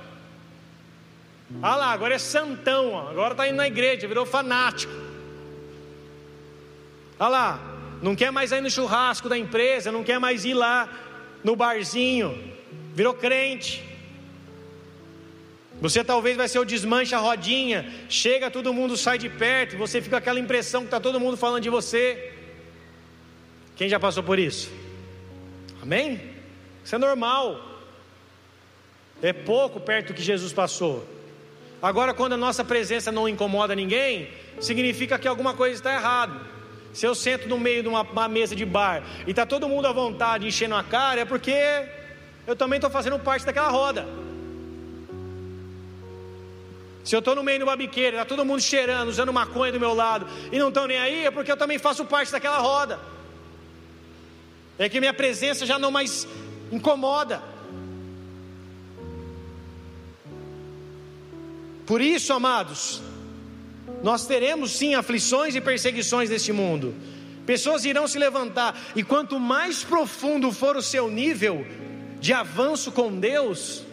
Olha 1.55 1.75
lá, 1.75 1.91
agora 1.93 2.15
é 2.15 2.17
santão, 2.17 3.07
agora 3.07 3.33
está 3.33 3.47
indo 3.47 3.55
na 3.55 3.67
igreja, 3.67 4.07
virou 4.07 4.25
fanático. 4.25 4.91
Olha 7.19 7.29
lá, 7.29 7.77
não 8.01 8.15
quer 8.15 8.31
mais 8.31 8.51
ir 8.51 8.61
no 8.61 8.69
churrasco 8.69 9.29
da 9.29 9.37
empresa, 9.37 9.91
não 9.91 10.03
quer 10.03 10.19
mais 10.19 10.43
ir 10.43 10.53
lá 10.53 10.89
no 11.43 11.55
barzinho, 11.55 12.53
virou 12.93 13.13
crente. 13.13 13.83
Você 15.79 16.03
talvez 16.03 16.35
vai 16.35 16.47
ser 16.47 16.59
o 16.59 16.65
desmancha 16.65 17.17
rodinha, 17.17 17.91
chega, 18.09 18.51
todo 18.51 18.73
mundo 18.73 18.97
sai 18.97 19.17
de 19.17 19.29
perto, 19.29 19.77
você 19.77 20.01
fica 20.01 20.17
com 20.17 20.23
aquela 20.23 20.39
impressão 20.39 20.81
que 20.81 20.87
está 20.87 20.99
todo 20.99 21.19
mundo 21.19 21.37
falando 21.37 21.63
de 21.63 21.69
você. 21.69 22.33
Quem 23.75 23.87
já 23.87 23.99
passou 23.99 24.23
por 24.23 24.37
isso? 24.37 24.71
Amém? 25.81 26.19
Isso 26.83 26.95
é 26.95 26.97
normal. 26.97 27.63
É 29.21 29.31
pouco 29.31 29.79
perto 29.79 30.07
do 30.07 30.13
que 30.13 30.21
Jesus 30.21 30.51
passou. 30.51 31.16
Agora, 31.81 32.13
quando 32.13 32.33
a 32.33 32.37
nossa 32.37 32.65
presença 32.65 33.11
não 33.11 33.29
incomoda 33.29 33.75
ninguém, 33.75 34.29
significa 34.59 35.19
que 35.19 35.27
alguma 35.27 35.53
coisa 35.53 35.75
está 35.75 35.93
errada. 35.93 36.39
Se 36.93 37.05
eu 37.05 37.13
sento 37.13 37.47
no 37.47 37.59
meio 37.59 37.83
de 37.83 37.89
uma, 37.89 38.01
uma 38.01 38.27
mesa 38.27 38.55
de 38.55 38.65
bar 38.65 39.03
e 39.27 39.29
está 39.29 39.45
todo 39.45 39.69
mundo 39.69 39.85
à 39.85 39.91
vontade 39.91 40.47
enchendo 40.47 40.75
a 40.75 40.83
cara, 40.83 41.21
é 41.21 41.25
porque 41.25 41.53
eu 42.47 42.55
também 42.55 42.77
estou 42.77 42.89
fazendo 42.89 43.19
parte 43.19 43.45
daquela 43.45 43.69
roda. 43.69 44.07
Se 47.03 47.15
eu 47.15 47.19
estou 47.19 47.35
no 47.35 47.43
meio 47.43 47.59
de 47.59 47.63
uma 47.63 47.75
biqueira, 47.75 48.17
está 48.17 48.25
todo 48.25 48.43
mundo 48.43 48.61
cheirando, 48.61 49.09
usando 49.09 49.31
maconha 49.31 49.71
do 49.71 49.79
meu 49.79 49.93
lado 49.93 50.27
e 50.51 50.57
não 50.57 50.69
estão 50.69 50.87
nem 50.87 50.97
aí, 50.97 51.25
é 51.25 51.31
porque 51.31 51.51
eu 51.51 51.55
também 51.55 51.77
faço 51.77 52.03
parte 52.03 52.31
daquela 52.31 52.57
roda. 52.57 52.99
É 54.79 54.89
que 54.89 54.99
minha 54.99 55.13
presença 55.13 55.65
já 55.65 55.79
não 55.79 55.91
mais 55.91 56.27
incomoda. 56.71 57.41
Por 61.87 62.01
isso, 62.01 62.33
amados, 62.33 63.01
nós 64.03 64.27
teremos 64.27 64.71
sim 64.71 64.93
aflições 64.93 65.55
e 65.55 65.61
perseguições 65.61 66.29
neste 66.29 66.51
mundo. 66.51 66.93
Pessoas 67.45 67.85
irão 67.85 68.09
se 68.09 68.19
levantar, 68.19 68.77
e 68.93 69.01
quanto 69.01 69.39
mais 69.39 69.85
profundo 69.85 70.51
for 70.51 70.75
o 70.75 70.81
seu 70.81 71.09
nível 71.09 71.65
de 72.19 72.33
avanço 72.33 72.91
com 72.91 73.17
Deus, 73.17 73.83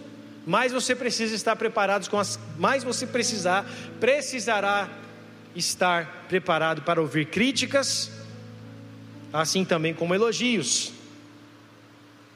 mais 0.44 0.72
você 0.72 0.96
precisa 0.96 1.36
estar 1.36 1.54
preparado 1.54 2.10
com 2.10 2.18
as, 2.18 2.36
mais 2.58 2.82
você 2.82 3.06
precisar, 3.06 3.64
precisará 4.00 4.90
estar 5.54 6.26
preparado 6.28 6.82
para 6.82 7.00
ouvir 7.00 7.26
críticas, 7.26 8.10
assim 9.32 9.64
também 9.64 9.94
como 9.94 10.16
elogios. 10.16 10.92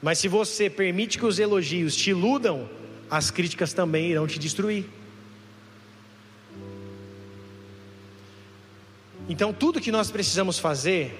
Mas 0.01 0.19
se 0.19 0.29
você 0.29 0.69
permite 0.69 1.19
que 1.19 1.25
os 1.25 1.37
elogios 1.37 1.97
te 1.97 2.11
iludam, 2.11 2.69
as 3.11 3.29
críticas 3.29 3.73
também 3.73 4.11
irão 4.11 4.25
te 4.25 4.39
destruir. 4.39 4.85
Então, 9.29 9.53
tudo 9.53 9.79
que 9.79 9.91
nós 9.91 10.09
precisamos 10.09 10.57
fazer, 10.57 11.17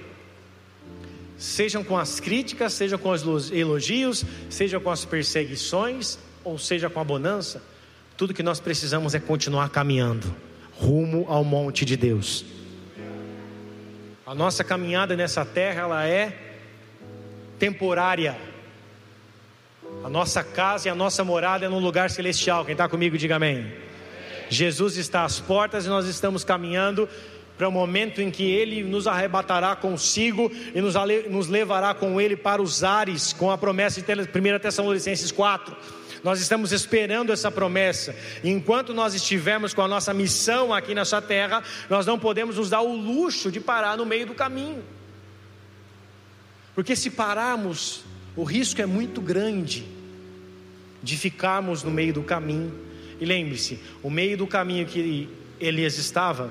sejam 1.38 1.84
com 1.84 1.96
as 1.96 2.18
críticas, 2.18 2.72
seja 2.72 2.98
com 2.98 3.10
os 3.10 3.52
elogios, 3.52 4.24
seja 4.50 4.80
com 4.80 4.90
as 4.90 5.04
perseguições, 5.04 6.18
ou 6.42 6.58
seja 6.58 6.90
com 6.90 6.98
a 6.98 7.04
bonança, 7.04 7.62
tudo 8.16 8.34
que 8.34 8.42
nós 8.42 8.58
precisamos 8.58 9.14
é 9.14 9.20
continuar 9.20 9.70
caminhando 9.70 10.34
rumo 10.72 11.26
ao 11.28 11.44
monte 11.44 11.84
de 11.84 11.96
Deus. 11.96 12.44
A 14.26 14.34
nossa 14.34 14.64
caminhada 14.64 15.14
nessa 15.14 15.44
terra 15.44 15.82
ela 15.82 16.06
é 16.06 16.36
temporária. 17.58 18.36
A 20.02 20.08
nossa 20.08 20.42
casa 20.42 20.88
e 20.88 20.90
a 20.90 20.94
nossa 20.94 21.22
morada 21.22 21.66
é 21.66 21.68
num 21.68 21.78
lugar 21.78 22.10
celestial. 22.10 22.64
Quem 22.64 22.72
está 22.72 22.88
comigo, 22.88 23.18
diga 23.18 23.36
amém. 23.36 23.72
Jesus 24.48 24.96
está 24.96 25.24
às 25.24 25.38
portas 25.38 25.84
e 25.84 25.88
nós 25.88 26.06
estamos 26.06 26.42
caminhando 26.42 27.08
para 27.60 27.68
o 27.68 27.72
momento 27.72 28.22
em 28.22 28.30
que 28.30 28.42
Ele 28.42 28.82
nos 28.82 29.06
arrebatará 29.06 29.76
consigo 29.76 30.50
e 30.74 30.80
nos, 30.80 30.94
nos 31.28 31.46
levará 31.46 31.92
com 31.92 32.18
Ele 32.18 32.34
para 32.34 32.62
os 32.62 32.82
ares, 32.82 33.34
com 33.34 33.50
a 33.50 33.58
promessa 33.58 34.00
de 34.00 34.10
1 34.10 34.58
Tessalonicenses 34.58 35.30
4. 35.30 35.76
Nós 36.24 36.40
estamos 36.40 36.72
esperando 36.72 37.30
essa 37.30 37.50
promessa. 37.50 38.16
E 38.42 38.48
enquanto 38.48 38.94
nós 38.94 39.12
estivermos 39.12 39.74
com 39.74 39.82
a 39.82 39.88
nossa 39.88 40.14
missão 40.14 40.72
aqui 40.72 40.94
nessa 40.94 41.20
terra, 41.20 41.62
nós 41.90 42.06
não 42.06 42.18
podemos 42.18 42.56
nos 42.56 42.70
dar 42.70 42.80
o 42.80 42.96
luxo 42.96 43.52
de 43.52 43.60
parar 43.60 43.94
no 43.94 44.06
meio 44.06 44.24
do 44.24 44.32
caminho. 44.32 44.82
Porque 46.74 46.96
se 46.96 47.10
pararmos, 47.10 48.04
o 48.34 48.42
risco 48.42 48.80
é 48.80 48.86
muito 48.86 49.20
grande 49.20 49.84
de 51.02 51.14
ficarmos 51.14 51.82
no 51.82 51.90
meio 51.90 52.14
do 52.14 52.22
caminho. 52.22 52.72
E 53.20 53.26
lembre-se, 53.26 53.78
o 54.02 54.08
meio 54.08 54.38
do 54.38 54.46
caminho 54.46 54.86
que 54.86 55.28
Elias 55.60 55.98
estava 55.98 56.50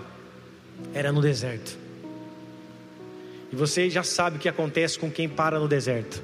era 0.94 1.12
no 1.12 1.22
deserto. 1.22 1.78
E 3.52 3.56
você 3.56 3.90
já 3.90 4.04
sabe 4.04 4.38
o 4.38 4.40
que 4.40 4.50
acontece 4.50 4.98
com 4.98 5.10
quem 5.10 5.28
para 5.28 5.60
no 5.60 5.68
deserto. 5.68 6.22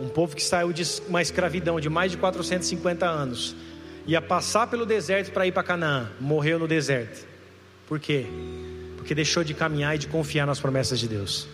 Um 0.00 0.08
povo 0.08 0.36
que 0.36 0.42
saiu 0.42 0.72
de 0.72 0.82
uma 1.08 1.22
escravidão 1.22 1.80
de 1.80 1.88
mais 1.88 2.10
de 2.10 2.18
450 2.18 3.06
anos, 3.06 3.56
ia 4.06 4.20
passar 4.20 4.66
pelo 4.66 4.86
deserto 4.86 5.32
para 5.32 5.46
ir 5.46 5.52
para 5.52 5.62
Canaã, 5.62 6.10
morreu 6.20 6.58
no 6.58 6.68
deserto. 6.68 7.26
Por 7.86 7.98
quê? 7.98 8.26
Porque 8.96 9.14
deixou 9.14 9.42
de 9.42 9.54
caminhar 9.54 9.94
e 9.94 9.98
de 9.98 10.06
confiar 10.06 10.46
nas 10.46 10.60
promessas 10.60 10.98
de 10.98 11.08
Deus. 11.08 11.48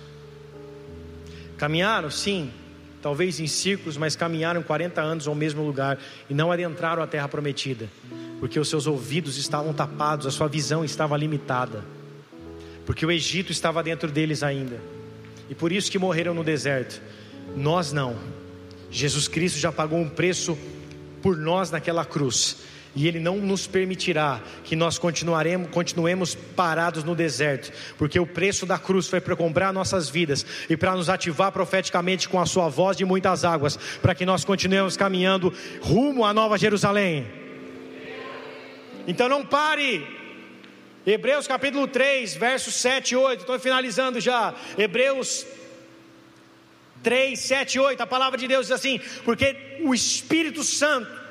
Caminharam, 1.57 2.11
sim, 2.11 2.51
talvez 3.01 3.39
em 3.39 3.47
círculos, 3.47 3.97
mas 3.97 4.17
caminharam 4.17 4.63
40 4.63 5.01
anos 5.01 5.29
ao 5.29 5.35
mesmo 5.35 5.63
lugar 5.65 5.99
e 6.29 6.35
não 6.35 6.51
adentraram 6.51 7.03
a 7.03 7.07
terra 7.07 7.29
prometida 7.29 7.89
porque 8.43 8.59
os 8.59 8.69
seus 8.69 8.89
ouvidos 8.89 9.37
estavam 9.37 9.73
tapados, 9.73 10.27
a 10.27 10.31
sua 10.33 10.49
visão 10.49 10.85
estava 10.85 11.17
limitada, 11.17 11.85
porque 12.85 13.07
o 13.07 13.13
Egito 13.13 13.53
estava 13.53 13.85
dentro 13.85 14.11
deles 14.11 14.43
ainda, 14.43 14.81
e 15.49 15.55
por 15.55 15.71
isso 15.71 15.89
que 15.89 15.97
morreram 15.97 16.35
no 16.35 16.43
deserto. 16.43 17.01
Nós 17.57 17.93
não, 17.93 18.17
Jesus 18.91 19.29
Cristo 19.29 19.61
já 19.61 19.71
pagou 19.71 19.97
um 19.97 20.09
preço 20.09 20.59
por 21.23 21.37
nós 21.37 21.71
naquela 21.71 22.05
cruz, 22.05 22.57
E 22.95 23.07
Ele 23.07 23.21
não 23.21 23.37
nos 23.37 23.67
permitirá 23.67 24.41
que 24.65 24.77
nós 24.77 24.99
continuaremos, 24.99 25.71
continuemos 25.71 26.35
parados 26.35 27.05
no 27.05 27.15
deserto, 27.15 27.73
porque 27.97 28.19
o 28.19 28.27
preço 28.27 28.67
da 28.67 28.79
cruz 28.79 29.07
foi 29.07 29.21
para 29.21 29.37
comprar 29.37 29.73
nossas 29.73 30.11
vidas 30.11 30.45
e 30.69 30.77
para 30.77 30.95
nos 30.95 31.09
ativar 31.09 31.53
profeticamente 31.53 32.29
com 32.29 32.41
a 32.41 32.45
Sua 32.45 32.69
voz 32.69 32.97
de 32.97 33.05
muitas 33.05 33.45
águas, 33.45 33.79
para 34.03 34.15
que 34.15 34.27
nós 34.27 34.45
continuemos 34.45 34.97
caminhando 34.97 35.55
rumo 35.81 36.25
à 36.25 36.35
Nova 36.35 36.59
Jerusalém. 36.59 37.42
Então 39.07 39.29
não 39.29 39.45
pare. 39.45 40.21
Hebreus 41.05 41.47
capítulo 41.47 41.89
3, 41.89 42.35
versos 42.37 42.75
7 42.75 43.13
e 43.13 43.17
8, 43.17 43.41
estou 43.41 43.59
finalizando 43.59 44.21
já. 44.21 44.55
Hebreus 44.79 45.45
3, 47.03 47.39
7 47.39 47.75
e 47.75 47.81
8, 47.81 48.01
a 48.01 48.07
palavra 48.07 48.39
de 48.39 48.47
Deus 48.47 48.67
diz 48.67 48.73
assim: 48.73 49.01
porque 49.25 49.81
o 49.81 49.93
Espírito 49.93 50.63
Santo 50.63 51.23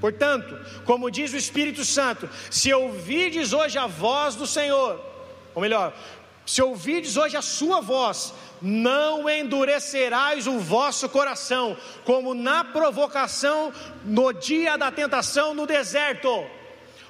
Portanto, 0.00 0.58
como 0.84 1.10
diz 1.10 1.32
o 1.32 1.36
Espírito 1.36 1.84
Santo, 1.84 2.28
se 2.50 2.72
ouvides 2.72 3.52
hoje 3.52 3.76
a 3.76 3.86
voz 3.86 4.34
do 4.34 4.46
Senhor, 4.46 4.98
ou 5.54 5.60
melhor, 5.60 5.92
se 6.46 6.62
ouvides 6.62 7.18
hoje 7.18 7.36
a 7.36 7.42
sua 7.42 7.80
voz, 7.82 8.32
não 8.62 9.28
endurecerás 9.28 10.46
o 10.46 10.58
vosso 10.58 11.08
coração, 11.08 11.76
como 12.04 12.32
na 12.34 12.64
provocação 12.64 13.72
no 14.02 14.32
dia 14.32 14.78
da 14.78 14.90
tentação 14.90 15.52
no 15.52 15.66
deserto. 15.66 16.46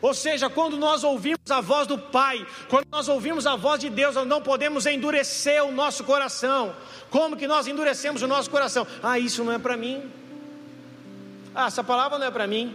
Ou 0.02 0.14
seja, 0.14 0.48
quando 0.48 0.78
nós 0.78 1.04
ouvimos 1.04 1.50
a 1.50 1.60
voz 1.60 1.86
do 1.86 1.98
Pai, 1.98 2.46
quando 2.68 2.86
nós 2.90 3.08
ouvimos 3.08 3.46
a 3.46 3.54
voz 3.54 3.80
de 3.80 3.90
Deus, 3.90 4.14
nós 4.14 4.26
não 4.26 4.40
podemos 4.40 4.86
endurecer 4.86 5.62
o 5.62 5.72
nosso 5.72 6.04
coração. 6.04 6.74
Como 7.10 7.36
que 7.36 7.46
nós 7.46 7.66
endurecemos 7.66 8.22
o 8.22 8.26
nosso 8.26 8.50
coração? 8.50 8.86
Ah, 9.02 9.18
isso 9.18 9.44
não 9.44 9.52
é 9.52 9.58
para 9.58 9.76
mim. 9.76 10.02
Ah, 11.54 11.66
essa 11.66 11.84
palavra 11.84 12.18
não 12.18 12.26
é 12.26 12.30
para 12.30 12.46
mim. 12.46 12.74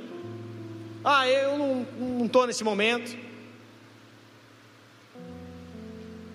Ah, 1.03 1.27
eu 1.27 1.57
não 1.57 2.25
estou 2.25 2.45
nesse 2.45 2.63
momento. 2.63 3.17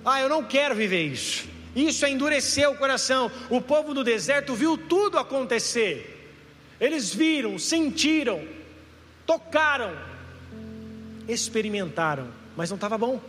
Ah, 0.05 0.21
eu 0.21 0.29
não 0.29 0.43
quero 0.43 0.75
viver 0.75 1.07
isso. 1.07 1.49
Isso 1.75 2.05
é 2.05 2.11
endurecer 2.11 2.69
o 2.69 2.77
coração. 2.77 3.31
O 3.49 3.61
povo 3.61 3.95
do 3.95 4.03
deserto 4.03 4.55
viu 4.55 4.77
tudo 4.77 5.19
acontecer. 5.19 6.17
Eles 6.81 7.15
viram, 7.15 7.59
sentiram, 7.59 8.43
tocaram, 9.27 9.93
experimentaram, 11.31 12.29
mas 12.57 12.71
não 12.71 12.77
estava 12.77 12.99
bom. 12.99 13.21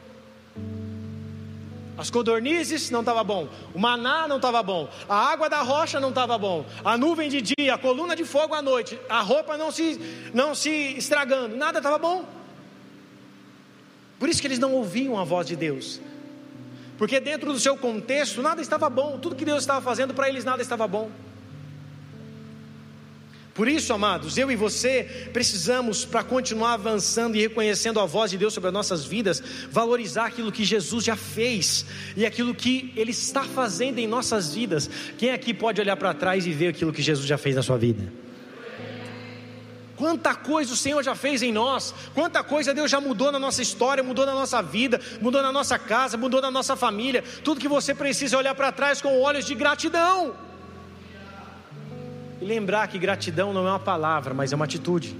As 1.98 2.10
codornizes 2.10 2.90
não 2.90 3.02
estava 3.02 3.24
bom, 3.24 3.48
o 3.76 3.80
maná 3.80 4.28
não 4.28 4.38
estava 4.38 4.64
bom, 4.64 4.90
a 5.08 5.16
água 5.16 5.48
da 5.48 5.62
rocha 5.62 6.00
não 6.00 6.10
estava 6.10 6.38
bom, 6.38 6.66
a 6.84 6.98
nuvem 6.98 7.30
de 7.30 7.42
dia, 7.42 7.76
a 7.76 7.78
coluna 7.78 8.16
de 8.16 8.26
fogo 8.26 8.56
à 8.56 8.62
noite, 8.62 9.00
a 9.08 9.22
roupa 9.22 9.56
não 9.56 9.72
se, 9.72 10.00
não 10.34 10.56
se 10.56 10.70
estragando, 10.98 11.56
nada 11.56 11.78
estava 11.78 12.00
bom. 12.00 12.26
Por 14.18 14.30
isso 14.30 14.42
que 14.42 14.48
eles 14.48 14.58
não 14.58 14.74
ouviam 14.74 15.20
a 15.20 15.24
voz 15.24 15.46
de 15.46 15.56
Deus, 15.56 16.02
porque 16.98 17.20
dentro 17.20 17.54
do 17.54 17.60
seu 17.60 17.78
contexto 17.78 18.42
nada 18.42 18.62
estava 18.62 18.90
bom, 18.90 19.20
tudo 19.20 19.36
que 19.36 19.46
Deus 19.46 19.60
estava 19.62 19.82
fazendo 19.82 20.14
para 20.14 20.28
eles 20.28 20.44
nada 20.44 20.62
estava 20.62 20.88
bom. 20.88 21.12
Por 23.54 23.68
isso, 23.68 23.92
amados, 23.92 24.38
eu 24.38 24.50
e 24.50 24.56
você 24.56 25.30
precisamos, 25.34 26.06
para 26.06 26.24
continuar 26.24 26.74
avançando 26.74 27.36
e 27.36 27.42
reconhecendo 27.42 28.00
a 28.00 28.06
voz 28.06 28.32
de 28.32 28.38
Deus 28.38 28.54
sobre 28.54 28.70
as 28.70 28.74
nossas 28.74 29.04
vidas, 29.04 29.44
valorizar 29.70 30.26
aquilo 30.28 30.52
que 30.52 30.64
Jesus 30.64 31.04
já 31.04 31.18
fez 31.18 31.86
e 32.16 32.26
aquilo 32.26 32.56
que 32.56 32.94
Ele 32.96 33.12
está 33.12 33.44
fazendo 33.44 34.00
em 34.00 34.08
nossas 34.08 34.54
vidas. 34.54 34.90
Quem 35.18 35.32
aqui 35.32 35.54
pode 35.54 35.82
olhar 35.82 35.98
para 35.98 36.14
trás 36.14 36.46
e 36.46 36.52
ver 36.52 36.68
aquilo 36.68 36.94
que 36.94 37.02
Jesus 37.02 37.28
já 37.28 37.38
fez 37.38 37.56
na 37.56 37.62
sua 37.62 37.78
vida? 37.78 38.12
Quanta 39.98 40.34
coisa 40.34 40.74
o 40.74 40.78
Senhor 40.78 41.04
já 41.04 41.14
fez 41.14 41.44
em 41.44 41.52
nós, 41.52 41.94
quanta 42.16 42.44
coisa 42.44 42.74
Deus 42.74 42.90
já 42.90 43.00
mudou 43.00 43.32
na 43.32 43.38
nossa 43.38 43.62
história, 43.62 44.02
mudou 44.02 44.26
na 44.26 44.34
nossa 44.34 44.60
vida, 44.60 45.00
mudou 45.22 45.44
na 45.44 45.52
nossa 45.52 45.78
casa, 45.78 46.18
mudou 46.18 46.42
na 46.42 46.50
nossa 46.50 46.76
família. 46.76 47.24
Tudo 47.44 47.60
que 47.60 47.68
você 47.68 47.94
precisa 47.94 48.36
é 48.36 48.40
olhar 48.40 48.56
para 48.56 48.72
trás 48.72 49.02
com 49.02 49.20
olhos 49.20 49.46
de 49.46 49.54
gratidão. 49.54 50.51
E 52.42 52.46
lembrar 52.46 52.88
que 52.88 52.98
gratidão 52.98 53.54
não 53.54 53.68
é 53.68 53.70
uma 53.70 53.80
palavra, 53.80 54.34
mas 54.34 54.52
é 54.52 54.56
uma 54.56 54.66
atitude. 54.66 55.16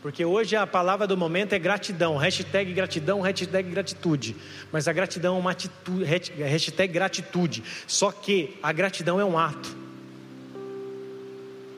Porque 0.00 0.24
hoje 0.24 0.54
a 0.54 0.66
palavra 0.66 1.06
do 1.06 1.16
momento 1.16 1.52
é 1.52 1.58
gratidão, 1.58 2.16
hashtag 2.16 2.72
gratidão, 2.72 3.20
hashtag 3.20 3.68
gratitude. 3.68 4.36
Mas 4.72 4.86
a 4.88 4.92
gratidão 4.92 5.36
é 5.36 5.38
uma 5.38 5.50
atitude, 5.50 6.04
hashtag 6.04 6.92
gratitude. 6.92 7.62
Só 7.86 8.10
que 8.10 8.56
a 8.62 8.72
gratidão 8.72 9.20
é 9.20 9.24
um 9.24 9.36
ato. 9.36 9.76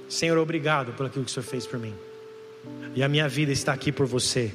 Senhor, 0.08 0.38
obrigado 0.38 0.92
por 0.92 1.06
aquilo 1.06 1.24
que 1.24 1.30
o 1.30 1.34
Senhor 1.34 1.46
fez 1.46 1.66
por 1.66 1.78
mim. 1.78 1.94
E 2.94 3.02
a 3.02 3.08
minha 3.08 3.28
vida 3.28 3.50
está 3.50 3.72
aqui 3.72 3.90
por 3.90 4.06
você. 4.06 4.52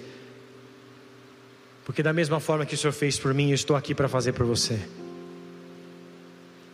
Porque 1.83 2.01
da 2.01 2.13
mesma 2.13 2.39
forma 2.39 2.65
que 2.65 2.75
o 2.75 2.77
Senhor 2.77 2.93
fez 2.93 3.19
por 3.19 3.33
mim, 3.33 3.49
eu 3.49 3.55
estou 3.55 3.75
aqui 3.75 3.93
para 3.93 4.07
fazer 4.07 4.33
por 4.33 4.45
você. 4.45 4.79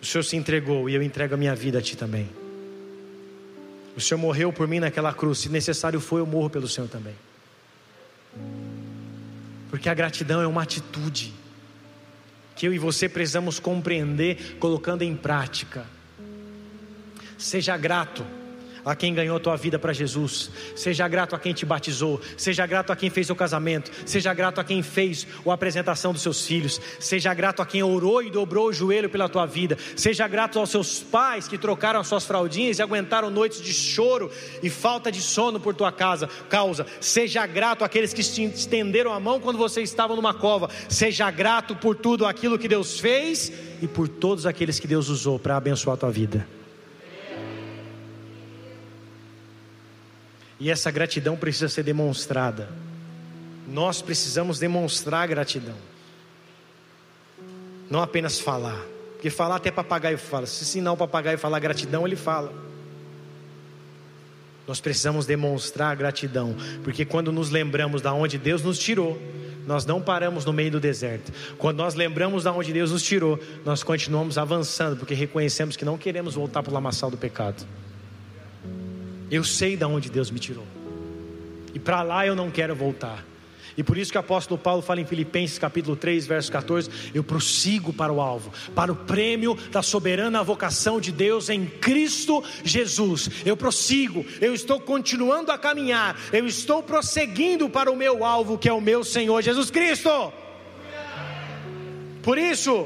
O 0.01 0.05
Senhor 0.05 0.23
se 0.23 0.35
entregou 0.35 0.89
e 0.89 0.95
eu 0.95 1.03
entrego 1.03 1.33
a 1.33 1.37
minha 1.37 1.55
vida 1.55 1.79
a 1.79 1.81
Ti 1.81 1.97
também. 1.97 2.29
O 3.95 4.01
Senhor 4.01 4.19
morreu 4.19 4.53
por 4.53 4.67
mim 4.67 4.79
naquela 4.79 5.13
cruz, 5.13 5.39
se 5.39 5.49
necessário 5.49 5.99
for, 5.99 6.19
eu 6.19 6.25
morro 6.25 6.49
pelo 6.49 6.67
Senhor 6.67 6.87
também. 6.87 7.15
Porque 9.69 9.89
a 9.89 9.93
gratidão 9.93 10.41
é 10.41 10.47
uma 10.47 10.63
atitude 10.63 11.33
que 12.55 12.67
eu 12.67 12.73
e 12.73 12.79
você 12.79 13.07
precisamos 13.07 13.59
compreender, 13.59 14.57
colocando 14.59 15.01
em 15.01 15.15
prática. 15.15 15.85
Seja 17.37 17.77
grato 17.77 18.25
a 18.83 18.95
quem 18.95 19.13
ganhou 19.13 19.37
a 19.37 19.39
tua 19.39 19.55
vida 19.55 19.77
para 19.77 19.93
Jesus, 19.93 20.49
seja 20.75 21.07
grato 21.07 21.35
a 21.35 21.39
quem 21.39 21.53
te 21.53 21.65
batizou, 21.65 22.19
seja 22.37 22.65
grato 22.65 22.91
a 22.91 22.95
quem 22.95 23.09
fez 23.09 23.29
o 23.29 23.35
casamento, 23.35 23.91
seja 24.05 24.33
grato 24.33 24.59
a 24.59 24.63
quem 24.63 24.81
fez 24.81 25.27
a 25.45 25.53
apresentação 25.53 26.13
dos 26.13 26.21
seus 26.21 26.45
filhos, 26.45 26.79
seja 26.99 27.33
grato 27.33 27.61
a 27.61 27.65
quem 27.65 27.83
orou 27.83 28.21
e 28.21 28.29
dobrou 28.29 28.67
o 28.67 28.73
joelho 28.73 29.09
pela 29.09 29.29
tua 29.29 29.45
vida, 29.45 29.77
seja 29.95 30.27
grato 30.27 30.59
aos 30.59 30.69
seus 30.69 30.99
pais 30.99 31.47
que 31.47 31.57
trocaram 31.57 31.99
as 31.99 32.07
suas 32.07 32.25
fraldinhas 32.25 32.79
e 32.79 32.81
aguentaram 32.81 33.29
noites 33.29 33.61
de 33.61 33.73
choro 33.73 34.31
e 34.61 34.69
falta 34.69 35.11
de 35.11 35.21
sono 35.21 35.59
por 35.59 35.73
tua 35.73 35.91
casa, 35.91 36.27
causa, 36.49 36.85
seja 36.99 37.45
grato 37.45 37.83
àqueles 37.83 38.13
que 38.13 38.23
te 38.23 38.43
estenderam 38.43 39.13
a 39.13 39.19
mão 39.19 39.39
quando 39.39 39.57
você 39.57 39.81
estava 39.81 40.15
numa 40.15 40.33
cova, 40.33 40.69
seja 40.87 41.29
grato 41.31 41.75
por 41.75 41.95
tudo 41.95 42.25
aquilo 42.25 42.57
que 42.57 42.67
Deus 42.67 42.99
fez 42.99 43.51
e 43.81 43.87
por 43.87 44.07
todos 44.07 44.45
aqueles 44.45 44.79
que 44.79 44.87
Deus 44.87 45.09
usou 45.09 45.39
para 45.39 45.57
abençoar 45.57 45.95
a 45.95 45.97
tua 45.97 46.11
vida. 46.11 46.58
E 50.59 50.69
essa 50.69 50.91
gratidão 50.91 51.37
precisa 51.37 51.69
ser 51.69 51.83
demonstrada. 51.83 52.69
Nós 53.67 54.01
precisamos 54.01 54.59
demonstrar 54.59 55.27
gratidão. 55.27 55.75
Não 57.89 58.01
apenas 58.01 58.39
falar. 58.39 58.79
Porque 59.13 59.29
falar 59.29 59.57
até 59.57 59.71
papagaio 59.71 60.17
fala. 60.17 60.45
Se 60.45 60.63
ensinar 60.63 60.91
o 60.91 60.97
papagaio 60.97 61.37
falar 61.37 61.59
gratidão, 61.59 62.05
ele 62.05 62.15
fala. 62.15 62.53
Nós 64.67 64.79
precisamos 64.79 65.25
demonstrar 65.25 65.95
gratidão, 65.95 66.55
porque 66.83 67.03
quando 67.03 67.31
nos 67.31 67.49
lembramos 67.49 68.03
da 68.03 68.13
onde 68.13 68.37
Deus 68.37 68.61
nos 68.61 68.77
tirou, 68.77 69.19
nós 69.65 69.83
não 69.83 69.99
paramos 69.99 70.45
no 70.45 70.53
meio 70.53 70.69
do 70.69 70.79
deserto. 70.79 71.33
Quando 71.57 71.77
nós 71.77 71.95
lembramos 71.95 72.43
da 72.43 72.51
onde 72.51 72.71
Deus 72.71 72.91
nos 72.91 73.01
tirou, 73.01 73.39
nós 73.65 73.81
continuamos 73.81 74.37
avançando, 74.37 74.95
porque 74.95 75.15
reconhecemos 75.15 75.75
que 75.75 75.83
não 75.83 75.97
queremos 75.97 76.35
voltar 76.35 76.61
para 76.61 76.69
o 76.69 76.73
lamaçal 76.73 77.09
do 77.09 77.17
pecado. 77.17 77.65
Eu 79.31 79.43
sei 79.43 79.77
de 79.77 79.85
onde 79.85 80.09
Deus 80.09 80.31
me 80.31 80.39
tirou. 80.39 80.65
E 81.73 81.79
para 81.79 82.01
lá 82.01 82.25
eu 82.25 82.35
não 82.35 82.49
quero 82.49 82.75
voltar. 82.75 83.25
E 83.77 83.83
por 83.83 83.97
isso 83.97 84.11
que 84.11 84.17
o 84.17 84.19
apóstolo 84.19 84.59
Paulo 84.59 84.81
fala 84.81 84.99
em 84.99 85.05
Filipenses 85.05 85.57
capítulo 85.57 85.95
3, 85.95 86.27
verso 86.27 86.51
14: 86.51 86.89
Eu 87.13 87.23
prossigo 87.23 87.93
para 87.93 88.11
o 88.11 88.19
alvo, 88.19 88.51
para 88.75 88.91
o 88.91 88.95
prêmio 88.95 89.55
da 89.71 89.81
soberana 89.81 90.43
vocação 90.43 90.99
de 90.99 91.13
Deus 91.13 91.49
em 91.49 91.65
Cristo 91.65 92.43
Jesus. 92.61 93.29
Eu 93.45 93.55
prossigo, 93.55 94.25
eu 94.41 94.53
estou 94.53 94.81
continuando 94.81 95.51
a 95.51 95.57
caminhar, 95.57 96.19
eu 96.33 96.45
estou 96.45 96.83
prosseguindo 96.83 97.69
para 97.69 97.89
o 97.89 97.95
meu 97.95 98.25
alvo, 98.25 98.57
que 98.57 98.67
é 98.67 98.73
o 98.73 98.81
meu 98.81 99.01
Senhor 99.03 99.41
Jesus 99.41 99.71
Cristo. 99.71 100.33
Por 102.21 102.37
isso, 102.37 102.85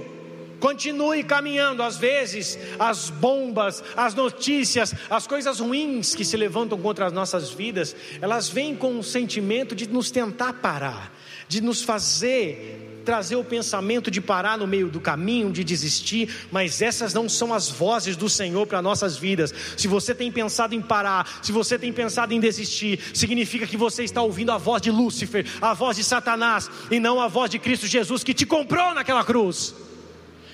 Continue 0.63 1.25
caminhando. 1.25 1.83
Às 1.83 1.97
vezes, 1.97 2.57
as 2.79 3.09
bombas, 3.09 3.83
as 3.97 4.15
notícias, 4.15 4.95
as 5.09 5.27
coisas 5.27 5.59
ruins 5.59 6.15
que 6.15 6.23
se 6.23 6.37
levantam 6.37 6.79
contra 6.79 7.05
as 7.05 7.11
nossas 7.11 7.49
vidas, 7.49 7.93
elas 8.21 8.47
vêm 8.47 8.73
com 8.73 8.93
um 8.93 9.03
sentimento 9.03 9.75
de 9.75 9.89
nos 9.89 10.09
tentar 10.09 10.53
parar, 10.53 11.13
de 11.49 11.59
nos 11.59 11.81
fazer 11.83 12.91
trazer 13.03 13.35
o 13.35 13.43
pensamento 13.43 14.09
de 14.09 14.21
parar 14.21 14.57
no 14.57 14.65
meio 14.65 14.87
do 14.87 15.01
caminho, 15.01 15.51
de 15.51 15.61
desistir, 15.61 16.33
mas 16.49 16.81
essas 16.81 17.13
não 17.13 17.27
são 17.27 17.53
as 17.53 17.69
vozes 17.69 18.15
do 18.15 18.29
Senhor 18.29 18.65
para 18.65 18.81
nossas 18.81 19.17
vidas. 19.17 19.53
Se 19.75 19.89
você 19.89 20.15
tem 20.15 20.31
pensado 20.31 20.73
em 20.73 20.81
parar, 20.81 21.41
se 21.43 21.51
você 21.51 21.77
tem 21.77 21.91
pensado 21.91 22.33
em 22.33 22.39
desistir, 22.39 23.01
significa 23.13 23.67
que 23.67 23.75
você 23.75 24.05
está 24.05 24.21
ouvindo 24.21 24.53
a 24.53 24.57
voz 24.57 24.81
de 24.81 24.89
Lúcifer, 24.89 25.45
a 25.59 25.73
voz 25.73 25.97
de 25.97 26.03
Satanás, 26.05 26.71
e 26.89 26.97
não 26.97 27.19
a 27.19 27.27
voz 27.27 27.51
de 27.51 27.59
Cristo 27.59 27.85
Jesus 27.85 28.23
que 28.23 28.33
te 28.33 28.45
comprou 28.45 28.93
naquela 28.93 29.25
cruz. 29.25 29.75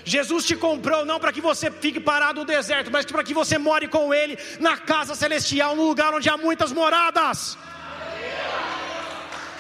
Jesus 0.10 0.44
te 0.44 0.56
comprou 0.56 1.06
não 1.06 1.20
para 1.20 1.32
que 1.32 1.40
você 1.40 1.70
fique 1.70 2.00
parado 2.00 2.40
no 2.40 2.46
deserto, 2.46 2.90
mas 2.92 3.06
para 3.06 3.24
que 3.24 3.34
você 3.34 3.58
more 3.58 3.88
com 3.88 4.12
Ele 4.12 4.38
na 4.60 4.76
casa 4.76 5.14
celestial, 5.14 5.76
no 5.76 5.88
lugar 5.88 6.14
onde 6.14 6.28
há 6.28 6.36
muitas 6.36 6.72
moradas. 6.72 7.58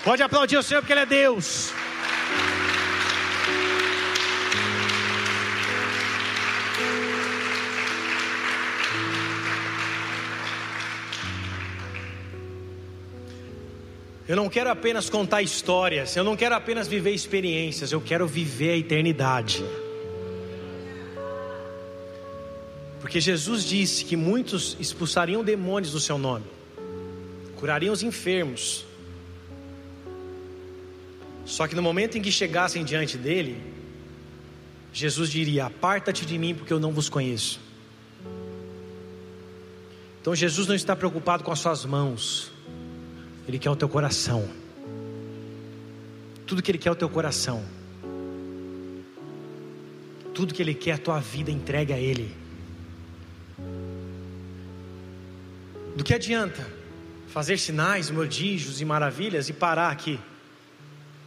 Pode 0.03 0.23
aplaudir 0.23 0.57
o 0.57 0.63
Senhor 0.63 0.81
porque 0.81 0.93
Ele 0.93 1.01
é 1.01 1.05
Deus. 1.05 1.71
Eu 14.27 14.35
não 14.35 14.47
quero 14.47 14.69
apenas 14.69 15.09
contar 15.09 15.41
histórias, 15.41 16.15
eu 16.15 16.23
não 16.23 16.35
quero 16.35 16.53
apenas 16.53 16.87
viver 16.87 17.11
experiências, 17.11 17.91
eu 17.91 17.99
quero 17.99 18.27
viver 18.27 18.71
a 18.71 18.77
eternidade. 18.77 19.65
Porque 23.09 23.19
Jesus 23.19 23.65
disse 23.65 24.05
que 24.05 24.15
muitos 24.15 24.77
expulsariam 24.79 25.43
demônios 25.43 25.91
do 25.91 25.99
seu 25.99 26.15
nome, 26.15 26.45
curariam 27.55 27.91
os 27.91 28.03
enfermos. 28.03 28.85
Só 31.43 31.67
que 31.67 31.73
no 31.73 31.81
momento 31.81 32.19
em 32.19 32.21
que 32.21 32.31
chegassem 32.31 32.85
diante 32.85 33.17
dele, 33.17 33.59
Jesus 34.93 35.31
diria: 35.31 35.65
Aparta-te 35.65 36.23
de 36.23 36.37
mim, 36.37 36.53
porque 36.53 36.71
eu 36.71 36.79
não 36.79 36.91
vos 36.91 37.09
conheço. 37.09 37.59
Então 40.21 40.35
Jesus 40.35 40.67
não 40.67 40.75
está 40.75 40.95
preocupado 40.95 41.43
com 41.43 41.51
as 41.51 41.57
suas 41.57 41.83
mãos, 41.85 42.51
ele 43.47 43.57
quer 43.57 43.71
o 43.71 43.75
teu 43.75 43.89
coração. 43.89 44.47
Tudo 46.45 46.61
que 46.61 46.69
Ele 46.69 46.77
quer 46.77 46.89
é 46.89 46.91
o 46.91 46.95
teu 46.95 47.09
coração. 47.09 47.63
Tudo 50.31 50.53
que 50.53 50.61
Ele 50.61 50.75
quer, 50.75 50.91
a 50.91 50.97
tua 50.99 51.19
vida 51.19 51.49
entrega 51.49 51.95
a 51.95 51.99
Ele. 51.99 52.38
Do 55.99 56.05
que 56.05 56.13
adianta 56.13 56.65
fazer 57.27 57.57
sinais, 57.57 58.09
prodígios 58.09 58.79
e 58.79 58.85
maravilhas 58.85 59.49
e 59.49 59.53
parar 59.53 59.91
aqui 59.91 60.17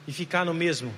e 0.09 0.13
ficar 0.15 0.47
no 0.47 0.55
mesmo? 0.55 0.95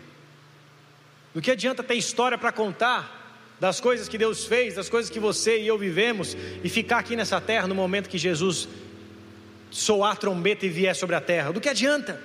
Do 1.34 1.42
que 1.42 1.50
adianta 1.50 1.82
ter 1.82 1.96
história 1.96 2.38
para 2.38 2.52
contar 2.52 3.56
das 3.58 3.80
coisas 3.80 4.08
que 4.08 4.16
Deus 4.16 4.44
fez, 4.44 4.76
das 4.76 4.88
coisas 4.88 5.10
que 5.10 5.18
você 5.18 5.60
e 5.60 5.66
eu 5.66 5.76
vivemos 5.76 6.36
e 6.62 6.68
ficar 6.68 6.98
aqui 6.98 7.16
nessa 7.16 7.40
terra 7.40 7.66
no 7.66 7.74
momento 7.74 8.08
que 8.08 8.16
Jesus 8.16 8.68
soar 9.72 10.12
a 10.12 10.16
trombeta 10.16 10.64
e 10.64 10.68
vier 10.68 10.94
sobre 10.94 11.16
a 11.16 11.20
terra. 11.20 11.50
Do 11.50 11.60
que 11.60 11.68
adianta? 11.68 12.22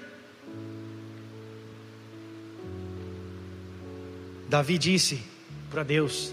Davi 4.48 4.78
disse 4.78 5.24
para 5.72 5.82
Deus, 5.82 6.32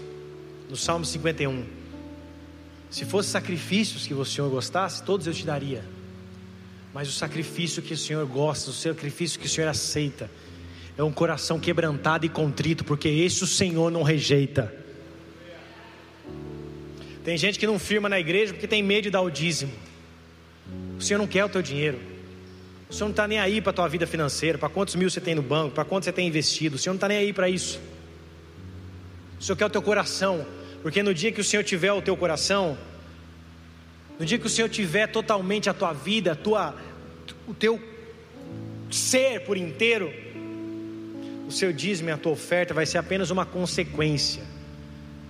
no 0.69 0.77
Salmo 0.77 1.05
51, 1.05 1.76
se 2.89 3.05
fosse 3.05 3.29
sacrifícios 3.29 4.07
que 4.07 4.13
o 4.13 4.25
Senhor 4.25 4.49
gostasse, 4.49 5.03
todos 5.03 5.27
eu 5.27 5.33
te 5.33 5.45
daria. 5.45 5.83
Mas 6.93 7.09
o 7.09 7.11
sacrifício 7.11 7.81
que 7.81 7.93
o 7.93 7.97
Senhor 7.97 8.25
gosta, 8.25 8.69
o 8.69 8.73
sacrifício 8.73 9.39
que 9.39 9.45
o 9.45 9.49
Senhor 9.49 9.67
aceita, 9.67 10.29
é 10.97 11.03
um 11.03 11.11
coração 11.11 11.59
quebrantado 11.59 12.25
e 12.25 12.29
contrito, 12.29 12.83
porque 12.83 13.07
esse 13.07 13.43
o 13.43 13.47
Senhor 13.47 13.91
não 13.91 14.03
rejeita. 14.03 14.73
Tem 17.23 17.37
gente 17.37 17.59
que 17.59 17.67
não 17.67 17.77
firma 17.77 18.07
na 18.07 18.19
igreja 18.19 18.53
porque 18.53 18.67
tem 18.67 18.81
medo 18.81 19.03
de 19.03 19.09
dar 19.09 19.21
o 19.21 19.29
dízimo. 19.29 19.71
O 20.97 21.01
Senhor 21.01 21.19
não 21.19 21.27
quer 21.27 21.43
o 21.43 21.49
teu 21.49 21.61
dinheiro. 21.61 21.99
O 22.89 22.93
Senhor 22.93 23.07
não 23.07 23.11
está 23.11 23.27
nem 23.27 23.37
aí 23.37 23.61
para 23.61 23.71
a 23.71 23.73
tua 23.73 23.87
vida 23.87 24.07
financeira, 24.07 24.57
para 24.57 24.69
quantos 24.69 24.95
mil 24.95 25.09
você 25.09 25.19
tem 25.19 25.35
no 25.35 25.41
banco, 25.41 25.75
para 25.75 25.83
quanto 25.83 26.05
você 26.05 26.11
tem 26.13 26.25
investido. 26.25 26.77
O 26.77 26.79
Senhor 26.79 26.93
não 26.93 26.97
está 26.97 27.07
nem 27.09 27.17
aí 27.17 27.33
para 27.33 27.49
isso. 27.49 27.79
O 29.39 29.43
Senhor 29.43 29.57
quer 29.57 29.65
o 29.65 29.69
teu 29.69 29.81
coração, 29.81 30.45
porque 30.87 31.03
no 31.03 31.13
dia 31.13 31.33
que 31.33 31.41
o 31.41 31.43
Senhor 31.43 31.63
tiver 31.65 31.91
o 31.91 32.01
teu 32.01 32.15
coração, 32.15 32.77
no 34.17 34.25
dia 34.25 34.39
que 34.39 34.47
o 34.47 34.49
Senhor 34.49 34.69
tiver 34.69 35.07
totalmente 35.07 35.69
a 35.69 35.73
tua 35.73 35.91
vida, 35.91 36.31
a 36.31 36.35
tua, 36.35 36.73
o 37.45 37.53
teu 37.53 37.77
ser 38.89 39.41
por 39.41 39.57
inteiro, 39.57 40.09
o 41.45 41.51
seu 41.51 41.73
dízimo 41.73 42.07
e 42.07 42.13
a 42.13 42.17
tua 42.17 42.31
oferta 42.31 42.73
vai 42.73 42.85
ser 42.85 42.99
apenas 42.99 43.31
uma 43.31 43.45
consequência 43.45 44.41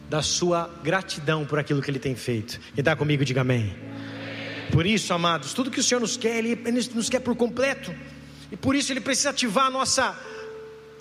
da 0.08 0.22
sua 0.22 0.70
gratidão 0.84 1.44
por 1.44 1.58
aquilo 1.58 1.82
que 1.82 1.90
Ele 1.90 1.98
tem 1.98 2.14
feito. 2.14 2.60
E 2.78 2.84
dá 2.84 2.96
comigo, 2.96 3.26
diga 3.26 3.42
amém. 3.42 3.76
Por 4.72 4.86
isso, 4.86 5.12
amados, 5.12 5.54
tudo 5.54 5.72
que 5.72 5.80
o 5.80 5.84
Senhor 5.84 6.00
nos 6.00 6.18
quer, 6.18 6.38
Ele, 6.38 6.56
nos 6.94 7.10
quer 7.10 7.22
por 7.22 7.36
completo. 7.36 7.92
E 8.52 8.56
por 8.56 8.76
isso 8.76 8.94
Ele 8.94 9.02
precisa 9.02 9.32
ativar 9.32 9.66
a 9.66 9.72
nossa 9.72 10.16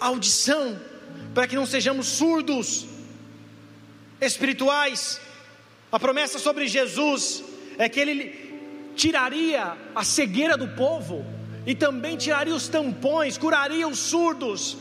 audição, 0.01 0.81
para 1.35 1.47
que 1.47 1.55
não 1.55 1.67
sejamos 1.67 2.07
surdos 2.07 2.96
espirituais. 4.21 5.21
A 5.91 5.99
promessa 5.99 6.39
sobre 6.39 6.67
Jesus 6.67 7.45
é 7.79 7.89
que 7.89 8.01
Ele 8.01 8.47
tiraria 8.95 9.77
a 9.95 10.05
cegueira 10.05 10.57
do 10.57 10.69
povo 10.69 11.25
e 11.67 11.75
também 11.75 12.17
tiraria 12.17 12.55
os 12.55 12.69
tampões, 12.69 13.37
curaria 13.37 13.87
os 13.87 13.99
surdos, 13.99 14.77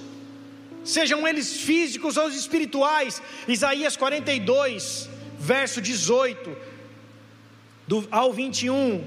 sejam 0.84 1.28
eles 1.28 1.62
físicos 1.62 2.16
ou 2.16 2.30
espirituais. 2.30 3.22
Isaías 3.48 3.98
42, 3.98 5.10
verso 5.40 5.82
18 5.82 6.56
do, 7.88 8.08
ao 8.10 8.34
21, 8.34 9.04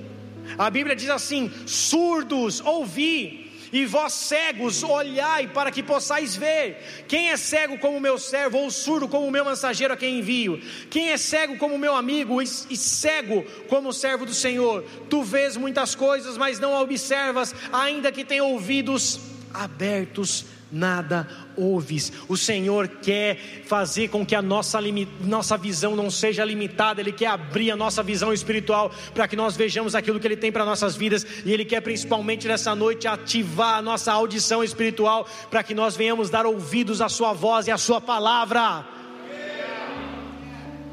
a 0.56 0.70
Bíblia 0.70 0.94
diz 0.94 1.10
assim: 1.10 1.50
surdos, 1.66 2.60
ouvi, 2.60 3.47
e 3.72 3.84
vós 3.84 4.12
cegos, 4.12 4.82
olhai 4.82 5.46
para 5.48 5.70
que 5.70 5.82
possais 5.82 6.36
ver. 6.36 7.04
Quem 7.06 7.30
é 7.30 7.36
cego 7.36 7.78
como 7.78 8.00
meu 8.00 8.18
servo, 8.18 8.58
ou 8.58 8.70
surdo 8.70 9.08
como 9.08 9.30
meu 9.30 9.44
mensageiro 9.44 9.94
a 9.94 9.96
quem 9.96 10.18
envio? 10.18 10.60
Quem 10.90 11.10
é 11.10 11.16
cego 11.16 11.56
como 11.56 11.78
meu 11.78 11.94
amigo, 11.94 12.40
e, 12.42 12.46
cego 12.46 13.44
como 13.68 13.92
servo 13.92 14.26
do 14.26 14.34
Senhor? 14.34 14.82
Tu 15.08 15.22
vês 15.22 15.56
muitas 15.56 15.94
coisas, 15.94 16.36
mas 16.36 16.58
não 16.58 16.72
observas, 16.74 17.54
ainda 17.72 18.12
que 18.12 18.24
tenha 18.24 18.44
ouvidos 18.44 19.20
abertos 19.52 20.57
nada 20.70 21.26
ouves. 21.56 22.12
O 22.28 22.36
Senhor 22.36 22.88
quer 22.88 23.36
fazer 23.66 24.08
com 24.08 24.24
que 24.24 24.34
a 24.34 24.42
nossa, 24.42 24.78
nossa 25.20 25.56
visão 25.56 25.96
não 25.96 26.10
seja 26.10 26.44
limitada, 26.44 27.00
Ele 27.00 27.12
quer 27.12 27.26
abrir 27.26 27.70
a 27.70 27.76
nossa 27.76 28.02
visão 28.02 28.32
espiritual 28.32 28.90
para 29.14 29.26
que 29.26 29.36
nós 29.36 29.56
vejamos 29.56 29.94
aquilo 29.94 30.20
que 30.20 30.26
Ele 30.26 30.36
tem 30.36 30.52
para 30.52 30.64
nossas 30.64 30.96
vidas, 30.96 31.26
e 31.44 31.52
Ele 31.52 31.64
quer 31.64 31.80
principalmente 31.80 32.46
nessa 32.46 32.74
noite 32.74 33.08
ativar 33.08 33.78
a 33.78 33.82
nossa 33.82 34.12
audição 34.12 34.62
espiritual 34.62 35.26
para 35.50 35.62
que 35.62 35.74
nós 35.74 35.96
venhamos 35.96 36.30
dar 36.30 36.46
ouvidos 36.46 37.00
à 37.00 37.08
Sua 37.08 37.32
voz 37.32 37.66
e 37.66 37.70
à 37.70 37.78
Sua 37.78 38.00
palavra. 38.00 38.97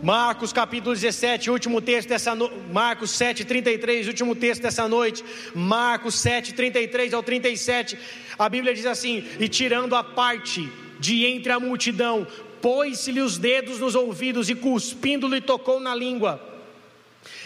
Marcos 0.05 0.53
capítulo 0.53 0.93
17, 0.93 1.49
último 1.49 1.81
texto 1.81 2.09
dessa 2.09 2.35
noite. 2.35 2.55
Marcos 2.71 3.09
7, 3.09 3.43
33, 3.43 4.07
último 4.07 4.35
texto 4.35 4.61
dessa 4.61 4.87
noite. 4.87 5.25
Marcos 5.55 6.13
7, 6.19 6.53
33 6.53 7.11
ao 7.11 7.23
37. 7.23 7.97
A 8.37 8.47
Bíblia 8.47 8.75
diz 8.75 8.85
assim: 8.85 9.25
E 9.39 9.49
tirando 9.49 9.95
a 9.95 10.03
parte 10.03 10.71
de 10.99 11.25
entre 11.25 11.51
a 11.51 11.59
multidão, 11.59 12.27
pôs-se-lhe 12.61 13.19
os 13.19 13.39
dedos 13.39 13.79
nos 13.79 13.95
ouvidos 13.95 14.47
e 14.47 14.53
cuspindo-lhe 14.53 15.41
tocou 15.41 15.79
na 15.79 15.95
língua. 15.95 16.39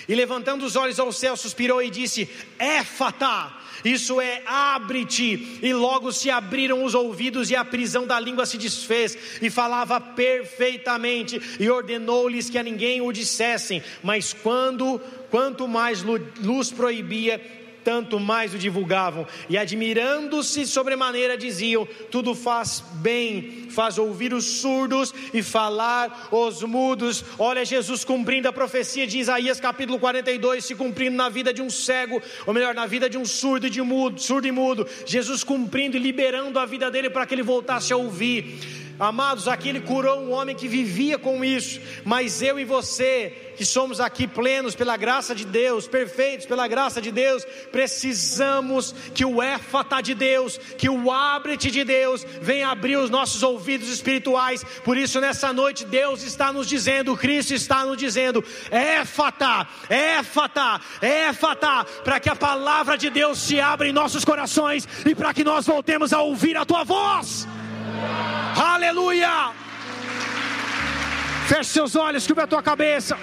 E 0.08 0.16
levantando 0.16 0.66
os 0.66 0.76
olhos 0.76 1.00
ao 1.00 1.12
céu, 1.12 1.36
suspirou 1.38 1.82
e 1.82 1.90
disse: 1.90 2.30
Éfata 2.58 3.60
isso 3.84 4.20
é, 4.20 4.42
abre-te. 4.46 5.60
E 5.62 5.74
logo 5.74 6.12
se 6.12 6.30
abriram 6.30 6.84
os 6.84 6.94
ouvidos, 6.94 7.50
e 7.50 7.56
a 7.56 7.64
prisão 7.64 8.06
da 8.06 8.20
língua 8.20 8.46
se 8.46 8.58
desfez, 8.58 9.18
e 9.42 9.50
falava 9.50 10.00
perfeitamente, 10.00 11.42
e 11.60 11.70
ordenou-lhes 11.70 12.50
que 12.50 12.58
a 12.58 12.64
ninguém 12.64 13.02
o 13.02 13.12
dissessem. 13.12 13.82
Mas 14.04 14.34
quando, 14.34 15.00
quanto 15.30 15.68
mais 15.68 16.04
luz 16.04 16.72
proibia, 16.72 17.42
tanto 17.84 18.20
mais 18.20 18.54
o 18.54 18.58
divulgavam, 18.58 19.26
e 19.50 19.58
admirando-se 19.58 20.66
sobremaneira 20.66 21.38
diziam: 21.38 21.88
Tudo 22.12 22.36
faz 22.36 22.84
bem, 22.96 23.68
faz 23.70 23.98
ouvir 23.98 24.34
os 24.34 24.46
surdos 24.46 25.14
e 25.34 25.42
falar 25.42 26.30
os 26.32 26.62
mudos. 26.64 27.24
Olha, 27.38 27.66
Jesus 27.66 28.04
cumprindo 28.04 28.48
a 28.48 28.54
profecia 28.54 29.06
de 29.06 29.20
Isaías 29.20 29.60
capítulo 29.60 30.00
42, 30.00 30.66
se 30.66 30.76
cumprindo 30.76 31.16
na 31.16 31.30
vida 31.30 31.54
de 31.54 31.62
um 31.62 31.70
cego, 31.70 32.22
ou 32.46 32.54
melhor, 32.54 32.74
na 32.74 32.86
vida 32.86 33.10
de 33.10 33.18
um 33.18 33.26
surdo 33.26 33.68
e 33.68 33.70
de 33.70 33.82
mudo, 33.82 34.20
surdo 34.20 34.48
e 34.48 34.52
mudo. 34.52 34.88
Jesus 35.06 35.44
cumprindo 35.44 35.98
e 35.98 36.00
liberando 36.00 36.60
a 36.60 36.66
vida 36.66 36.92
dele 36.92 37.10
para 37.10 37.26
que 37.26 37.34
ele 37.36 37.44
voltasse 37.44 37.94
a 37.94 37.98
ouvir. 37.98 38.89
Amados, 39.00 39.48
aqui 39.48 39.70
ele 39.70 39.80
curou 39.80 40.20
um 40.20 40.34
homem 40.34 40.54
que 40.54 40.68
vivia 40.68 41.18
com 41.18 41.42
isso, 41.42 41.80
mas 42.04 42.42
eu 42.42 42.60
e 42.60 42.66
você, 42.66 43.54
que 43.56 43.64
somos 43.64 44.02
aqui 44.02 44.28
plenos 44.28 44.76
pela 44.76 44.98
graça 44.98 45.34
de 45.34 45.46
Deus, 45.46 45.88
perfeitos 45.88 46.46
pela 46.46 46.68
graça 46.68 47.02
de 47.02 47.10
Deus, 47.10 47.46
precisamos 47.72 48.94
que 49.14 49.24
o 49.24 49.42
éfata 49.42 50.02
de 50.02 50.14
Deus, 50.14 50.58
que 50.78 50.90
o 50.90 51.10
abre-te 51.10 51.72
de 51.72 51.86
Deus, 51.86 52.26
venha 52.42 52.68
abrir 52.68 52.98
os 52.98 53.10
nossos 53.10 53.42
ouvidos 53.42 53.88
espirituais. 53.88 54.66
Por 54.84 54.98
isso, 54.98 55.22
nessa 55.22 55.54
noite, 55.54 55.86
Deus 55.86 56.22
está 56.22 56.52
nos 56.52 56.68
dizendo, 56.68 57.16
Cristo 57.16 57.54
está 57.54 57.86
nos 57.86 57.96
dizendo: 57.96 58.44
éfata, 58.70 59.66
éfata, 59.90 60.82
éfata, 61.02 61.86
para 62.04 62.20
que 62.20 62.30
a 62.30 62.36
palavra 62.36 62.98
de 62.98 63.10
Deus 63.10 63.40
se 63.40 63.62
abra 63.62 63.88
em 63.88 63.94
nossos 63.94 64.26
corações 64.26 64.86
e 65.06 65.16
para 65.16 65.34
que 65.34 65.46
nós 65.46 65.66
voltemos 65.66 66.12
a 66.12 66.20
ouvir 66.20 66.58
a 66.58 66.66
tua 66.66 66.84
voz. 66.84 67.48
Aleluia! 68.56 69.52
Feche 71.48 71.64
seus 71.66 71.96
olhos, 71.96 72.28
cubra 72.28 72.44
a 72.44 72.48
tua 72.48 72.62
cabeça. 72.62 73.18